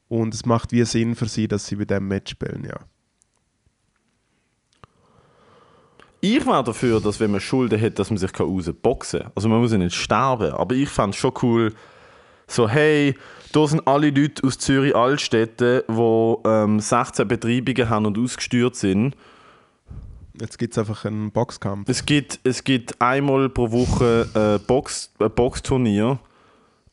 und 0.09 0.35
es 0.35 0.45
macht 0.45 0.71
wie 0.73 0.85
Sinn 0.85 1.15
für 1.17 1.27
sie, 1.29 1.49
dass 1.49 1.67
sie 1.67 1.77
bei 1.77 1.87
dem 1.87 2.07
Match 2.09 2.33
spielen, 2.33 2.65
ja. 2.69 2.79
Ich 6.21 6.45
war 6.47 6.63
dafür, 6.63 7.01
dass 7.01 7.19
wenn 7.21 7.33
man 7.33 7.41
Schulden 7.41 7.81
hat, 7.81 7.99
dass 7.99 8.11
man 8.11 8.17
sich 8.19 8.39
rausboxen 8.39 9.21
kann. 9.23 9.33
Also 9.35 9.49
man 9.49 9.61
muss 9.61 9.73
ja 9.73 9.79
nicht 9.79 9.97
sterben, 9.97 10.53
aber 10.53 10.75
ich 10.75 10.89
fand 10.89 11.15
es 11.15 11.21
schon 11.21 11.33
cool, 11.43 11.75
so 12.47 12.69
hey, 12.69 13.17
da 13.53 13.67
sind 13.67 13.87
alle 13.87 14.11
Leute 14.11 14.47
aus 14.47 14.59
Zürich 14.59 14.95
Altstädte, 14.95 15.85
die 15.89 16.49
ähm, 16.49 16.81
16 16.81 17.29
Betreibungen 17.29 17.89
haben 17.89 18.07
und 18.07 18.19
ausgesteuert 18.19 18.77
sind. 18.77 19.17
Jetzt 20.41 20.59
gibt 20.59 20.73
es 20.73 20.79
einfach 20.79 21.05
einen 21.05 21.31
Boxkampf. 21.31 21.89
Es 21.89 22.07
gibt, 22.07 22.41
es 22.45 22.65
gibt 22.65 23.01
einmal 23.01 23.49
pro 23.49 23.71
Woche 23.71 24.29
ein 24.35 24.65
Box, 24.67 25.13
ein 25.19 25.31
Boxturnier. 25.31 26.19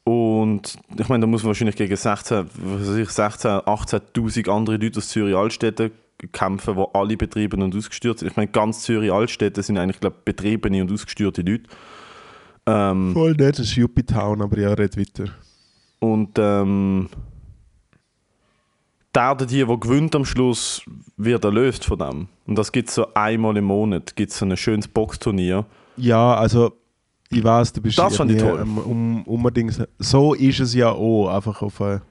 Und 0.04 0.78
ich 0.98 1.08
meine, 1.08 1.22
da 1.22 1.28
muss 1.28 1.44
man 1.44 1.50
wahrscheinlich 1.50 1.76
gegen 1.76 1.96
16, 1.96 2.50
was 2.54 2.90
weiß 2.90 2.98
ich, 2.98 3.10
16 3.10 3.52
18.000 3.52 4.50
andere 4.50 4.78
Leute 4.78 4.98
aus 4.98 5.10
Zürich 5.10 5.36
Altstädte 5.36 5.92
kämpfen, 6.32 6.76
die 6.76 6.86
alle 6.94 7.16
betrieben 7.16 7.62
und 7.62 7.76
ausgesteuert 7.76 8.20
sind. 8.20 8.30
Ich 8.30 8.36
meine, 8.36 8.50
ganz 8.50 8.82
Zürich 8.82 9.12
Altstädte 9.12 9.64
sind 9.64 9.78
eigentlich, 9.78 10.00
glaube 10.00 10.18
betriebene 10.26 10.82
und 10.82 10.92
ausgesteuerte 10.92 11.42
Leute. 11.42 11.64
Ähm, 12.66 13.14
Voll 13.14 13.32
nicht, 13.32 13.60
das 13.60 13.68
ist 13.68 13.76
Yuppie 13.76 14.04
Town, 14.04 14.42
aber 14.42 14.60
ja, 14.60 14.74
red 14.74 14.98
weiter. 14.98 15.32
Und 16.00 16.38
ähm, 16.38 17.10
der 19.14 19.36
der 19.36 19.78
gewinnt 19.78 20.16
am 20.16 20.26
Schluss, 20.26 20.82
wird 21.18 21.44
erlöst 21.44 21.86
von 21.86 21.98
dem. 21.98 22.28
Und 22.46 22.58
das 22.58 22.72
gibt 22.72 22.90
es 22.90 22.96
so 22.96 23.14
einmal 23.14 23.58
im 23.58 23.66
Monat, 23.66 24.16
gibt 24.16 24.32
so 24.32 24.46
ein 24.46 24.56
schönes 24.56 24.88
Boxturnier. 24.88 25.66
Ja, 25.98 26.36
also 26.36 26.74
ich 27.30 27.44
weiß, 27.44 27.74
du 27.74 27.82
bist 27.82 27.98
Das 27.98 28.18
fand 28.18 28.32
ich 28.32 28.42
toll. 28.42 28.62
Um, 28.62 29.24
unbedingt, 29.24 29.88
so 30.00 30.34
ist 30.34 30.60
es 30.60 30.74
ja 30.74 30.92
auch, 30.92 31.30
einfach 31.30 31.62
auf 31.62 31.82
eine, 31.82 32.02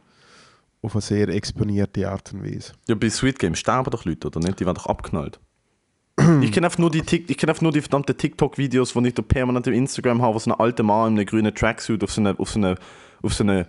auf 0.82 0.94
eine 0.94 1.02
sehr 1.02 1.28
exponierte 1.28 2.08
Art 2.08 2.32
und 2.32 2.44
Weise. 2.44 2.72
Ja, 2.88 2.94
bei 2.94 3.10
Sweet 3.10 3.38
Game 3.38 3.54
sterben 3.54 3.90
doch 3.90 4.04
Leute, 4.04 4.28
oder 4.28 4.40
nicht? 4.40 4.60
Die 4.60 4.66
werden 4.66 4.76
doch 4.76 4.86
abknallt. 4.86 5.40
ich 6.42 6.52
kenne 6.52 6.66
einfach 6.66 6.78
nur 6.78 6.90
die, 6.90 7.00
ich 7.00 7.36
kenn 7.36 7.48
einfach 7.48 7.62
nur 7.62 7.72
die 7.72 7.80
verdammten 7.80 8.16
TikTok-Videos, 8.16 8.92
die 8.92 9.08
ich 9.08 9.14
da 9.14 9.22
permanent 9.22 9.66
im 9.66 9.74
Instagram 9.74 10.22
habe, 10.22 10.34
wo 10.34 10.38
so 10.38 10.50
ein 10.50 10.58
alter 10.58 10.82
Mann 10.82 11.12
in 11.12 11.18
einem 11.18 11.26
grünen 11.26 11.54
Tracksuit 11.54 12.02
auf 12.04 12.12
so 12.12 12.20
eine, 12.20 12.38
auf 12.38 12.50
so 12.50 12.58
eine, 12.58 12.76
auf 13.22 13.34
so 13.34 13.44
eine 13.44 13.66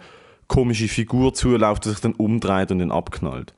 komische 0.48 0.88
Figur 0.88 1.34
zuläuft, 1.34 1.86
die 1.86 1.90
sich 1.90 2.00
dann 2.00 2.14
umdreht 2.14 2.72
und 2.72 2.80
dann 2.80 2.92
abknallt. 2.92 3.54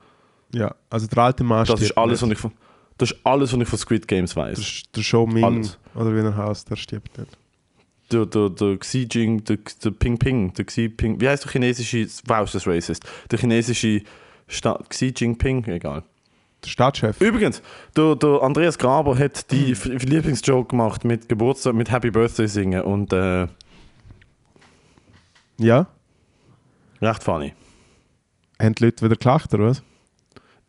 Ja, 0.54 0.74
also 0.90 1.06
der 1.06 1.18
alte 1.22 1.44
Mann 1.44 1.64
Das 1.64 1.80
ist 1.80 1.96
alles, 1.96 2.22
was 2.22 2.30
ich 2.30 2.38
von, 2.38 2.52
das 2.98 3.12
ist 3.12 3.18
alles, 3.24 3.52
was 3.54 3.60
ich 3.60 3.68
von 3.68 3.78
Squid 3.78 4.06
Games 4.06 4.34
Der, 4.34 4.42
weiß. 4.44 4.60
Sch- 4.60 4.84
der 4.94 5.00
Shou 5.02 5.26
Ming, 5.26 5.44
Alles. 5.44 5.78
oder 5.94 6.14
wie 6.14 6.18
er 6.20 6.36
heißt, 6.36 6.68
der 6.70 6.76
stirbt 6.76 7.16
nicht. 7.18 7.30
Der, 8.12 8.26
der, 8.26 8.50
der 8.50 8.76
Xi 8.76 9.08
Jing, 9.10 9.42
der, 9.44 9.56
der 9.82 9.90
Ping 9.92 10.18
Ping, 10.18 10.52
der 10.52 10.66
Xi 10.66 10.90
Ping, 10.90 11.18
wie 11.18 11.28
heißt 11.28 11.44
der 11.46 11.52
chinesische, 11.52 12.06
wow, 12.26 12.44
ist 12.44 12.54
das 12.54 12.66
racist, 12.66 13.04
der 13.30 13.38
chinesische 13.38 14.02
Sta 14.46 14.78
Xi 14.90 15.14
Jinping, 15.16 15.64
egal. 15.68 16.02
Der 16.62 16.68
Stadtchef. 16.68 17.20
Übrigens, 17.22 17.62
der, 17.96 18.14
der 18.16 18.42
Andreas 18.42 18.76
Graber 18.76 19.18
hat 19.18 19.50
die 19.50 19.72
F- 19.72 19.86
Lieblingsjoke 19.86 20.68
gemacht 20.68 21.04
mit 21.04 21.28
Geburtstag, 21.30 21.74
mit 21.74 21.90
Happy 21.90 22.10
Birthday 22.10 22.46
singen 22.46 22.82
und 22.82 23.12
äh, 23.14 23.48
Ja? 25.62 25.86
recht 27.02 27.22
funny. 27.22 27.54
Haben 28.60 28.74
die 28.74 28.84
Leute 28.84 29.04
wieder 29.04 29.16
gelacht, 29.16 29.52
oder 29.54 29.66
was? 29.66 29.82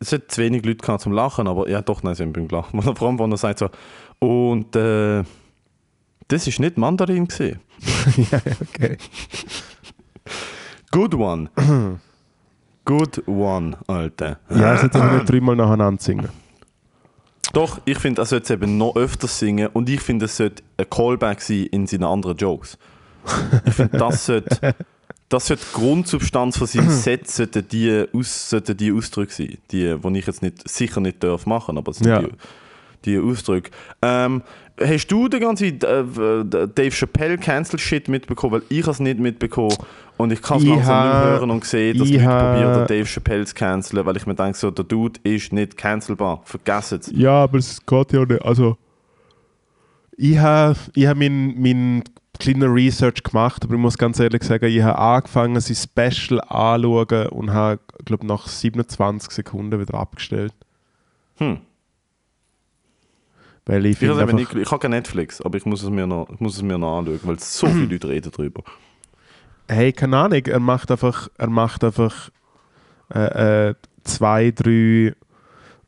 Es 0.00 0.12
hat 0.12 0.30
zu 0.30 0.42
wenig 0.42 0.64
Leute 0.64 0.84
gehabt 0.84 1.02
zum 1.02 1.12
Lachen, 1.12 1.46
aber 1.46 1.68
ja 1.68 1.80
doch, 1.80 2.02
nein, 2.02 2.14
sie 2.14 2.24
haben 2.24 2.32
beim 2.32 2.48
Lachen. 2.48 2.82
Vor 2.96 3.08
allem, 3.08 3.18
wenn 3.18 3.30
er 3.30 3.36
sagt 3.36 3.60
so, 3.60 3.70
und 4.18 4.74
äh, 4.76 5.22
das 6.28 6.46
ist 6.46 6.58
nicht 6.58 6.76
Mandarin 6.76 7.28
gesehen. 7.28 7.60
ja, 8.30 8.40
okay. 8.60 8.98
Good 10.90 11.14
one. 11.14 11.50
Good 12.84 13.26
one, 13.26 13.78
Alter. 13.86 14.38
Ja, 14.50 14.74
es 14.74 14.82
sollte 14.82 15.02
nicht 15.02 15.30
dreimal 15.30 15.56
nacheinander 15.56 16.02
singen. 16.02 16.28
Doch, 17.52 17.80
ich 17.84 17.98
finde, 17.98 18.22
er 18.22 18.26
sollte 18.26 18.44
es 18.44 18.50
eben 18.50 18.76
noch 18.76 18.96
öfters 18.96 19.38
singen 19.38 19.68
und 19.72 19.88
ich 19.88 20.00
finde, 20.00 20.26
es 20.26 20.36
sollte 20.36 20.62
ein 20.76 20.90
Callback 20.90 21.40
sein 21.40 21.66
in 21.66 21.86
seine 21.86 22.08
anderen 22.08 22.36
Jokes. 22.36 22.76
Ich 23.66 23.74
finde, 23.74 23.98
das 23.98 24.26
sollte, 24.26 24.74
Das 25.28 25.46
sollte 25.46 25.64
die 25.64 25.74
Grundsubstanz 25.80 26.58
von 26.58 26.66
seinem 26.66 26.90
Set 26.90 27.30
sollten 27.30 27.66
die, 27.68 28.04
aus, 28.12 28.50
sollten 28.50 28.76
die 28.76 28.92
Ausdrücke 28.92 29.32
sein, 29.32 29.58
die, 29.70 29.96
die 29.96 30.18
ich 30.18 30.26
jetzt 30.26 30.42
nicht, 30.42 30.68
sicher 30.68 31.00
nicht 31.00 31.22
darf 31.24 31.46
machen, 31.46 31.78
aber 31.78 31.90
es 31.92 31.98
sind 31.98 32.08
Ja. 32.08 32.20
die, 32.22 32.28
die 33.06 33.18
Ausdrücke. 33.18 33.70
Ähm, 34.02 34.42
hast 34.80 35.06
du 35.08 35.28
den 35.28 35.40
ganzen 35.40 35.66
äh, 35.66 35.74
Dave 35.80 36.90
Chappelle 36.90 37.38
Cancel 37.38 37.78
Shit 37.78 38.08
mitbekommen? 38.08 38.54
Weil 38.54 38.62
ich 38.68 38.86
es 38.86 38.98
nicht 39.00 39.18
mitbekommen 39.18 39.76
und 40.16 40.32
ich 40.32 40.40
kann 40.42 40.58
es 40.58 40.64
langsam 40.64 40.76
nicht 40.76 40.86
ha- 41.16 41.24
hören 41.24 41.50
und 41.50 41.64
sehen, 41.64 41.98
dass 41.98 42.08
ich 42.08 42.14
Leute 42.16 42.26
ha- 42.26 42.52
probieren, 42.52 42.74
den 42.78 42.86
Dave 42.86 43.04
Chappelle 43.06 43.44
zu 43.44 43.54
canceln, 43.54 44.06
weil 44.06 44.16
ich 44.16 44.26
mir 44.26 44.34
denke, 44.34 44.56
so, 44.58 44.70
der 44.70 44.84
Dude 44.84 45.18
ist 45.22 45.52
nicht 45.52 45.76
cancelbar. 45.76 46.42
Vergessen 46.44 47.00
es. 47.00 47.10
Ja, 47.14 47.42
aber 47.44 47.58
es 47.58 47.84
geht 47.84 48.12
ja 48.12 48.24
nicht. 48.24 48.42
Also, 48.42 48.76
ich 50.16 50.38
habe 50.38 50.76
ich 50.94 51.06
hab 51.06 51.16
mein, 51.16 51.60
mein 51.60 52.04
kleiner 52.38 52.72
Research 52.72 53.22
gemacht, 53.22 53.64
aber 53.64 53.74
ich 53.74 53.80
muss 53.80 53.98
ganz 53.98 54.18
ehrlich 54.18 54.42
sagen, 54.42 54.66
ich 54.66 54.82
habe 54.82 54.98
angefangen, 54.98 55.60
sein 55.60 55.76
Special 55.76 56.40
anzuschauen 56.40 57.28
und 57.28 57.52
habe, 57.52 57.80
glaube 58.04 58.26
nach 58.26 58.46
27 58.46 59.30
Sekunden 59.30 59.80
wieder 59.80 59.94
abgestellt. 59.94 60.52
Hm. 61.36 61.58
Weil 63.66 63.86
ich 63.86 64.00
Ich, 64.00 64.10
einfach, 64.10 64.32
nicht, 64.32 64.54
ich 64.54 64.70
habe 64.70 64.78
kein 64.80 64.90
Netflix, 64.90 65.40
aber 65.40 65.56
ich 65.56 65.64
muss 65.64 65.82
es 65.82 65.90
mir 65.90 66.06
noch, 66.06 66.28
ich 66.30 66.40
muss 66.40 66.56
es 66.56 66.62
mir 66.62 66.76
noch 66.76 66.98
anschauen, 66.98 67.20
weil 67.22 67.38
so 67.38 67.66
viele 67.66 67.86
Leute 67.90 68.08
reden 68.08 68.30
darüber. 68.36 68.62
hey, 69.68 69.92
keine 69.92 70.18
Ahnung, 70.18 70.44
er 70.44 70.60
macht 70.60 70.90
einfach, 70.90 71.28
er 71.38 71.48
macht 71.48 71.82
einfach 71.82 72.30
äh, 73.14 73.68
äh, 73.68 73.74
zwei, 74.02 74.50
drei 74.50 75.14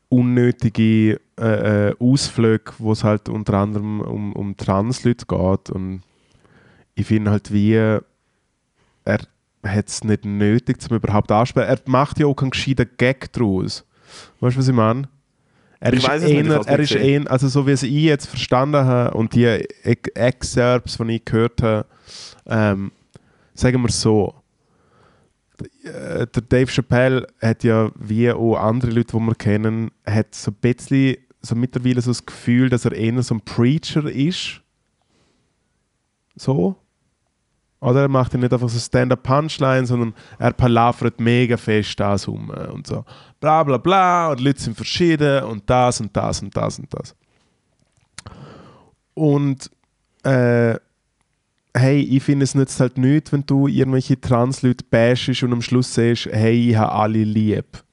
unnötige 0.09 1.20
äh, 1.38 1.88
äh, 1.88 1.94
Ausflüge, 1.99 2.72
wo 2.78 2.92
es 2.92 3.05
halt 3.05 3.28
unter 3.28 3.55
anderem 3.55 4.01
um, 4.01 4.32
um 4.32 4.57
Transleute 4.57 5.26
geht 5.26 5.70
und 5.70 6.03
ich 6.97 7.07
finde 7.07 7.30
halt 7.30 7.53
wie 7.53 7.74
er 7.74 8.03
hat 9.64 9.88
es 9.88 10.03
nicht 10.05 10.24
nötig, 10.24 10.80
zum 10.80 10.97
überhaupt 10.97 11.30
ansprechen. 11.30 11.68
Er 11.68 11.78
macht 11.90 12.18
ja 12.18 12.26
auch 12.26 12.34
keinen 12.34 12.51
gescheiten 12.51 12.88
Gag 12.99 13.32
draus. 13.32 13.84
Weißt 14.40 14.57
du, 14.57 14.61
was 14.61 14.68
ich 14.68 14.74
meine? 14.74 15.09
Er 15.80 15.92
Ich 15.92 16.07
ist, 16.07 16.22
nicht, 16.22 16.47
eher, 16.47 16.55
hab's 16.55 16.66
er 16.66 16.78
ist 16.78 16.92
eher, 16.92 17.30
also 17.30 17.49
so 17.49 17.66
wie 17.66 17.72
es 17.72 17.82
ich 17.82 17.90
jetzt 17.92 18.26
verstanden 18.26 18.84
habe 18.84 19.16
und 19.16 19.34
die 19.34 19.44
Ex- 19.44 20.09
Excerpts, 20.14 20.97
die 20.99 21.16
ich 21.16 21.24
gehört 21.24 21.62
habe, 21.62 21.86
ähm, 22.47 22.92
sagen 23.55 23.82
wir 23.82 23.90
so, 23.90 24.34
äh, 25.84 26.26
der 26.26 26.42
Dave 26.49 26.70
Chappelle 26.70 27.26
hat 27.42 27.64
ja, 27.64 27.90
wie 27.97 28.30
auch 28.30 28.57
andere 28.57 28.90
Leute, 28.90 29.16
die 29.16 29.22
wir 29.22 29.34
kennen, 29.34 29.90
hat 30.07 30.34
so 30.34 30.51
ein 30.51 30.57
bisschen, 30.61 31.16
so 31.42 31.55
mittlerweile 31.55 32.01
so 32.01 32.11
das 32.11 32.24
Gefühl, 32.24 32.68
dass 32.70 32.84
er 32.84 32.92
eher 32.92 33.22
so 33.22 33.34
ein 33.34 33.40
Preacher 33.42 34.05
ist. 34.11 34.62
So. 36.36 36.76
Oder 37.81 38.03
er 38.03 38.09
macht 38.09 38.33
ja 38.33 38.39
nicht 38.39 38.53
einfach 38.53 38.68
so 38.68 38.79
Stand-up-Punchline, 38.79 39.87
sondern 39.87 40.14
er 40.39 40.53
palavert 40.53 41.20
mega 41.20 41.57
fest 41.57 42.01
das 42.01 42.27
um 42.27 42.49
und 42.51 42.87
so. 42.87 43.05
Bla 43.39 43.62
bla 43.62 43.77
bla 43.77 44.31
und 44.31 44.41
Leute 44.41 44.61
sind 44.61 44.77
verschieden 44.77 45.45
und 45.45 45.68
das 45.68 46.01
und 46.01 46.16
das 46.16 46.41
und 46.41 46.57
das 46.57 46.79
und 46.79 46.93
das. 46.93 47.14
Und 49.14 49.70
äh, 50.22 50.77
hey, 51.74 52.01
ich 52.01 52.22
finde 52.22 52.45
es 52.45 52.55
nützt 52.55 52.81
halt 52.81 52.97
nichts, 52.99 53.33
wenn 53.33 53.45
du 53.45 53.68
irgendwelche 53.68 54.20
Trans-Leute 54.20 54.85
bashst 54.91 55.43
und 55.43 55.53
am 55.53 55.62
Schluss 55.62 55.93
sagst, 55.93 56.27
hey, 56.27 56.70
ich 56.70 56.77
habe 56.77 56.93
alle 56.93 57.24
lieb. 57.24 57.85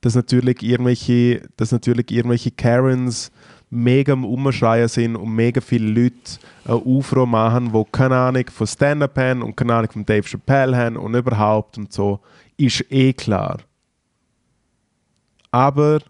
Dass 0.00 0.14
natürlich 0.14 0.62
irgendwelche, 0.62 1.48
dass 1.56 1.72
natürlich 1.72 2.10
irgendwelche 2.12 2.52
Karens 2.52 3.32
mega 3.70 4.12
am 4.12 4.24
Umschreien 4.24 4.88
sind 4.88 5.16
und 5.16 5.30
mega 5.34 5.60
viele 5.60 5.88
Leute 6.02 6.38
eine 6.64 6.76
Aufruhr 6.76 7.26
machen, 7.26 7.72
die 7.72 7.84
keine 7.92 8.16
Ahnung 8.16 8.44
von 8.52 8.66
Stand-Up 8.66 9.16
haben 9.18 9.42
und 9.42 9.56
keine 9.56 9.74
Ahnung 9.74 9.90
von 9.90 10.06
Dave 10.06 10.26
Chappelle 10.26 10.76
haben 10.76 10.96
und 10.96 11.14
überhaupt 11.14 11.78
und 11.78 11.92
so, 11.92 12.20
ist 12.56 12.84
eh 12.90 13.12
klar. 13.12 13.58
Aber 15.50 16.00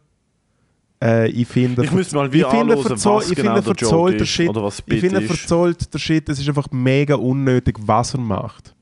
äh, 1.02 1.28
ich 1.30 1.46
finde, 1.46 1.84
Ich 1.84 1.92
müsste 1.92 2.16
mal 2.16 2.32
wieder 2.32 2.50
anhören, 2.50 2.84
was 2.84 3.30
ich 3.30 3.36
genau 3.36 3.62
finde 3.62 3.74
der 4.16 4.24
Shit, 4.24 4.48
oder 4.48 4.64
was 4.64 4.82
ich 4.84 5.00
finde 5.00 5.20
ist. 5.20 5.26
verzollter 5.26 5.98
Shit, 5.98 6.28
es 6.28 6.40
ist 6.40 6.48
einfach 6.48 6.68
mega 6.70 7.14
unnötig, 7.14 7.76
was 7.80 8.14
er 8.14 8.20
macht. 8.20 8.74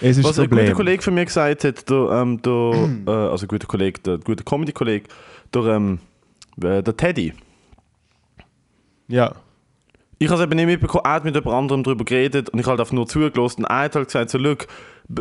Es 0.00 0.18
ist 0.18 0.24
Was 0.24 0.38
ein 0.38 0.50
guter. 0.50 0.72
Kollege 0.72 1.02
von 1.02 1.14
mir 1.14 1.24
gesagt 1.24 1.64
hat, 1.64 1.88
der, 1.88 2.10
ähm, 2.10 2.40
der 2.42 2.52
äh, 3.06 3.10
also 3.10 3.46
ein 3.46 3.48
guter 3.48 3.66
Kollege, 3.66 4.00
der 4.00 4.18
guter 4.18 4.44
Comedy-Kollege, 4.44 5.06
der, 5.52 5.62
ähm, 5.66 5.98
äh, 6.62 6.82
der 6.82 6.96
Teddy. 6.96 7.32
Ja. 9.08 9.32
Ich 10.18 10.28
habe 10.28 10.40
es 10.40 10.46
eben 10.46 10.56
nicht 10.56 10.66
mitbekommen, 10.66 11.04
er 11.04 11.12
hat 11.12 11.24
mit 11.24 11.34
jemand 11.34 11.54
anderem 11.54 11.82
darüber 11.82 12.04
geredet 12.04 12.50
und 12.50 12.58
ich 12.58 12.66
habe 12.66 12.80
einfach 12.80 12.92
nur 12.92 13.06
zugelassen 13.06 13.64
und 13.64 13.70
er 13.70 13.80
hat 13.80 13.96
halt 13.96 14.06
gesagt, 14.06 14.30
so, 14.30 14.38
look, 14.38 14.66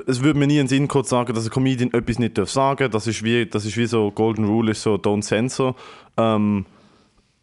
es 0.08 0.24
würde 0.24 0.40
mir 0.40 0.48
nie 0.48 0.60
in 0.60 0.68
den 0.68 0.88
Sinn 0.88 0.90
zu 0.90 1.04
sagen, 1.04 1.34
dass 1.34 1.46
ein 1.46 1.50
Comedian 1.50 1.92
etwas 1.94 2.20
nicht 2.20 2.38
darf 2.38 2.50
sagen 2.50 2.90
das 2.92 3.08
ist 3.08 3.24
wie, 3.24 3.46
das 3.46 3.66
ist 3.66 3.76
wie 3.76 3.86
so, 3.86 4.12
Golden 4.12 4.46
Rule 4.46 4.72
ist 4.72 4.82
so, 4.82 4.96
don't 4.96 5.24
censor. 5.24 5.76
Ähm, 6.16 6.66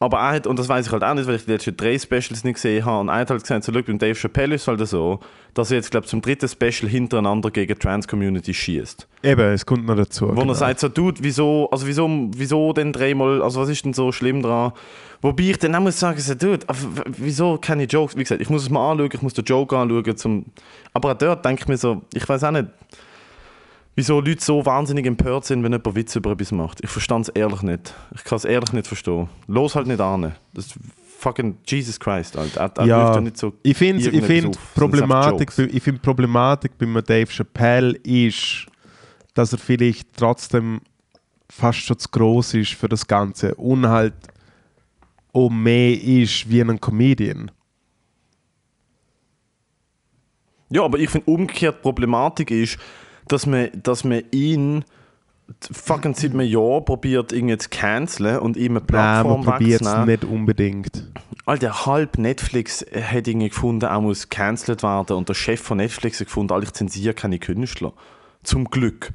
aber 0.00 0.18
er 0.18 0.30
hat, 0.32 0.46
und 0.46 0.58
das 0.58 0.68
weiß 0.68 0.86
ich 0.86 0.92
halt 0.92 1.04
auch 1.04 1.14
nicht, 1.14 1.28
weil 1.28 1.36
ich 1.36 1.44
die 1.44 1.52
letzten 1.52 1.76
drei 1.76 1.98
Specials 1.98 2.42
nicht 2.42 2.54
gesehen 2.54 2.84
habe, 2.84 3.00
und 3.00 3.08
er 3.08 3.16
hat 3.16 3.30
halt 3.30 3.42
gesagt, 3.42 3.64
so, 3.64 3.70
look, 3.70 3.86
beim 3.86 3.98
Dave 3.98 4.14
Chappelle 4.14 4.54
ist 4.54 4.62
es 4.62 4.68
halt 4.68 4.84
so, 4.88 5.20
dass 5.54 5.70
er 5.70 5.76
jetzt, 5.76 5.90
glaube 5.90 6.04
ich, 6.06 6.10
zum 6.10 6.22
dritten 6.22 6.48
Special 6.48 6.88
hintereinander 6.90 7.50
gegen 7.50 7.74
die 7.74 7.78
Trans-Community 7.78 8.54
schießt. 8.54 9.06
Eben, 9.22 9.52
es 9.52 9.66
kommt 9.66 9.86
noch 9.86 9.96
dazu. 9.96 10.28
Wo 10.28 10.40
genau. 10.40 10.52
er 10.52 10.54
sagt, 10.54 10.80
so, 10.80 10.88
Dude, 10.88 11.22
wieso, 11.22 11.68
also 11.70 11.86
wieso, 11.86 12.08
wieso 12.34 12.72
denn 12.72 12.92
dreimal, 12.92 13.42
also 13.42 13.60
was 13.60 13.68
ist 13.68 13.84
denn 13.84 13.92
so 13.92 14.10
schlimm 14.10 14.42
dran? 14.42 14.72
Wobei 15.20 15.42
ich 15.50 15.58
dann 15.58 15.74
auch 15.74 15.80
muss 15.80 16.00
sagen, 16.00 16.18
so, 16.18 16.34
Dude, 16.34 16.66
w- 16.66 17.02
wieso 17.18 17.58
keine 17.58 17.84
Jokes? 17.84 18.16
Wie 18.16 18.22
gesagt, 18.22 18.40
ich 18.40 18.48
muss 18.48 18.62
es 18.62 18.70
mal 18.70 18.92
anschauen, 18.92 19.10
ich 19.12 19.20
muss 19.20 19.34
den 19.34 19.44
Joke 19.44 19.76
anschauen. 19.76 20.16
Zum, 20.16 20.46
aber 20.94 21.12
auch 21.12 21.18
dort 21.18 21.44
denke 21.44 21.62
ich 21.62 21.68
mir 21.68 21.76
so, 21.76 22.00
ich 22.14 22.26
weiß 22.26 22.42
auch 22.44 22.52
nicht, 22.52 22.68
wieso 23.96 24.20
Leute 24.20 24.42
so 24.42 24.64
wahnsinnig 24.64 25.06
empört 25.06 25.44
sind, 25.44 25.62
wenn 25.62 25.72
jemand 25.72 25.94
Witz 25.94 26.16
über 26.16 26.32
etwas 26.32 26.52
macht. 26.52 26.82
Ich 26.82 26.90
verstand 26.90 27.28
es 27.28 27.34
ehrlich 27.34 27.62
nicht. 27.62 27.94
Ich 28.14 28.24
kann 28.24 28.36
es 28.36 28.44
ehrlich 28.44 28.72
nicht 28.72 28.86
verstehen. 28.86 29.28
Los 29.46 29.74
halt 29.74 29.86
nicht 29.86 30.00
an. 30.00 30.34
Das 30.54 30.66
ist 30.66 30.78
fucking 31.18 31.58
Jesus 31.66 32.00
Christ, 32.00 32.36
Alter. 32.36 32.60
Er, 32.60 32.72
er 32.76 32.86
Ja, 32.86 33.20
nicht 33.20 33.36
so 33.36 33.52
Ich 33.62 33.76
finde, 33.76 34.08
ich 34.08 34.24
find 34.24 34.58
Problematik, 34.74 35.52
ich 35.58 35.82
find 35.82 36.02
Problematik 36.02 36.72
bei 36.78 37.00
Dave 37.00 37.30
Chappelle 37.30 37.92
ist, 38.02 38.66
dass 39.34 39.52
er 39.52 39.58
vielleicht 39.58 40.16
trotzdem 40.16 40.80
fast 41.50 41.80
schon 41.80 41.98
zu 41.98 42.08
groß 42.08 42.54
ist 42.54 42.72
für 42.72 42.88
das 42.88 43.06
Ganze 43.06 43.54
und 43.56 43.86
halt 43.86 44.14
auch 45.32 45.50
mehr 45.50 46.00
ist 46.00 46.48
wie 46.48 46.60
ein 46.60 46.80
Comedian. 46.80 47.50
Ja, 50.70 50.84
aber 50.84 50.98
ich 50.98 51.10
finde 51.10 51.30
umgekehrt 51.30 51.82
Problematik 51.82 52.50
ist, 52.50 52.78
dass 53.32 53.46
man, 53.46 53.70
dass 53.82 54.04
man 54.04 54.22
ihn 54.30 54.84
fucking 55.70 56.14
seit 56.14 56.32
einem 56.32 56.46
Jahr 56.46 56.80
probiert, 56.80 57.32
irgendwie 57.32 57.58
zu 57.58 57.68
canceln 57.70 58.38
und 58.38 58.56
ihm 58.56 58.72
eine 58.72 58.80
Nein, 58.80 58.86
Plattform 58.86 59.44
man 59.44 59.54
probiert 59.58 59.82
es 59.82 60.06
nicht 60.06 60.24
unbedingt. 60.24 61.08
Alter, 61.46 61.86
halb 61.86 62.18
Netflix 62.18 62.84
hat 62.92 63.26
irgendwie 63.26 63.48
gefunden, 63.48 63.86
er 63.86 64.00
muss 64.00 64.28
gecancelt 64.28 64.82
werden 64.82 65.16
und 65.16 65.28
der 65.28 65.34
Chef 65.34 65.60
von 65.60 65.78
Netflix 65.78 66.20
hat 66.20 66.28
gefunden, 66.28 66.62
ich 66.62 66.72
zensiere 66.72 67.14
keine 67.14 67.38
Künstler. 67.38 67.92
Zum 68.42 68.66
Glück. 68.66 69.10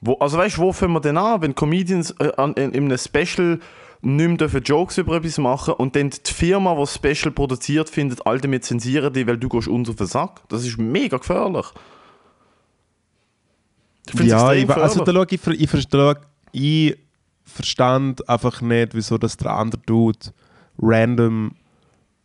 Wo, 0.00 0.14
also 0.14 0.36
weißt 0.36 0.58
du, 0.58 0.62
wo 0.62 0.72
fangen 0.72 0.92
wir 0.92 1.00
denn 1.00 1.16
an, 1.16 1.42
wenn 1.42 1.54
Comedians 1.54 2.14
äh, 2.18 2.32
an, 2.36 2.54
in, 2.54 2.72
in 2.72 2.84
einem 2.84 2.98
Special 2.98 3.60
nicht 4.02 4.28
mehr 4.28 4.36
dürfen 4.36 4.62
Jokes 4.62 4.98
über 4.98 5.16
etwas 5.16 5.38
machen 5.38 5.74
und 5.74 5.94
dann 5.94 6.10
die 6.10 6.32
Firma, 6.32 6.74
die 6.74 6.80
das 6.80 6.94
Special 6.94 7.32
produziert, 7.32 7.88
findet, 7.88 8.26
Alter, 8.26 8.50
wir 8.50 8.60
zensieren 8.60 9.12
dich, 9.12 9.26
weil 9.26 9.38
du 9.38 9.48
gehst 9.48 9.68
uns 9.68 9.88
auf 9.88 9.96
den 9.96 10.08
Sack. 10.08 10.40
Das 10.48 10.64
ist 10.64 10.76
mega 10.76 11.18
gefährlich. 11.18 11.66
Ich 14.08 14.20
Ja, 14.20 14.52
ich, 14.52 14.68
also 14.70 15.04
da 15.04 15.12
gefährlich. 15.24 15.40
schau, 15.44 15.50
ich, 15.52 15.60
ich, 15.62 15.70
verstehe, 15.70 16.16
ich 16.52 16.98
verstand 17.44 18.28
einfach 18.28 18.60
nicht, 18.60 18.94
wieso 18.94 19.18
das 19.18 19.36
der 19.36 19.52
andere 19.52 19.80
Dude 19.86 20.18
random 20.78 21.54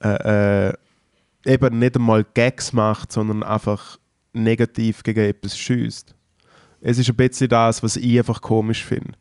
äh, 0.04 0.70
äh, 0.70 0.74
eben 1.46 1.80
nicht 1.80 1.96
einmal 1.96 2.24
Gags 2.34 2.74
macht, 2.74 3.12
sondern 3.12 3.44
einfach 3.44 3.98
negativ 4.34 5.04
gegen 5.04 5.20
etwas 5.22 5.58
schießt. 5.58 6.14
Es 6.82 6.98
ist 7.00 7.10
ein 7.10 7.16
bisschen 7.16 7.50
das, 7.50 7.82
was 7.84 7.96
ich 7.96 8.18
einfach 8.18 8.42
komisch 8.42 8.84
finde. 8.84 9.14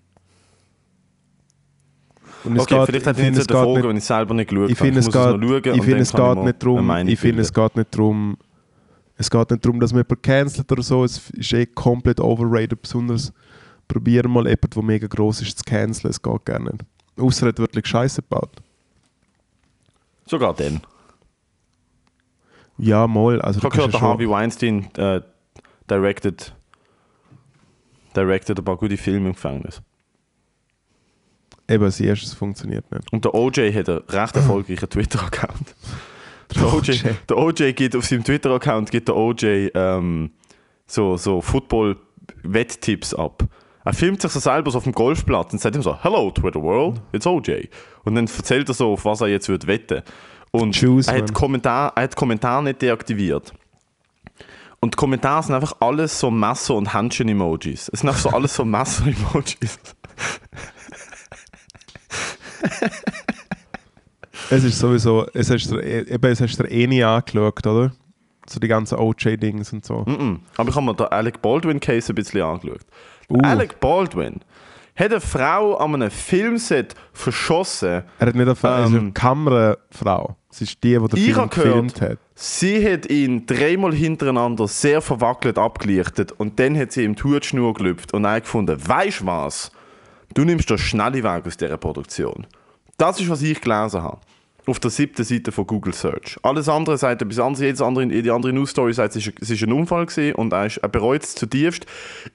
Und 2.45 2.59
Okay, 2.61 2.77
geht- 2.77 2.87
vielleicht 2.87 3.07
hätte 3.07 3.23
ich 3.23 3.31
nicht 3.31 3.39
es 3.41 3.47
geht 3.47 3.57
Fragen, 3.57 3.73
nicht- 3.75 3.85
wenn 3.89 3.97
ich 3.97 4.05
selber 4.05 4.35
nicht 4.35 4.49
geschaut 4.51 4.71
ich 4.71 4.79
habe. 4.79 4.87
finde, 4.87 5.01
es 5.01 5.07
geht, 5.07 5.75
ich 5.75 5.83
finde, 5.83 6.03
es 6.03 6.13
geht 6.13 6.45
nicht 6.45 6.63
darum, 6.63 6.91
ich 7.09 7.25
es 7.25 7.53
geht 7.53 7.77
nicht 7.77 7.95
darum, 7.95 8.37
es 9.17 9.31
geht 9.31 9.51
nicht 9.51 9.65
darum, 9.65 9.81
dass 9.81 9.93
man 9.93 10.01
jemanden 10.01 10.23
cancelt 10.23 10.71
oder 10.71 10.83
so, 10.83 11.05
es 11.05 11.31
ist 11.31 11.53
eh 11.53 11.67
komplett 11.67 12.21
overrated, 12.21 12.81
besonders 12.83 13.33
probieren 13.89 14.31
mal 14.31 14.45
jemanden, 14.47 14.71
der 14.75 14.83
mega 14.83 15.07
groß 15.07 15.43
ist, 15.43 15.59
zu 15.59 15.65
canceln, 15.65 16.11
es 16.11 16.21
geht 16.21 16.45
gar 16.45 16.59
nicht. 16.59 16.85
Außer 17.19 17.47
er 17.47 17.49
hat 17.51 17.59
wirklich 17.59 17.87
Scheiße 17.87 18.23
gebaut. 18.23 18.51
Sogar 20.27 20.55
dann. 20.55 20.81
Ja, 22.79 23.07
mal, 23.07 23.41
also 23.41 23.59
Ich 23.59 23.65
habe 23.65 23.75
gehört, 23.75 23.93
kannst 23.93 23.95
der 23.95 24.01
ja 24.01 24.13
Harvey 24.13 24.29
Weinstein 24.29 24.91
äh, 24.97 25.23
directed, 25.89 26.55
directed 28.15 28.59
ein 28.59 28.65
paar 28.65 28.77
gute 28.77 28.97
Filme 28.99 29.29
im 29.29 29.35
Gefängnis. 29.35 29.81
eben, 31.69 31.85
das 31.85 32.01
erste 32.01 32.37
funktioniert 32.37 32.91
nicht. 32.93 33.11
Und 33.13 33.25
der 33.25 33.35
OJ 33.35 33.73
hat 33.73 33.89
einen 33.89 33.99
recht 34.09 34.37
erfolgreichen 34.37 34.89
Twitter-Account. 34.91 35.75
Der 36.55 36.73
OJ, 36.73 37.01
der 37.29 37.37
OJ 37.37 37.73
gibt 37.73 37.97
auf 37.97 38.05
seinem 38.07 38.25
Twitter-Account 38.25 38.91
gibt 38.91 39.09
der 39.09 39.17
OJ 39.17 39.71
ähm, 39.75 40.31
so, 40.87 41.17
so 41.17 41.41
Football-Wetttipps 41.41 43.15
ab. 43.15 43.45
Er 43.85 43.93
filmt 43.93 44.21
sich 44.21 44.33
so 44.33 44.41
selber 44.41 44.71
so 44.71 44.79
auf 44.79 44.85
dem 44.85 44.93
Golfplatz 44.93 45.53
und 45.53 45.61
sagt 45.61 45.77
ihm 45.77 45.83
so, 45.83 45.97
Hello 46.03 46.31
Twitter 46.31 46.61
World, 46.61 47.01
it's 47.13 47.27
OJ. 47.27 47.69
Und 48.05 48.17
dann 48.17 48.27
erzählt 48.27 48.69
er 48.69 48.75
so, 48.75 48.93
auf 48.93 49.05
was 49.05 49.21
er 49.21 49.29
jetzt 49.29 49.49
wird 49.49 49.67
wetten. 49.67 50.03
Und 50.51 50.79
Choose, 50.79 51.11
er, 51.11 51.19
hat. 51.19 51.33
Kommentar, 51.33 51.93
er 51.95 52.05
hat 52.05 52.17
Kommentar 52.17 52.63
nicht 52.63 52.83
deaktiviert. 52.83 53.53
Und 54.81 54.95
die 54.95 54.97
Kommentare 54.97 55.43
sind 55.43 55.55
einfach 55.55 55.77
alles 55.81 56.19
so 56.19 56.31
Messer- 56.31 56.75
und 56.75 56.95
Händchen-Emojis. 56.95 57.91
Es 57.93 58.01
sind 58.01 58.09
einfach 58.09 58.23
so 58.23 58.31
alles 58.31 58.55
so 58.55 58.65
Messer-Emojis. 58.65 59.79
Es 64.51 64.65
ist 64.65 64.79
sowieso, 64.79 65.27
es 65.35 65.51
hast 65.51 65.71
du, 65.71 65.79
eben, 65.81 66.31
es 66.31 66.41
hast 66.41 66.57
du 66.59 66.63
dir 66.63 66.71
eh 66.71 66.87
nie 66.87 67.03
angeschaut, 67.03 67.67
oder? 67.67 67.93
So 68.49 68.61
die 68.61 68.69
ganzen 68.69 68.99
OJ-Dings 68.99 69.73
und 69.73 69.85
so. 69.85 70.05
Mhm. 70.07 70.41
Aber 70.57 70.69
ich 70.69 70.75
habe 70.77 70.87
mir 70.87 70.95
den 70.95 71.07
Alec 71.09 71.43
Baldwin-Case 71.43 72.13
ein 72.13 72.15
bisschen 72.15 72.43
angeschaut. 72.43 72.81
Uh. 73.29 73.41
Alec 73.43 73.81
Baldwin 73.81 74.41
hat 74.95 75.11
eine 75.11 75.21
Frau 75.21 75.75
an 75.77 75.95
einem 75.95 76.11
Filmset 76.11 76.95
verschossen. 77.13 78.05
Er 78.19 78.27
hat 78.29 78.35
nicht 78.37 78.47
er 78.47 78.53
ist 78.85 78.91
Ähm. 78.93 78.99
eine 78.99 79.13
Kamerafrau. 79.13 80.37
Es 80.51 80.61
ist 80.63 80.83
die, 80.85 80.97
die 80.97 81.09
den 81.09 81.19
Ich 81.19 81.25
Film 81.25 81.37
habe 81.37 81.49
gehört, 81.49 81.67
gefilmt 81.95 82.01
hat. 82.01 82.19
sie 82.35 82.93
hat 82.93 83.11
ihn 83.11 83.45
dreimal 83.47 83.93
hintereinander 83.93 84.69
sehr 84.69 85.03
verwackelt 85.03 85.59
abgelichtet 85.59 86.33
und 86.33 86.59
dann 86.61 86.79
hat 86.79 86.93
sie 86.93 87.03
ihm 87.05 87.15
die 87.15 87.25
Hutschnur 87.25 87.75
gelüpft 87.75 88.15
und 88.15 88.25
er 88.25 88.41
gefunden, 88.41 88.79
weißt 88.89 89.21
du 89.21 89.27
was? 89.27 89.71
Du 90.35 90.45
nimmst 90.45 90.71
den 90.71 90.79
schnelle 90.79 91.23
Weg 91.23 91.47
aus 91.47 91.57
dieser 91.57 91.77
Produktion. 91.77 92.47
Das 92.97 93.21
ist, 93.21 93.29
was 93.29 93.43
ich 93.43 93.61
gelesen 93.61 94.03
habe. 94.03 94.19
Auf 94.69 94.81
der 94.81 94.91
siebten 94.91 95.23
Seite 95.23 95.53
von 95.53 95.65
Google 95.65 95.95
Search. 95.95 96.39
Alles 96.43 96.69
andere 96.69 96.99
sagt 96.99 97.23
etwas 97.23 97.39
anderes. 97.39 97.61
Jedes 97.61 97.81
andere, 97.81 98.07
jede 98.07 98.33
andere 98.33 98.53
News 98.53 98.71
Story 98.71 98.93
sagt, 98.93 99.15
es 99.15 99.27
ist 99.27 99.63
ein 99.63 99.73
Unfall 99.73 100.07
gewesen 100.07 100.35
und 100.35 100.53
er, 100.53 100.67
ist, 100.67 100.79
er 100.79 100.89
bereut 100.89 101.23
es 101.23 101.37
zutiefst. 101.37 101.87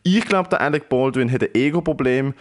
Ich 0.04 0.24
glaube, 0.26 0.48
der 0.48 0.62
Alec 0.62 0.88
Baldwin 0.88 1.30
hat 1.30 1.44
ein 1.44 1.54
Ego-Problem. 1.54 2.34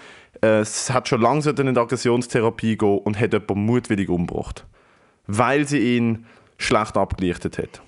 Äh, 0.42 0.60
Es 0.60 0.90
hat 0.90 1.08
schon 1.08 1.20
lange 1.20 1.42
in 1.50 1.74
die 1.74 1.80
Aggressionstherapie 1.80 2.76
gehen 2.76 2.98
und 2.98 3.18
hat 3.18 3.32
jemanden 3.32 3.66
mutwillig 3.66 4.08
umgebracht. 4.08 4.64
Weil 5.26 5.66
sie 5.66 5.96
ihn 5.96 6.24
schlecht 6.56 6.96
abgelichtet 6.96 7.58
hat. 7.58 7.82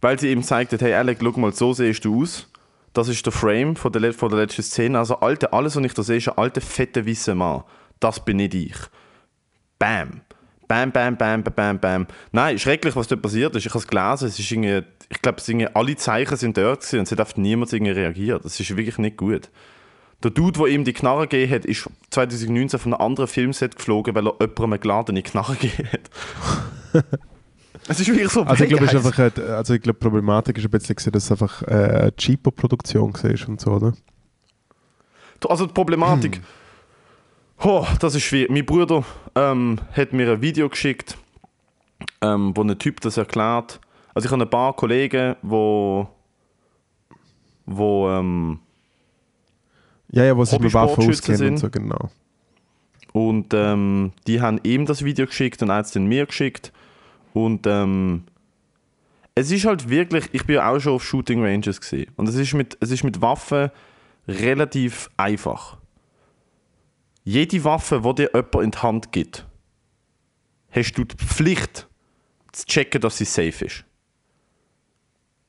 Weil 0.00 0.20
sie 0.20 0.30
ihm 0.30 0.44
zeigt 0.44 0.72
hat, 0.72 0.82
hey 0.82 0.94
Alec, 0.94 1.18
schau 1.20 1.40
mal, 1.40 1.52
so 1.52 1.72
siehst 1.72 2.04
du 2.04 2.22
aus. 2.22 2.48
Das 2.92 3.08
ist 3.08 3.26
der 3.26 3.32
Frame 3.32 3.74
von 3.74 3.90
der, 3.90 4.12
von 4.12 4.28
der 4.28 4.38
letzten 4.38 4.62
Szene. 4.62 4.98
Also 5.00 5.16
alte, 5.16 5.52
alles, 5.52 5.74
was 5.74 5.84
ich 5.84 5.94
da 5.94 6.04
sehe, 6.04 6.18
ist 6.18 6.28
ein 6.28 6.38
alter, 6.38 6.60
fetter, 6.60 7.06
weißer 7.06 7.34
Mann. 7.34 7.64
Das 7.98 8.24
bin 8.24 8.36
nicht 8.36 8.54
ich. 8.54 8.76
Bam. 9.78 10.20
Bam, 10.68 10.90
bam, 10.90 11.16
bam, 11.16 11.42
bam, 11.44 11.54
bam, 11.54 11.78
bam. 11.78 12.06
Nein, 12.32 12.58
schrecklich, 12.58 12.96
was 12.96 13.06
dort 13.06 13.22
passiert 13.22 13.54
ist. 13.54 13.64
Ich 13.66 13.70
habe 13.72 13.78
es 13.78 13.86
gelesen. 13.86 14.26
Es 14.28 14.38
ist 14.38 14.50
irgendwie, 14.50 14.82
ich 15.08 15.22
glaube, 15.22 15.70
alle 15.74 15.96
Zeichen 15.96 16.36
sind 16.36 16.56
dort 16.56 16.80
gewesen 16.80 16.98
und 16.98 17.04
es 17.06 17.12
hat 17.12 17.20
einfach 17.20 17.36
niemand 17.36 17.72
irgendwie 17.72 17.92
reagiert. 17.92 18.44
Das 18.44 18.58
ist 18.58 18.76
wirklich 18.76 18.98
nicht 18.98 19.16
gut. 19.16 19.48
Der 20.24 20.30
Dude, 20.32 20.58
der 20.58 20.66
ihm 20.68 20.82
die 20.82 20.92
Knarre 20.92 21.28
gegeben 21.28 21.52
hat, 21.54 21.64
ist 21.66 21.88
2019 22.10 22.80
von 22.80 22.94
einem 22.94 23.02
anderen 23.02 23.28
Filmset 23.28 23.76
geflogen, 23.76 24.14
weil 24.14 24.26
er 24.26 24.32
jemandem 24.40 24.64
eine 24.64 24.78
geladene 24.78 25.22
Knarre 25.22 25.54
gegeben 25.54 25.88
hat. 25.92 27.04
es 27.88 28.00
ist 28.00 28.08
wirklich 28.08 28.30
so 28.30 28.42
Also 28.42 28.64
ich 28.64 28.70
glaube, 28.70 28.86
es 28.86 28.94
ist 28.94 29.06
einfach, 29.06 29.18
eine- 29.18 29.54
also 29.56 29.74
ich 29.74 29.82
glaube, 29.82 29.98
die 29.98 30.02
Problematik 30.04 30.58
ist 30.58 30.64
ein 30.64 30.70
bisschen, 30.70 31.12
dass 31.12 31.24
es 31.24 31.30
einfach 31.30 31.62
äh, 31.62 31.66
eine 31.74 32.16
Cheapo-Produktion 32.16 33.12
war 33.14 33.48
und 33.48 33.60
so, 33.60 33.70
oder? 33.72 33.92
Also 35.48 35.66
die 35.66 35.72
Problematik. 35.74 36.40
Oh, 37.62 37.86
das 38.00 38.14
ist 38.14 38.22
schwierig. 38.22 38.50
Mein 38.50 38.66
Bruder 38.66 39.04
ähm, 39.34 39.78
hat 39.92 40.12
mir 40.12 40.30
ein 40.32 40.42
Video 40.42 40.68
geschickt, 40.68 41.16
ähm, 42.20 42.56
wo 42.56 42.62
ein 42.62 42.78
Typ 42.78 43.00
das 43.00 43.16
erklärt. 43.16 43.80
Also 44.14 44.26
ich 44.26 44.32
habe 44.32 44.42
ein 44.42 44.50
paar 44.50 44.74
Kollegen, 44.74 45.36
wo, 45.42 46.08
wo 47.64 48.10
ähm, 48.10 48.60
Ja, 50.10 50.24
ja, 50.24 50.36
wo 50.36 50.44
sie 50.44 50.58
mit 50.58 50.72
Waffen 50.74 51.08
auskennen 51.08 51.50
und 51.50 51.58
so, 51.58 51.70
genau. 51.70 52.10
und 53.12 53.52
ähm, 53.54 54.12
die 54.26 54.40
haben 54.40 54.60
ihm 54.62 54.86
das 54.86 55.04
Video 55.04 55.26
geschickt 55.26 55.62
und 55.62 55.70
es 55.70 55.90
dann 55.90 56.06
mir 56.06 56.26
geschickt. 56.26 56.72
Und 57.32 57.66
ähm, 57.66 58.24
es 59.34 59.50
ist 59.50 59.66
halt 59.66 59.88
wirklich, 59.90 60.28
ich 60.32 60.46
bin 60.46 60.56
ja 60.56 60.70
auch 60.70 60.78
schon 60.78 60.94
auf 60.94 61.04
Shooting 61.04 61.42
Ranges 61.42 61.80
gesehen 61.80 62.10
und 62.16 62.28
es 62.28 62.36
ist 62.36 62.54
mit, 62.54 62.78
es 62.80 62.90
ist 62.90 63.04
mit 63.04 63.20
Waffen 63.20 63.70
relativ 64.26 65.10
einfach. 65.18 65.76
Jede 67.28 67.64
Waffe, 67.64 68.02
die 68.04 68.14
dir 68.14 68.30
jemand 68.32 68.54
in 68.54 68.70
die 68.70 68.78
Hand 68.78 69.10
gibt, 69.10 69.44
hast 70.70 70.92
du 70.92 71.02
die 71.02 71.16
Pflicht 71.16 71.88
zu 72.52 72.64
checken, 72.66 73.00
dass 73.00 73.18
sie 73.18 73.24
safe 73.24 73.64
ist. 73.64 73.84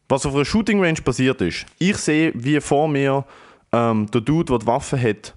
Was 0.10 0.26
auf 0.26 0.34
einer 0.34 0.44
Shooting 0.44 0.84
Range 0.84 1.00
passiert 1.04 1.40
ist, 1.42 1.68
ich 1.78 1.98
sehe, 1.98 2.32
wie 2.34 2.60
vor 2.62 2.88
mir 2.88 3.26
ähm, 3.72 4.10
der 4.10 4.22
Dude, 4.22 4.46
der 4.46 4.58
die 4.58 4.66
Waffe 4.66 5.00
hat, 5.00 5.36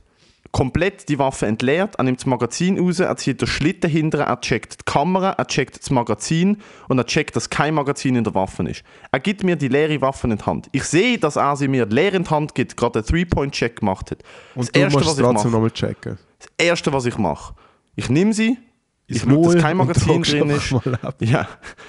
komplett 0.50 1.10
die 1.10 1.18
Waffe 1.18 1.44
entleert, 1.44 1.96
er 1.96 2.04
nimmt 2.04 2.20
das 2.20 2.26
Magazin 2.26 2.78
raus, 2.78 3.00
er 3.00 3.14
zieht 3.18 3.42
den 3.42 3.46
Schlitten 3.46 3.90
hinterher, 3.90 4.28
er 4.28 4.40
checkt 4.40 4.80
die 4.80 4.84
Kamera, 4.90 5.32
er 5.32 5.46
checkt 5.46 5.78
das 5.78 5.90
Magazin 5.90 6.56
und 6.88 6.96
er 6.96 7.04
checkt, 7.04 7.36
dass 7.36 7.50
kein 7.50 7.74
Magazin 7.74 8.16
in 8.16 8.24
der 8.24 8.34
Waffe 8.34 8.62
ist. 8.62 8.82
Er 9.12 9.20
gibt 9.20 9.44
mir 9.44 9.56
die 9.56 9.68
leere 9.68 10.00
Waffe 10.00 10.26
in 10.26 10.38
die 10.38 10.42
Hand. 10.42 10.70
Ich 10.72 10.84
sehe, 10.84 11.18
dass 11.18 11.36
er 11.36 11.54
sie 11.56 11.68
mir 11.68 11.84
leer 11.84 12.14
in 12.14 12.24
die 12.24 12.30
Hand 12.30 12.54
gibt, 12.54 12.78
gerade 12.78 13.00
einen 13.00 13.06
Three-Point-Check 13.06 13.80
gemacht 13.80 14.10
hat. 14.12 14.22
Und 14.54 14.62
das 14.62 14.72
du 14.72 14.80
Erste, 14.80 14.98
musst 14.98 15.10
was 15.10 15.18
ich 15.18 15.24
mache, 15.24 15.48
nochmal 15.50 15.70
checken. 15.70 16.18
Das 16.40 16.48
Erste, 16.58 16.92
was 16.92 17.06
ich 17.06 17.16
mache, 17.16 17.54
ich 17.94 18.10
nehme 18.10 18.32
sie, 18.32 18.58
ich 19.06 19.22
schaue, 19.22 19.54
dass 19.54 19.62
kein 19.62 19.76
Magazin 19.76 20.22
drin 20.22 20.50
ist. 20.50 20.74
Ja, 21.20 21.48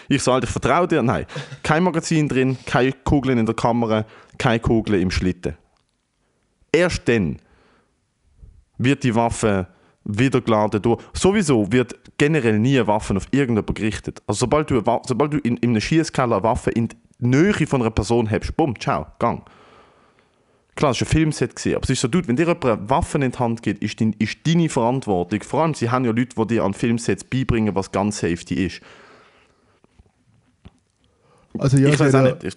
ich 0.10 0.24
sage, 0.24 0.46
ich 0.46 0.52
vertraue 0.52 0.88
dir. 0.88 1.04
Nein, 1.04 1.26
kein 1.62 1.84
Magazin 1.84 2.28
drin, 2.28 2.58
keine 2.66 2.94
Kugeln 2.94 3.38
in 3.38 3.46
der 3.46 3.54
Kamera, 3.54 4.06
keine 4.40 4.60
Kugeln 4.60 5.02
im 5.02 5.12
Schlitten. 5.12 5.56
Erst 6.72 7.08
dann 7.08 7.38
wird 8.78 9.04
die 9.04 9.14
Waffe 9.14 9.68
wieder 10.04 10.42
geladen 10.42 10.82
durch. 10.82 11.02
Sowieso 11.14 11.72
wird 11.72 11.96
generell 12.18 12.58
nie 12.58 12.78
eine 12.78 12.88
Waffe 12.88 13.16
auf 13.16 13.28
irgendjemanden 13.30 13.76
gerichtet. 13.76 14.22
Also 14.26 14.40
sobald 14.40 14.72
du, 14.72 14.82
sobald 15.06 15.34
du 15.34 15.38
in, 15.38 15.58
in 15.58 15.72
einem 15.72 15.82
Schießkeller 15.82 16.38
eine 16.38 16.44
Waffe 16.44 16.72
in 16.72 16.88
die 16.88 16.98
Nähe 17.20 17.68
von 17.68 17.82
einer 17.82 17.92
Person 17.92 18.30
hast, 18.32 18.56
bumm, 18.58 18.80
ciao, 18.80 19.06
gang. 19.20 19.48
Ein 20.84 20.94
Filmset, 20.94 21.56
gewesen, 21.56 21.76
aber 21.76 21.84
es 21.84 21.90
ist 21.92 22.02
so, 22.02 22.08
Dude, 22.08 22.28
wenn 22.28 22.36
dir 22.36 22.48
jemand 22.48 22.66
eine 22.66 22.90
Waffe 22.90 23.18
in 23.18 23.32
die 23.32 23.38
Hand 23.38 23.62
gibt, 23.62 23.84
ist, 23.84 24.00
dein, 24.02 24.14
ist 24.20 24.40
deine 24.46 24.70
Verantwortung. 24.70 25.42
Vor 25.44 25.64
allem, 25.64 25.74
sie 25.74 25.90
haben 25.90 26.06
ja 26.06 26.12
Leute, 26.12 26.36
die 26.36 26.48
dir 26.48 26.64
an 26.64 26.74
Filmsets 26.74 27.24
beibringen, 27.24 27.76
was 27.76 27.92
Gun 27.92 28.12
Safety 28.12 28.66
ist. 28.66 28.82
Also 31.58 31.78
ja, 31.78 31.90
ich 31.90 32.00
weiß 32.00 32.16
auch 32.16 32.24
nicht. 32.24 32.44
Ich, 32.44 32.56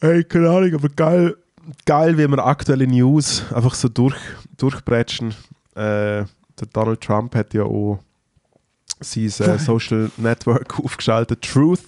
Ey, 0.00 0.22
keine 0.24 0.50
Ahnung, 0.50 0.74
aber 0.74 0.88
geil, 0.90 1.36
geil, 1.84 2.16
wie 2.18 2.28
wir 2.28 2.46
aktuelle 2.46 2.86
News 2.86 3.42
einfach 3.52 3.74
so 3.74 3.88
durch, 3.88 4.16
durchbretschen. 4.56 5.30
Äh, 5.74 6.24
der 6.60 6.66
Donald 6.72 7.00
Trump 7.00 7.34
hat 7.34 7.52
ja 7.54 7.64
auch 7.64 7.98
sein 9.00 9.24
äh, 9.24 9.58
Social 9.58 10.10
Network 10.16 10.78
aufgeschaltet, 10.78 11.42
Truth. 11.42 11.82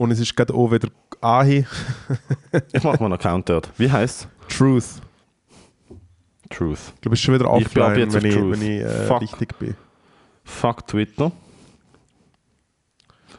Und 0.00 0.12
es 0.12 0.18
ist 0.18 0.34
gerade 0.34 0.54
auch 0.54 0.72
wieder 0.72 0.88
Ahi. 1.20 1.66
ich 2.72 2.82
mache 2.82 2.96
mal 3.00 3.04
einen 3.04 3.12
Account 3.12 3.50
dort. 3.50 3.70
Wie 3.76 3.90
heißt 3.92 4.28
Truth. 4.48 5.02
Truth. 6.48 6.78
Ich 6.94 7.00
glaube, 7.02 7.12
es 7.12 7.20
ist 7.20 7.24
schon 7.26 7.34
wieder 7.34 7.44
Ich 7.58 7.66
offline, 7.66 7.98
jetzt 7.98 8.14
wenn 8.14 8.20
auf 8.20 8.24
ich, 8.24 8.34
Truth. 8.34 8.50
wenn 8.52 8.62
ich 8.62 8.80
äh, 8.80 9.06
Fuck. 9.06 9.20
richtig 9.20 9.58
bin. 9.58 9.74
Fuck 10.42 10.86
Twitter. 10.86 11.32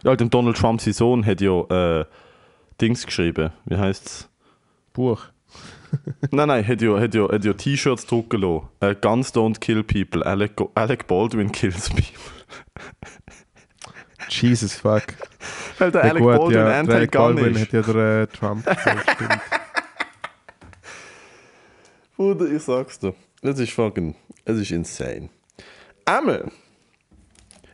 Ja, 0.03 0.15
dem 0.15 0.29
Donald 0.29 0.55
Trump, 0.55 0.81
sein 0.81 0.93
Sohn, 0.93 1.25
hat 1.25 1.41
ja 1.41 2.01
äh, 2.01 2.05
Dings 2.79 3.07
geschrieben. 3.07 3.49
Wie 3.65 3.77
heißt's? 3.77 4.29
Buch. 4.93 5.23
nein, 6.29 6.47
nein, 6.47 6.67
hat 6.67 6.79
ja, 6.83 6.99
hat 6.99 7.15
ja, 7.15 7.27
hat 7.27 7.43
ja 7.43 7.53
T-Shirts 7.53 8.05
drucken 8.05 8.39
lassen. 8.39 8.67
Äh, 8.81 8.95
Guns 9.01 9.33
don't 9.33 9.59
kill 9.59 9.81
people. 9.81 10.23
Alec, 10.23 10.61
Alec 10.75 11.07
Baldwin 11.07 11.51
kills 11.51 11.89
people. 11.89 12.05
Jesus 14.31 14.73
fuck. 14.75 15.03
Weil 15.77 15.91
der 15.91 16.05
Ja, 16.05 16.09
Alec 16.11 16.23
gut, 16.23 16.37
Baldwin 16.37 16.55
ja, 16.57 16.63
der 16.63 16.95
Alec 16.95 17.15
anti-gun 17.15 17.35
Baldwin 17.35 17.55
ist. 17.55 17.61
hat 17.61 17.73
ja 17.73 17.81
der 17.93 18.21
äh, 18.21 18.27
Trump 18.27 18.65
gesagt, 18.65 19.11
stimmt. 19.11 19.41
Bruder, 22.17 22.45
ich 22.51 22.61
sag's 22.63 22.99
dir. 22.99 23.13
Es 23.41 23.59
ist 23.59 23.73
fucking. 23.73 24.15
Es 24.45 24.57
ist 24.57 24.71
insane. 24.71 25.29
Einmal. 26.05 26.51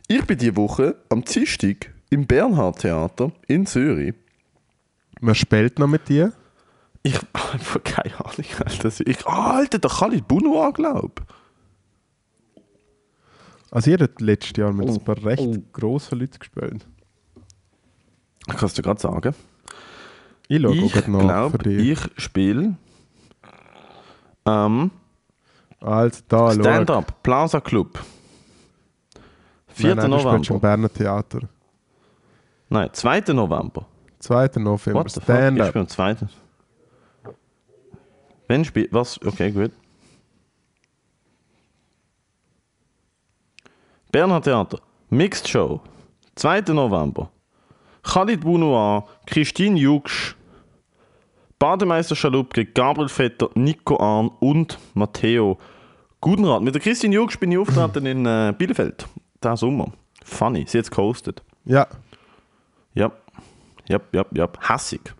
Ich 0.06 0.24
bin 0.24 0.38
diese 0.38 0.56
Woche 0.56 0.96
am 1.10 1.22
Dienstag 1.22 1.92
im 2.10 2.26
Bernhard 2.26 2.78
Theater 2.80 3.30
in 3.46 3.66
Zürich. 3.66 4.14
Wer 5.20 5.34
spielt 5.34 5.78
noch 5.78 5.86
mit 5.86 6.08
dir? 6.08 6.32
Ich 7.02 7.14
habe 7.34 7.52
einfach 7.52 7.82
keine 7.84 8.14
Ahnung, 8.14 8.46
Alter. 8.64 8.90
Ich, 9.06 9.26
Alter, 9.26 9.78
der 9.78 9.90
Khalid 9.90 10.26
Bunua, 10.26 10.70
glaub 10.70 11.22
Also 13.70 13.90
ihr 13.90 13.98
habt 13.98 14.20
letztes 14.20 14.56
Jahr 14.56 14.72
mit 14.72 14.88
Oh. 14.88 14.94
ein 14.94 15.04
paar 15.04 15.22
recht 15.24 15.42
Oh. 15.42 15.56
grossen 15.72 16.18
Leuten 16.20 16.38
gespielt. 16.38 16.86
Ich 18.48 18.56
kann 18.56 18.66
es 18.66 18.74
dir 18.74 18.82
gerade 18.82 19.00
sagen. 19.00 19.34
Ich 20.48 20.56
Ich 20.56 20.62
glaube, 20.62 21.70
ich 21.70 21.98
spiele 22.16 22.76
am 24.44 24.90
Also 25.80 26.22
da. 26.28 26.52
Stand-Up 26.52 27.22
Plaza 27.22 27.60
Club. 27.60 27.98
4. 29.68 29.94
Nein, 29.94 30.10
nein, 30.10 30.10
du 30.10 30.18
spielst 30.18 30.50
im 30.50 30.56
November. 30.56 30.60
Berner 30.60 30.92
Theater. 30.92 31.40
Nein, 32.70 32.88
2. 32.92 33.20
November. 33.34 33.86
2. 34.18 34.50
November, 34.60 35.00
fuck? 35.04 35.06
Ich 35.18 35.22
Stand-up. 35.24 35.68
spiele 35.68 35.80
am 35.82 35.88
2. 35.88 36.16
Wenn 38.48 38.64
spielt. 38.64 38.92
Was? 38.92 39.20
Okay, 39.24 39.50
gut. 39.52 39.72
Berner 44.12 44.40
Theater. 44.40 44.78
Mixed 45.10 45.48
Show. 45.48 45.80
2. 46.36 46.60
November. 46.72 47.30
Khalid 48.02 48.40
Bounoir, 48.40 49.04
Christine 49.26 49.76
Jugsch, 49.78 50.34
Bademeister 51.58 52.14
Schalupke, 52.14 52.64
Gabriel 52.64 53.08
Vetter, 53.08 53.50
Nico 53.54 53.98
Arn 53.98 54.30
und 54.40 54.78
Matteo 54.94 55.58
Gudenrat. 56.20 56.62
Mit 56.62 56.74
der 56.74 56.80
Christine 56.80 57.14
Jugsch 57.14 57.38
bin 57.38 57.52
ich 57.52 57.58
auftreten 57.58 58.06
in 58.06 58.24
äh, 58.24 58.54
Bielefeld. 58.56 59.06
Diesen 59.42 59.56
Sommer. 59.56 59.92
Funny. 60.24 60.64
Sie 60.66 60.78
hat 60.78 60.84
es 60.84 60.90
gehostet. 60.90 61.42
Ja, 61.64 61.86
Ja. 62.94 63.10
Ja, 63.88 64.00
ja, 64.12 64.24
ja. 64.32 64.48
Hassig. 64.60 65.14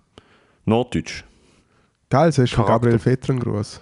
Norddeutsch. 0.66 1.24
geil, 2.10 2.30
so 2.32 2.42
ist 2.42 2.52
von 2.52 2.66
Charakter. 2.66 2.90
Gabriel 2.90 2.98
Vetter 2.98 3.32
ein 3.32 3.40
Gruß. 3.40 3.80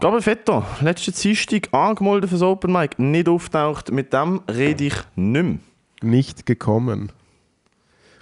Gabriel 0.00 0.22
Vetter, 0.22 0.64
letzte 0.80 1.12
Dienstag 1.12 1.68
angemeldet 1.74 2.30
fürs 2.30 2.40
Open 2.40 2.72
Mic, 2.72 2.98
nicht 2.98 3.28
auftaucht. 3.28 3.92
Mit 3.92 4.14
dem 4.14 4.40
rede 4.48 4.84
ich 4.84 4.94
nicht 5.14 5.42
mehr. 5.42 5.58
Nicht 6.02 6.46
gekommen. 6.46 7.12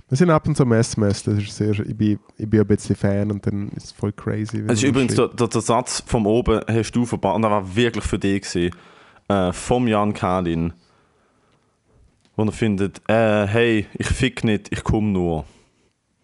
Wir 0.09 0.17
sind 0.17 0.31
ab 0.31 0.49
und 0.49 0.57
zu 0.57 0.65
am 0.65 0.73
SMS, 0.73 1.23
das 1.23 1.39
ist 1.39 1.55
sehr, 1.55 1.79
ich 1.79 1.97
bin, 1.97 2.19
ich 2.37 2.51
bin 2.51 2.61
ein 2.61 2.67
bisschen 2.67 2.97
Fan 2.97 3.31
und 3.31 3.47
dann 3.47 3.69
ist 3.77 3.85
es 3.85 3.93
voll 3.93 4.11
crazy. 4.11 4.65
Es 4.67 4.79
ist 4.79 4.83
übrigens 4.83 5.15
der, 5.15 5.29
der, 5.29 5.47
der 5.47 5.61
Satz 5.61 6.03
vom 6.05 6.27
oben, 6.27 6.63
hast 6.67 6.91
du 6.93 7.07
verbannt, 7.07 7.37
und 7.37 7.43
der 7.43 7.51
war 7.53 7.77
wirklich 7.77 8.05
für 8.05 8.19
dich 8.19 8.43
gewesen, 8.43 8.75
äh, 9.29 9.53
vom 9.53 9.87
Jan 9.87 10.15
Kalin, 10.15 10.73
wo 12.35 12.43
er 12.43 12.53
findet, 12.53 13.09
äh, 13.09 13.47
hey, 13.47 13.87
ich 13.95 14.09
fick 14.09 14.43
nicht, 14.43 14.73
ich 14.73 14.83
komme 14.83 15.09
nur. 15.09 15.45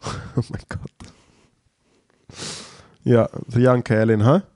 Oh 0.37 0.43
mein 0.51 0.63
Gott. 0.69 0.91
Ja, 3.05 3.29
der 3.47 3.61
Jan 3.61 3.85
Kählin, 3.85 4.25
hä? 4.25 4.39
Ich 4.39 4.54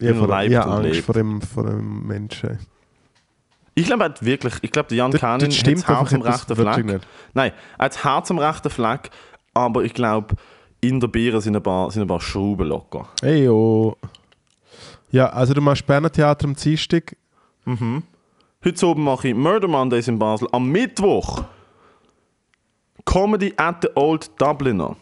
Er 0.00 0.20
habe 0.20 0.42
lebt 0.42 0.52
ich 0.52 0.56
hab 0.58 0.66
und 0.66 0.72
Angst 0.72 0.92
lebt. 0.92 1.04
vor 1.04 1.14
dem, 1.14 1.40
vor 1.42 1.64
dem 1.64 2.06
Menschen. 2.06 2.58
Ich 3.74 3.86
glaube, 3.86 4.04
hat 4.04 4.24
wirklich, 4.24 4.54
ich 4.62 4.72
glaube, 4.72 4.88
der 4.88 4.98
Jan 4.98 5.10
Das, 5.10 5.22
hat 5.22 5.42
das 5.42 5.64
am 5.64 6.22
einfach 6.22 6.24
rechten 6.24 6.56
Fleck. 6.56 7.00
Nein, 7.34 7.52
er 7.78 7.84
hat 7.84 8.04
Herz 8.04 8.30
am 8.30 8.38
rechten 8.38 8.70
Fleck, 8.70 9.10
aber 9.54 9.84
ich 9.84 9.94
glaube, 9.94 10.34
in 10.80 11.00
der 11.00 11.08
Biere 11.08 11.40
sind 11.40 11.54
ein 11.56 11.62
paar, 11.62 11.90
sind 11.90 12.02
ein 12.02 12.08
paar 12.08 12.20
Schrauben 12.20 12.66
locker. 12.68 13.08
Hey, 13.22 13.48
oh. 13.48 13.96
Ja, 15.10 15.26
also 15.30 15.54
du 15.54 15.60
machst 15.60 15.86
Berner 15.86 16.10
Theater 16.10 16.46
am 16.46 16.54
Dienstag. 16.54 17.16
Heute 18.64 18.86
oben 18.86 19.04
mache 19.04 19.28
ich 19.28 19.34
Murder 19.34 19.68
Mondays 19.68 20.08
in 20.08 20.18
Basel. 20.18 20.48
Am 20.52 20.68
Mittwoch 20.70 21.44
Comedy 23.04 23.52
at 23.56 23.82
the 23.82 23.88
Old 23.94 24.30
Dubliner 24.40 24.96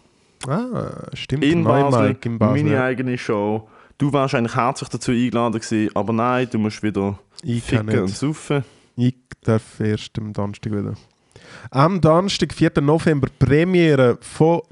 Ah, 0.47 1.07
stimmt. 1.15 1.45
in 1.45 1.65
Basel. 1.65 2.17
In 2.25 2.39
Basel. 2.39 2.57
Meine 2.63 2.75
ja. 2.75 2.85
eigene 2.85 3.19
Show. 3.19 3.69
Du 3.99 4.13
warst 4.13 4.35
eigentlich 4.37 4.55
herzlich 4.55 4.89
dazu 4.91 5.11
eingeladen 5.11 5.61
gewesen, 5.61 5.91
aber 5.95 6.13
nein, 6.13 6.49
du 6.51 6.59
musst 6.59 6.83
wieder 6.85 7.19
Ich 7.43 7.65
ficken 7.65 7.99
und 7.99 8.09
saufen. 8.09 8.63
Ich 8.97 9.17
darf 9.43 9.81
erst 9.81 10.17
am 10.19 10.33
Donnerstag 10.33 10.73
wieder. 10.73 10.95
Am 11.73 12.01
Donnerstag, 12.01 12.55
4. 12.55 12.81
November, 12.81 13.27
Premiere 13.41 14.17
von 14.21 14.63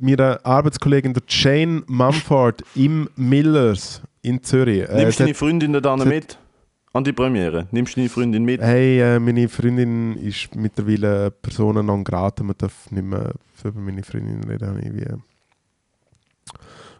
meiner 0.00 0.40
Arbeitskollegin 0.44 1.12
der 1.14 1.22
Jane 1.28 1.84
Mumford 1.86 2.64
im 2.74 3.08
Millers 3.14 4.02
in 4.22 4.42
Zürich. 4.42 4.82
Äh, 4.88 4.96
Nimmst 4.96 5.18
sie 5.18 5.24
deine 5.24 5.34
Freundin 5.34 5.72
sie- 5.72 6.04
mit? 6.06 6.36
An 6.92 7.04
die 7.04 7.12
Premiere? 7.12 7.68
Nimmst 7.70 7.94
du 7.94 8.00
deine 8.00 8.08
Freundin 8.08 8.44
mit? 8.44 8.60
Hey, 8.60 9.00
äh, 9.00 9.20
meine 9.20 9.48
Freundin 9.48 10.16
ist 10.16 10.54
mittlerweile 10.56 11.30
Persona 11.30 11.82
non 11.84 12.02
grata. 12.02 12.42
Man 12.42 12.56
darf 12.58 12.90
nicht 12.90 13.04
mehr 13.04 13.32
über 13.62 13.80
meine 13.80 14.02
Freundin 14.02 14.42
reden. 14.42 14.68
habe 14.68 14.80
ich 14.80 14.92
Wie. 14.92 15.35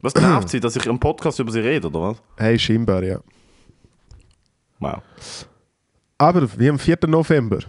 Was 0.03 0.14
nervt 0.14 0.49
sie, 0.49 0.61
dass 0.61 0.76
ich 0.76 0.86
im 0.86 0.99
Podcast 0.99 1.38
über 1.38 1.51
sie 1.51 1.61
rede, 1.61 1.88
oder 1.88 2.01
was? 2.01 2.22
Hey, 2.36 2.59
scheinbar, 2.59 3.03
ja. 3.03 3.20
Wow. 4.78 5.03
Aber 6.18 6.59
wir 6.59 6.68
haben 6.68 6.78
4. 6.78 6.99
November. 7.07 7.61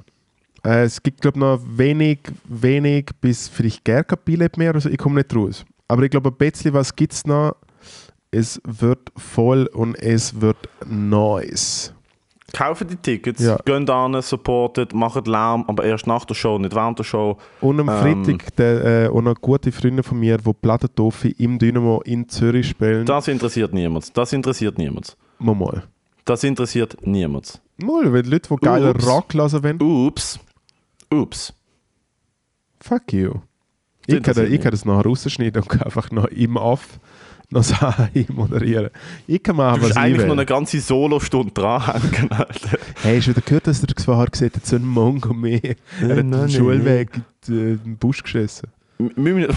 Äh, 0.63 0.83
es 0.83 1.01
gibt, 1.01 1.21
glaube 1.21 1.37
ich, 1.37 1.41
noch 1.41 1.59
wenig, 1.77 2.19
wenig 2.45 3.09
bis 3.21 3.47
vielleicht 3.47 3.83
gar 3.85 4.03
kein 4.03 4.19
Billett 4.23 4.57
mehr. 4.57 4.73
Also 4.73 4.89
ich 4.89 4.97
komme 4.97 5.15
nicht 5.15 5.35
raus. 5.35 5.65
Aber 5.87 6.03
ich 6.03 6.11
glaube, 6.11 6.29
ein 6.29 6.35
bisschen 6.35 6.73
was 6.73 6.95
gibt 6.95 7.13
es 7.13 7.25
noch. 7.25 7.55
Es 8.31 8.61
wird 8.65 9.11
voll 9.15 9.67
und 9.67 9.95
es 9.95 10.41
wird 10.41 10.57
nice. 10.85 11.93
Kaufen 12.53 12.87
die 12.87 12.95
Tickets, 12.95 13.41
Ja. 13.41 13.57
gehen 13.65 13.89
an, 13.89 14.21
supportet, 14.21 14.93
machen 14.93 15.25
Lärm, 15.25 15.65
aber 15.67 15.83
erst 15.83 16.07
nach 16.07 16.23
der 16.23 16.33
Show, 16.33 16.57
nicht 16.57 16.73
während 16.73 16.97
der 16.97 17.03
Show. 17.03 17.37
Und 17.59 17.79
am 17.79 17.89
Ähm. 17.89 18.23
Freitag 18.25 18.55
der, 18.55 18.85
äh, 19.05 19.07
auch 19.09 19.21
noch 19.21 19.35
gute 19.35 19.71
Freunde 19.71 20.01
von 20.01 20.17
mir, 20.19 20.37
die 20.37 20.53
Plattentoffi 20.53 21.35
im 21.39 21.59
Dynamo 21.59 22.01
in 22.05 22.29
Zürich 22.29 22.69
spielen. 22.69 23.05
Das 23.05 23.27
interessiert 23.27 23.73
niemand. 23.73 24.15
Das 24.17 24.31
interessiert 24.31 24.77
niemand. 24.77 25.17
Mal 25.39 25.55
mal. 25.55 25.83
Das 26.23 26.43
interessiert 26.43 26.97
niemand. 27.05 27.61
Mal, 27.77 28.11
wenn 28.13 28.23
die 28.23 28.29
Leute, 28.29 28.49
die 28.49 28.65
geiler 28.65 28.91
Ups. 28.91 29.05
Rock 29.07 29.33
hören 29.33 29.63
wollen, 29.63 29.81
Ups. 29.81 30.39
Ups. 31.11 31.53
fuck 32.79 33.11
you. 33.13 33.33
Das 34.07 34.15
Ich 34.17 34.23
kann, 34.23 34.53
ich 34.53 34.61
kann 34.61 34.71
das 34.71 34.85
nachher 34.85 35.03
rausschneiden 35.05 35.63
und 35.63 35.81
einfach 35.85 36.11
noch 36.11 36.25
im 36.27 36.55
Off 36.55 36.99
noch 37.49 37.63
Sachen 37.63 38.09
moderieren. 38.33 38.89
Ich 39.27 39.41
kann 39.41 39.55
machen, 39.55 39.75
Du 39.79 39.81
was 39.81 39.87
musst 39.89 39.91
ich 39.91 39.97
eigentlich 40.03 40.17
will. 40.19 40.27
noch 40.27 40.33
eine 40.33 40.45
ganze 40.45 40.79
Solostunde 40.81 41.51
dranhängen, 41.53 42.31
Alter. 42.31 42.77
Hey, 43.03 43.17
hast 43.17 43.27
du 43.27 43.31
wieder 43.31 43.41
gehört, 43.41 43.67
dass 43.67 43.81
der 43.81 43.95
Gefahr 43.95 44.25
gesehen 44.27 44.51
hat, 44.53 44.65
so 44.65 44.75
ein 44.75 44.85
Mongo 44.85 45.33
mehr? 45.33 45.61
Er 45.63 45.69
hat 45.71 45.77
nein, 46.01 46.15
den 46.17 46.29
nein. 46.29 46.49
Schulweg 46.49 47.09
in 47.47 47.79
den 47.83 47.97
Busch 47.97 48.21
geschissen. 48.23 48.67
M- 48.99 49.11
Wir 49.15 49.33
müssen, 49.33 49.55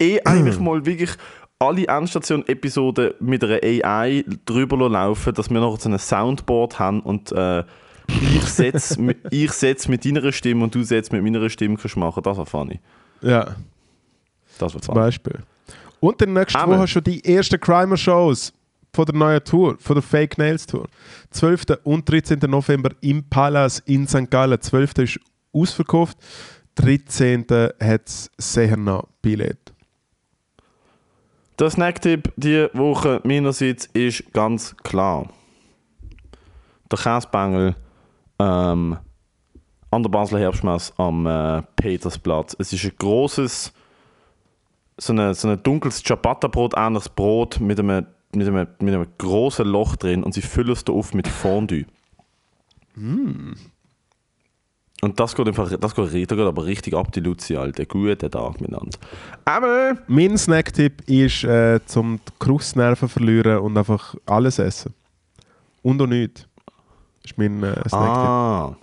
eh 0.00 0.20
eigentlich 0.24 0.58
mal 0.58 0.84
wirklich 0.86 1.10
alle 1.58 1.86
Endstation-Episoden 1.86 3.12
mit 3.20 3.42
einer 3.42 3.60
AI 3.62 4.24
drüber 4.44 4.88
laufen, 4.88 5.32
dass 5.34 5.48
wir 5.50 5.60
noch 5.60 5.78
so 5.80 5.88
ein 5.88 5.98
Soundboard 5.98 6.78
haben 6.78 7.00
und 7.00 7.32
äh, 7.32 7.62
ich 8.08 8.42
setze 8.44 9.14
ich 9.30 9.52
setz 9.52 9.88
mit 9.88 10.04
deiner 10.04 10.30
Stimme 10.32 10.64
und 10.64 10.74
du 10.74 10.82
setzt 10.82 11.12
mit 11.12 11.22
meiner 11.22 11.48
Stimme 11.50 11.76
kannst 11.76 11.96
machen. 11.96 12.22
Das 12.22 12.36
war 12.36 12.46
funny. 12.46 12.80
Ja, 13.22 13.56
Das 14.58 14.74
war 14.74 14.80
zum. 14.80 14.94
Beispiel. 14.94 15.38
Und 16.00 16.20
dann 16.20 16.32
nächste 16.32 16.58
Aber- 16.58 16.78
Woche 16.78 16.88
schon 16.88 17.04
die 17.04 17.24
ersten 17.24 17.58
Crimer-Shows 17.60 18.52
von 18.92 19.04
der 19.06 19.14
neuen 19.14 19.44
Tour, 19.44 19.76
von 19.78 19.94
der 19.96 20.02
Fake 20.02 20.38
Nails 20.38 20.66
Tour. 20.66 20.88
12. 21.30 21.78
und 21.84 22.08
13. 22.10 22.38
November 22.48 22.90
im 23.00 23.22
Palace 23.28 23.80
in 23.80 24.06
St. 24.06 24.30
Gallen. 24.30 24.60
12. 24.60 24.98
ist 24.98 25.20
ausverkauft. 25.52 26.16
13. 26.76 27.44
hat 27.80 28.06
es 28.06 28.30
sicher 28.38 28.76
noch 28.76 29.08
Billett. 29.22 29.58
Der 31.58 31.70
Snacktipp 31.70 32.32
diese 32.36 32.70
Woche 32.74 33.20
meinerseits 33.24 33.86
ist 33.94 34.30
ganz 34.34 34.76
klar. 34.82 35.28
Der 36.90 36.98
Käsebengel 36.98 37.74
ähm, 38.38 38.98
an 39.90 40.02
der 40.02 40.10
Basler 40.10 40.38
Herbstmesse 40.38 40.92
am 40.98 41.26
äh, 41.26 41.62
Petersplatz. 41.76 42.54
Es 42.58 42.72
ist 42.74 42.84
ein 42.84 42.92
großes, 42.98 43.72
so 44.98 45.12
ein 45.12 45.34
so 45.34 45.48
ein 45.48 45.62
dunkles 45.62 46.02
Ciabatta-Brot, 46.02 46.74
ähnliches 46.76 47.08
Brot 47.10 47.60
mit 47.60 47.78
einem, 47.78 48.06
mit, 48.34 48.48
einem, 48.48 48.66
mit 48.80 48.94
einem 48.94 49.06
großen 49.18 49.66
Loch 49.66 49.96
drin 49.96 50.22
und 50.22 50.32
sie 50.32 50.42
füllen 50.42 50.72
es 50.72 50.84
da 50.84 50.92
auf 50.92 51.14
mit 51.14 51.28
Fondue. 51.28 51.84
Und 55.02 55.20
das 55.20 55.34
geht 55.34 55.46
einfach, 55.46 55.68
das 55.68 55.94
geht, 55.94 56.30
das 56.30 56.38
geht 56.38 56.46
aber 56.46 56.64
richtig 56.64 56.94
ab, 56.94 57.12
die 57.12 57.20
Luzi, 57.20 57.56
Alter. 57.56 57.84
Guten 57.84 58.30
Tag 58.30 58.60
miteinander. 58.60 58.98
Aber 59.44 59.98
Mein 60.06 60.38
Snacktipp 60.38 61.02
ist, 61.08 61.44
äh, 61.44 61.80
zum 61.84 62.18
Krustnerven 62.38 63.08
verlieren 63.08 63.58
und 63.58 63.76
einfach 63.76 64.14
alles 64.24 64.58
essen. 64.58 64.94
Und 65.82 66.00
auch 66.00 66.06
nichts. 66.06 66.48
Das 67.22 67.32
ist 67.32 67.38
mein 67.38 67.62
äh, 67.62 67.72
Snacktipp. 67.74 67.94
Ah, 67.94 68.76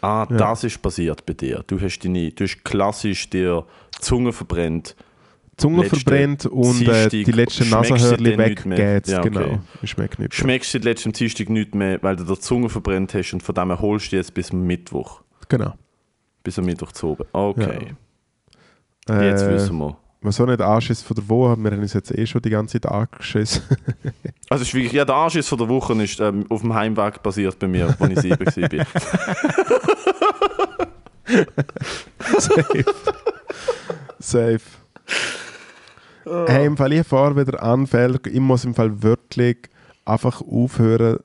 ah 0.00 0.26
Ja. 0.30 0.36
das 0.36 0.64
ist 0.64 0.80
passiert 0.80 1.26
bei 1.26 1.34
dir. 1.34 1.62
Du 1.66 1.78
hast, 1.80 1.98
deine, 2.00 2.30
du 2.32 2.44
hast 2.44 2.64
klassisch 2.64 3.28
dir 3.28 3.66
die 3.94 4.00
Zunge 4.00 4.32
verbrennt. 4.32 4.96
Zunge 5.58 5.82
letzte 5.82 5.96
verbrennt 6.00 6.46
und 6.46 6.88
äh, 6.88 7.08
die 7.08 7.24
letzten 7.24 7.68
Nasenhörli 7.68 8.38
weggeht. 8.38 9.08
Ja, 9.08 9.18
okay. 9.20 9.30
Genau. 9.30 9.58
Ich 9.82 9.90
schmecke 9.90 10.22
nicht. 10.22 10.30
mehr. 10.30 10.38
Schmeckst 10.38 10.72
du 10.72 10.78
seit 10.78 10.84
letztem 10.84 11.12
Dienstag 11.12 11.48
nicht 11.50 11.74
mehr, 11.74 11.98
weil 12.02 12.16
du 12.16 12.24
die 12.24 12.38
Zunge 12.40 12.68
verbrennt 12.68 13.12
hast 13.14 13.32
und 13.34 13.42
von 13.42 13.54
dem 13.54 13.68
her 13.68 13.80
holst 13.80 14.12
du 14.12 14.16
jetzt 14.16 14.32
bis 14.34 14.52
Mittwoch. 14.52 15.22
Genau. 15.48 15.74
Bis 16.42 16.58
am 16.58 16.64
Mittwoch 16.64 16.92
zu 16.92 17.08
oben. 17.08 17.24
Okay, 17.32 17.94
Äh, 19.08 19.28
jetzt 19.30 19.46
wissen 19.48 19.76
wir. 19.78 19.96
Was 20.20 20.36
so 20.36 20.44
nicht 20.46 20.60
Anschiss 20.60 21.00
von 21.02 21.14
der 21.14 21.28
Woche 21.28 21.50
haben, 21.50 21.62
wir 21.62 21.70
haben 21.70 21.80
uns 21.80 21.92
jetzt 21.92 22.10
eh 22.16 22.26
schon 22.26 22.42
die 22.42 22.50
ganze 22.50 22.80
Zeit 22.80 22.90
angeschissen. 22.90 23.62
Also 24.50 24.62
ist 24.62 24.72
wirklich, 24.72 24.92
ja, 24.94 25.04
der 25.04 25.14
Anschiss 25.14 25.46
von 25.46 25.58
der 25.58 25.68
Woche 25.68 25.92
ist 26.02 26.20
ähm, 26.20 26.46
auf 26.48 26.62
dem 26.62 26.72
Heimweg 26.72 27.22
passiert 27.22 27.58
bei 27.58 27.68
mir, 27.68 27.94
als 27.98 28.10
ich 28.10 28.20
sieben 28.20 28.46
war. 28.46 28.86
Safe. 32.38 32.84
Safe. 34.18 34.60
Hey, 36.46 36.66
im 36.66 36.76
Fall 36.76 36.92
ich 36.92 37.06
fahre 37.06 37.36
wieder 37.36 37.62
Anfälle, 37.62 38.18
ich 38.26 38.40
muss 38.40 38.64
im 38.64 38.74
Fall 38.74 39.02
wirklich 39.02 39.58
einfach 40.04 40.40
aufhören, 40.42 41.18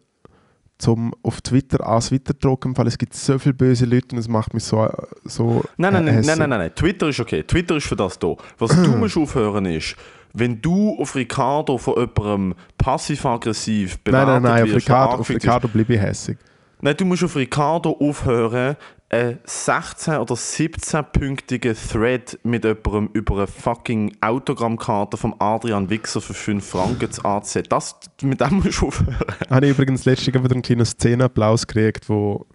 zum 0.77 1.13
auf 1.23 1.39
Twitter 1.41 1.87
ans 1.87 2.07
Twitter 2.07 2.33
drucken, 2.33 2.77
weil 2.77 2.87
es 2.87 2.97
gibt 2.97 3.13
so 3.13 3.39
viele 3.39 3.53
böse 3.53 3.85
Leute 3.85 4.07
und 4.11 4.17
es 4.17 4.27
macht 4.27 4.53
mich 4.53 4.63
so, 4.63 4.89
so 5.23 5.63
Nein, 5.77 5.93
nein, 5.93 6.05
nein, 6.05 6.21
nein, 6.25 6.39
nein, 6.39 6.49
nein. 6.49 6.75
Twitter 6.75 7.07
ist 7.07 7.19
okay. 7.19 7.43
Twitter 7.43 7.77
ist 7.77 7.87
für 7.87 7.95
das 7.95 8.19
da. 8.19 8.35
Was 8.57 8.71
du 8.71 8.89
musst 8.97 9.15
aufhören 9.15 9.65
ist, 9.65 9.95
wenn 10.33 10.61
du 10.61 10.97
auf 10.99 11.15
Ricardo 11.15 11.77
von 11.77 11.95
jemandem 11.95 12.55
passiv-aggressiv 12.77 13.99
Nein, 14.05 14.27
nein, 14.27 14.43
nein, 14.43 14.63
auf 14.63 14.75
Ricardo, 14.75 15.15
auf 15.17 15.29
Ricardo 15.29 15.67
bleibe 15.67 15.93
ich 15.93 16.01
hässig. 16.01 16.37
Nein, 16.81 16.97
du 16.97 17.05
musst 17.05 17.23
auf 17.23 17.35
Ricardo 17.35 17.91
aufhören, 17.91 18.75
einen 19.13 19.39
16- 19.45 20.17
oder 20.17 20.33
17-punktigen 20.33 21.75
Thread 21.75 22.39
mit 22.43 22.63
jemandem 22.63 23.09
über 23.13 23.35
eine 23.37 23.47
fucking 23.47 24.15
Autogrammkarte 24.21 25.17
vom 25.17 25.35
Adrian 25.37 25.89
Wichser 25.89 26.19
für 26.19 26.33
5 26.33 26.65
Franken 26.65 27.11
zu 27.11 27.23
anzusetzen. 27.23 27.69
Das, 27.69 27.95
mit 28.23 28.41
dem 28.41 28.55
musst 28.55 28.81
du 28.81 28.87
aufhören. 28.87 29.25
Habe 29.49 29.67
ich 29.67 29.71
übrigens 29.71 30.05
letztens 30.05 30.33
wieder 30.33 30.51
einen 30.51 30.63
kleinen 30.63 30.85
Szenenapplaus 30.85 31.67
gekriegt, 31.67 32.09
wo, 32.09 32.47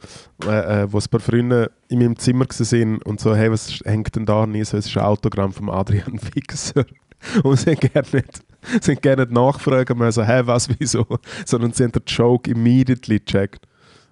äh, 0.44 0.82
äh, 0.82 0.92
wo 0.92 0.98
ein 0.98 1.04
paar 1.08 1.20
Freunde 1.20 1.70
in 1.88 2.00
meinem 2.00 2.18
Zimmer 2.18 2.46
waren 2.48 3.02
und 3.02 3.20
so, 3.20 3.36
hey, 3.36 3.50
was 3.52 3.80
hängt 3.84 4.16
denn 4.16 4.26
da 4.26 4.44
nie? 4.44 4.64
So, 4.64 4.76
es 4.76 4.86
ist 4.86 4.96
ein 4.96 5.04
Autogramm 5.04 5.52
vom 5.52 5.70
Adrian 5.70 6.18
Wichser. 6.34 6.84
Und 7.44 7.56
sie 7.56 7.70
haben 7.70 7.80
gerne 7.80 8.08
nicht, 8.12 8.88
haben 8.88 9.00
gerne 9.00 9.22
nicht 9.22 9.32
nachfragen 9.32 9.96
müssen, 9.96 10.24
hey, 10.24 10.44
was, 10.46 10.68
wieso? 10.78 11.06
Sondern 11.46 11.72
sie 11.72 11.84
haben 11.84 11.92
den 11.92 12.02
Joke 12.06 12.50
immediately 12.50 13.20
gecheckt, 13.20 13.66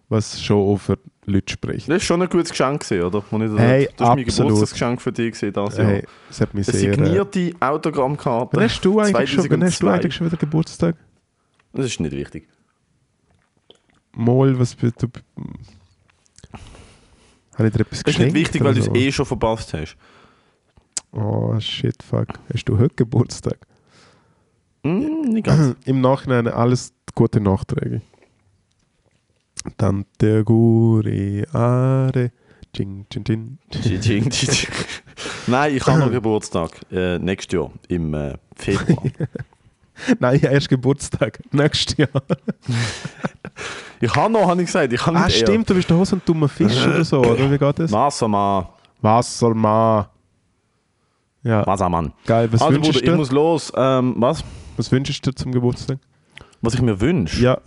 was 0.09 0.41
schon 0.41 0.79
für 0.79 0.99
Leute 1.27 1.53
spricht. 1.53 1.89
Das 1.89 1.95
war 1.95 2.01
schon 2.01 2.23
ein 2.23 2.29
gutes 2.29 2.51
Geschenk, 2.51 2.83
gewesen, 2.83 3.03
oder? 3.05 3.23
Das, 3.31 3.61
Hey, 3.61 3.89
das 3.97 4.09
war 4.09 4.17
mein. 4.17 4.25
Geburtstagsgeschenk 4.25 5.03
für 5.03 5.13
dich 5.13 5.35
gewesen, 5.35 5.53
das 5.53 5.77
Jahr. 5.77 5.87
Hey, 5.87 6.05
es 6.31 6.41
hat 6.41 6.55
mich 6.55 6.69
Eine 6.69 6.79
sehr... 6.79 6.91
Äh, 6.93 6.95
signierte 6.95 7.53
Autogrammkarte. 7.61 8.57
wann 8.57 8.65
hast 8.65 8.81
du 8.85 9.01
eigentlich 9.01 9.31
schon, 9.31 9.51
wann 9.51 9.65
hast 9.65 9.83
du 9.83 9.87
2002. 9.87 9.93
eigentlich 9.93 10.15
schon 10.15 10.27
wieder 10.27 10.37
Geburtstag? 10.37 10.97
Das 11.73 11.87
ist 11.87 12.01
nicht 12.01 12.13
wichtig. 12.13 12.49
Mal, 14.13 14.59
was 14.59 14.77
du 14.77 14.91
habe 17.57 17.69
ich 17.69 17.75
dir 17.75 17.81
etwas 17.81 18.03
Das 18.03 18.15
ist 18.15 18.19
nicht 18.19 18.35
geschenkt 18.35 18.35
wichtig, 18.35 18.65
weil 18.65 18.75
du 18.75 18.81
es 18.81 18.89
eh 18.89 19.11
schon 19.13 19.27
verpasst 19.27 19.73
hast. 19.73 19.97
Oh, 21.13 21.59
shit, 21.59 22.03
fuck. 22.03 22.29
Hast 22.53 22.69
du 22.69 22.79
heute 22.79 22.95
Geburtstag? 22.95 23.59
Hm, 24.85 25.23
nicht 25.23 25.47
ganz. 25.47 25.75
Im 25.87 26.01
Nachhinein 26.01 26.49
alles 26.49 26.93
gute 27.15 27.41
Nachträge. 27.41 28.03
Tante 29.77 30.45
Guri 30.45 31.47
Are. 31.53 32.31
Ching, 32.73 33.07
ching, 33.11 33.25
ching. 33.25 33.59
Tsching, 33.71 34.31
tsching. 34.31 34.69
Nein, 35.47 35.77
ich 35.77 35.87
habe 35.87 35.99
noch 35.99 36.11
Geburtstag. 36.11 36.71
Äh, 36.91 37.19
nächstes 37.19 37.55
Jahr, 37.55 37.71
im 37.89 38.13
äh, 38.13 38.35
Februar. 38.55 39.03
Nein, 40.21 40.41
erst 40.41 40.69
Geburtstag. 40.69 41.41
Nächstes 41.53 41.97
Jahr. 41.97 42.09
Ich 43.99 44.15
habe 44.15 44.31
noch, 44.31 44.47
habe 44.47 44.61
ich 44.61 44.67
gesagt. 44.67 44.93
Ich 44.93 45.07
habe 45.07 45.17
Ah, 45.17 45.31
stimmt, 45.31 45.71
du 45.71 45.75
bist 45.75 45.91
doch 45.91 46.05
so 46.05 46.17
ein 46.17 46.23
dummer 46.25 46.49
Fisch 46.49 46.87
oder 46.87 47.03
so, 47.03 47.21
oder? 47.21 47.51
Wie 47.51 47.57
geht 47.57 47.79
das? 47.79 47.91
Wassermann. 47.91 48.67
Wassermann. 49.01 50.07
Ja, 51.43 51.67
Wassermann. 51.67 52.13
geil. 52.27 52.53
Was 52.53 52.61
also, 52.61 52.75
wünschst 52.75 52.93
Bruder, 52.93 53.07
du 53.07 53.13
ich 53.13 53.17
muss 53.17 53.31
los. 53.31 53.73
Ähm, 53.75 54.15
was? 54.19 54.45
Was 54.77 54.93
wünschst 54.93 55.27
du 55.27 55.35
zum 55.35 55.51
Geburtstag? 55.53 55.99
Was 56.61 56.75
ich 56.75 56.83
mir 56.83 57.01
wünsche? 57.01 57.43
Ja. 57.43 57.59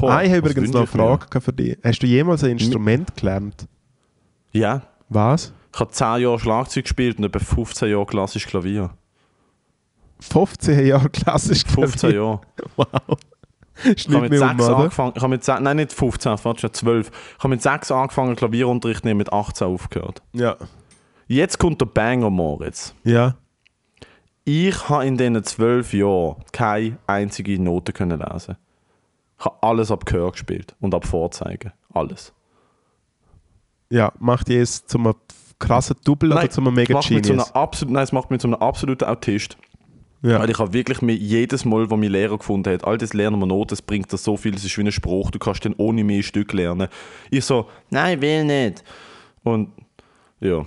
Ho, 0.00 0.08
ah, 0.08 0.22
ich 0.22 0.30
habe 0.30 0.38
übrigens 0.38 0.70
noch 0.70 0.80
eine 0.80 0.82
mir? 0.82 0.86
Frage 0.86 1.26
gehabt 1.26 1.44
für 1.44 1.52
dich. 1.52 1.78
Hast 1.82 2.02
du 2.02 2.06
jemals 2.06 2.44
ein 2.44 2.52
Instrument 2.52 3.16
gelernt? 3.16 3.66
Ja. 4.52 4.82
Was? 5.08 5.52
Ich 5.72 5.80
habe 5.80 5.90
10 5.90 6.22
Jahre 6.22 6.38
Schlagzeug 6.38 6.84
gespielt 6.84 7.18
und 7.18 7.24
etwa 7.24 7.38
15 7.38 7.90
Jahre 7.90 8.06
klassisch 8.06 8.46
Klavier. 8.46 8.90
15 10.20 10.86
Jahre 10.86 11.08
klassisch 11.10 11.64
15 11.64 12.14
Jahre. 12.14 12.40
Wow. 12.76 13.18
Ich 13.96 14.06
habe 14.08 14.20
mit 14.20 14.32
mir 14.32 14.38
6 14.38 14.52
um, 14.52 14.60
oder? 14.60 14.76
angefangen. 14.76 15.12
Ich 15.16 15.22
habe 15.22 15.30
mit 15.30 15.44
6, 15.44 15.60
nein, 15.60 15.76
nicht 15.76 15.92
15, 15.92 16.32
warte 16.42 16.60
schon 16.60 16.72
12. 16.74 17.10
Ich 17.10 17.38
habe 17.38 17.48
mit 17.48 17.62
6 17.62 17.90
angefangen, 17.90 18.36
Klavierunterricht 18.36 19.04
nehmen, 19.04 19.18
mit 19.18 19.32
18 19.32 19.66
aufgehört. 19.68 20.22
Ja. 20.32 20.56
Jetzt 21.28 21.58
kommt 21.58 21.80
der 21.80 21.86
Banger, 21.86 22.28
Moritz. 22.28 22.94
Ja. 23.04 23.36
Ich 24.44 24.88
habe 24.88 25.06
in 25.06 25.16
diesen 25.16 25.42
12 25.42 25.94
Jahren 25.94 26.36
keine 26.52 26.98
einzige 27.06 27.58
Note 27.60 27.92
können 27.92 28.20
lesen. 28.20 28.56
Ich 29.40 29.46
habe 29.46 29.56
alles 29.62 29.90
ab 29.90 30.04
Gehör 30.04 30.32
gespielt 30.32 30.76
und 30.80 30.94
ab 30.94 31.06
Vorzeigen. 31.06 31.72
Alles. 31.94 32.34
Ja, 33.88 34.12
macht 34.18 34.50
ihr 34.50 34.60
es 34.60 34.84
zum 34.84 35.14
krassen 35.58 35.96
Double 36.04 36.32
oder 36.32 36.50
zum 36.50 36.72
mega 36.74 36.92
macht 36.94 37.10
mich 37.10 37.22
zu 37.22 37.30
Genius? 37.30 37.46
einem 37.46 37.56
absolut, 37.56 37.94
nein, 37.94 38.04
es 38.04 38.12
macht 38.12 38.30
mich 38.30 38.40
zu 38.40 38.48
einem 38.48 38.56
absoluten 38.56 39.08
Autist. 39.08 39.56
Ja. 40.22 40.40
Weil 40.40 40.50
ich 40.50 40.58
habe 40.58 40.74
wirklich 40.74 41.00
mir 41.00 41.14
jedes 41.14 41.64
Mal, 41.64 41.90
wo 41.90 41.96
mein 41.96 42.10
Lehrer 42.10 42.36
gefunden 42.36 42.70
hat, 42.70 42.84
all 42.84 42.98
das 42.98 43.14
lernen 43.14 43.38
wir 43.38 43.46
Noten, 43.46 43.70
das 43.70 43.80
bringt 43.80 44.12
dir 44.12 44.18
so 44.18 44.36
viel, 44.36 44.54
es 44.54 44.64
ist 44.64 44.76
wie 44.76 44.82
ein 44.82 44.92
Spruch, 44.92 45.30
du 45.30 45.38
kannst 45.38 45.64
dann 45.64 45.74
ohne 45.78 46.04
mehr 46.04 46.22
Stück 46.22 46.52
lernen. 46.52 46.88
Ich 47.30 47.46
so, 47.46 47.66
nein, 47.88 48.20
will 48.20 48.44
nicht. 48.44 48.84
Und 49.42 49.70
ja. 50.40 50.66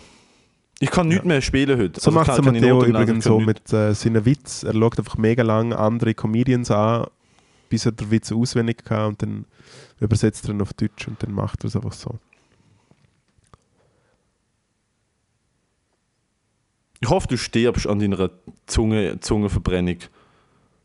Ich 0.79 0.89
kann 0.89 1.07
nichts 1.07 1.25
mehr 1.25 1.41
spielen 1.41 1.79
heute. 1.79 2.01
So 2.01 2.09
Also 2.09 2.19
macht 2.19 2.29
es 2.39 2.43
Matteo 2.43 2.83
übrigens 2.83 3.25
so 3.25 3.39
mit 3.39 3.71
äh, 3.71 3.93
seinen 3.93 4.25
Witz. 4.25 4.63
Er 4.63 4.73
schaut 4.73 4.97
einfach 4.97 5.17
mega 5.17 5.43
lang 5.43 5.73
andere 5.73 6.15
Comedians 6.15 6.71
an, 6.71 7.05
bis 7.73 7.87
er 7.87 7.91
den 7.91 8.11
Witz 8.11 8.31
auswendig 8.31 8.83
hat 8.87 9.07
und 9.07 9.23
dann 9.23 9.45
übersetzt 9.99 10.47
er 10.47 10.51
ihn 10.51 10.61
auf 10.61 10.73
Deutsch 10.73 11.07
und 11.07 11.23
dann 11.23 11.31
macht 11.31 11.63
er 11.63 11.69
es 11.69 11.75
einfach 11.75 11.91
so. 11.91 12.19
Ich 16.99 17.09
hoffe, 17.09 17.27
du 17.27 17.35
stirbst 17.35 17.87
an 17.87 17.97
deiner 17.97 18.29
Zunge, 18.67 19.19
Zungenverbrennung. 19.21 19.97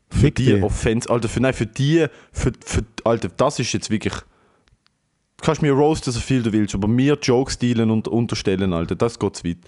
Für 0.09 0.17
Fick 0.17 0.35
die. 0.35 0.63
Offense, 0.63 1.07
Alter, 1.11 1.29
für, 1.29 1.39
nein, 1.41 1.53
für 1.53 1.67
die, 1.67 2.07
für, 2.31 2.53
für, 2.65 2.83
Alter, 3.03 3.29
das 3.29 3.59
ist 3.59 3.71
jetzt 3.71 3.91
wirklich. 3.91 4.15
Du 4.15 5.45
kannst 5.45 5.61
mir 5.61 5.73
roasten, 5.73 6.11
so 6.11 6.19
viel 6.19 6.41
du 6.41 6.51
willst, 6.51 6.73
aber 6.73 6.87
mir 6.87 7.19
Jokes 7.21 7.59
dealen 7.59 7.91
und 7.91 8.07
unterstellen, 8.07 8.73
Alter, 8.73 8.95
das 8.95 9.19
geht 9.19 9.35
zu 9.35 9.43
weit. 9.43 9.59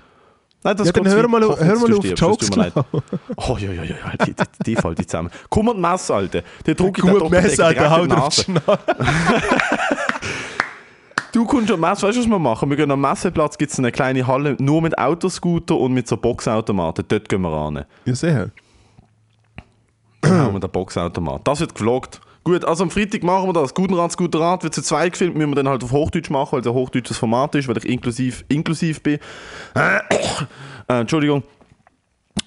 Nein, 0.63 0.77
das 0.77 0.87
Ja, 0.87 0.93
dann 0.93 1.07
hör 1.07 1.27
mal, 1.27 1.41
hör 1.41 1.79
mal 1.79 1.93
auf 1.93 2.05
stirbst, 2.05 2.21
Jokes. 2.21 2.49
Oh, 3.35 3.57
ja, 3.57 3.71
ja, 3.71 3.83
ja, 3.83 3.95
die, 4.25 4.33
die, 4.33 4.43
die 4.65 4.75
fallen 4.75 4.95
die 4.95 5.07
zusammen. 5.07 5.31
Komm 5.49 5.69
und 5.69 5.79
mess, 5.79 6.11
Alter. 6.11 6.43
Der 6.65 6.75
druck 6.75 6.97
ich 6.97 7.03
Gut, 7.03 7.29
Messer, 7.31 7.65
Alter, 7.65 7.89
hau 7.89 8.05
dir 8.05 8.17
auf 8.17 8.35
die 8.35 8.43
Schnauze. 8.43 8.67
Du 11.31 11.45
kommst 11.45 11.71
am 11.71 11.79
Messe, 11.79 12.05
weißt 12.05 12.17
du, 12.17 12.21
was 12.21 12.27
wir 12.29 12.39
machen? 12.39 12.69
Wir 12.69 12.75
gehen 12.75 12.91
am 12.91 12.99
Messeplatz, 12.99 13.57
gibt 13.57 13.71
es 13.71 13.79
eine 13.79 13.91
kleine 13.93 14.27
Halle, 14.27 14.57
nur 14.59 14.81
mit 14.81 14.97
Autoscooter 14.97 15.77
und 15.77 15.93
mit 15.93 16.05
so 16.05 16.17
Boxautomaten. 16.17 17.05
Dort 17.07 17.29
gehen 17.29 17.41
wir 17.41 17.53
ran. 17.53 17.85
Ja, 18.03 18.13
sehr. 18.15 18.49
Genau, 20.21 20.51
mit 20.51 20.61
der 20.61 20.67
Boxautomat. 20.67 21.41
Das 21.45 21.61
wird 21.61 21.73
gevloggt. 21.73 22.19
Gut, 22.43 22.65
also 22.65 22.83
am 22.83 22.89
Freitag 22.89 23.23
machen 23.23 23.49
wir 23.49 23.53
das. 23.53 23.73
Guten 23.73 23.93
Rat, 23.93 24.17
guter 24.17 24.39
Rat 24.39 24.63
wird 24.63 24.73
zu 24.73 24.81
zweit 24.81 25.13
gefilmt, 25.13 25.35
müssen 25.35 25.51
wir 25.51 25.55
dann 25.55 25.69
halt 25.69 25.83
auf 25.83 25.91
Hochdeutsch 25.91 26.29
machen, 26.31 26.53
weil 26.53 26.61
es 26.61 26.67
ein 26.67 26.73
hochdeutsches 26.73 27.17
Format 27.17 27.53
ist, 27.55 27.67
weil 27.67 27.77
ich 27.77 27.85
inklusiv, 27.85 28.43
inklusiv 28.47 29.01
bin. 29.01 29.19
Äh, 30.87 31.01
Entschuldigung. 31.01 31.43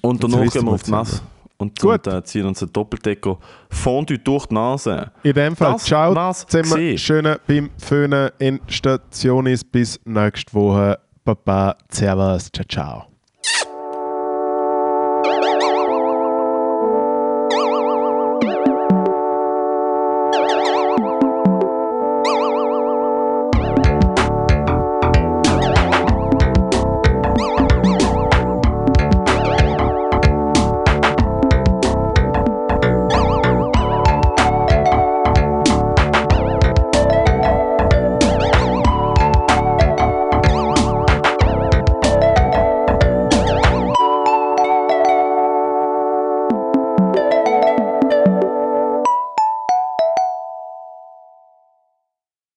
Und 0.01 0.23
danach 0.23 0.51
gehen 0.51 0.65
wir 0.65 0.73
auf 0.73 0.83
die 0.83 0.91
Messe 0.91 1.21
und, 1.57 1.79
Gut. 1.79 2.07
und 2.07 2.13
äh, 2.13 2.23
ziehen 2.23 2.45
uns 2.45 2.61
einen 2.61 2.73
Doppeldecker 2.73 3.37
Fondue 3.69 4.19
durch 4.19 4.45
die 4.47 4.53
Nase. 4.53 5.11
In 5.23 5.33
dem 5.33 5.55
Fall, 5.55 5.73
Das 5.73 5.85
ciao 5.85 6.13
war's 6.13 6.45
zusammen. 6.45 6.97
Schönen 6.97 7.37
beim 7.47 7.69
Föhnen 7.77 8.29
in 8.39 8.59
Stationis. 8.67 9.63
Bis 9.63 9.99
nächste 10.05 10.53
Woche. 10.53 10.99
Baba, 11.23 11.75
Servus, 11.89 12.51
ciao, 12.51 12.65
ciao. 12.67 13.14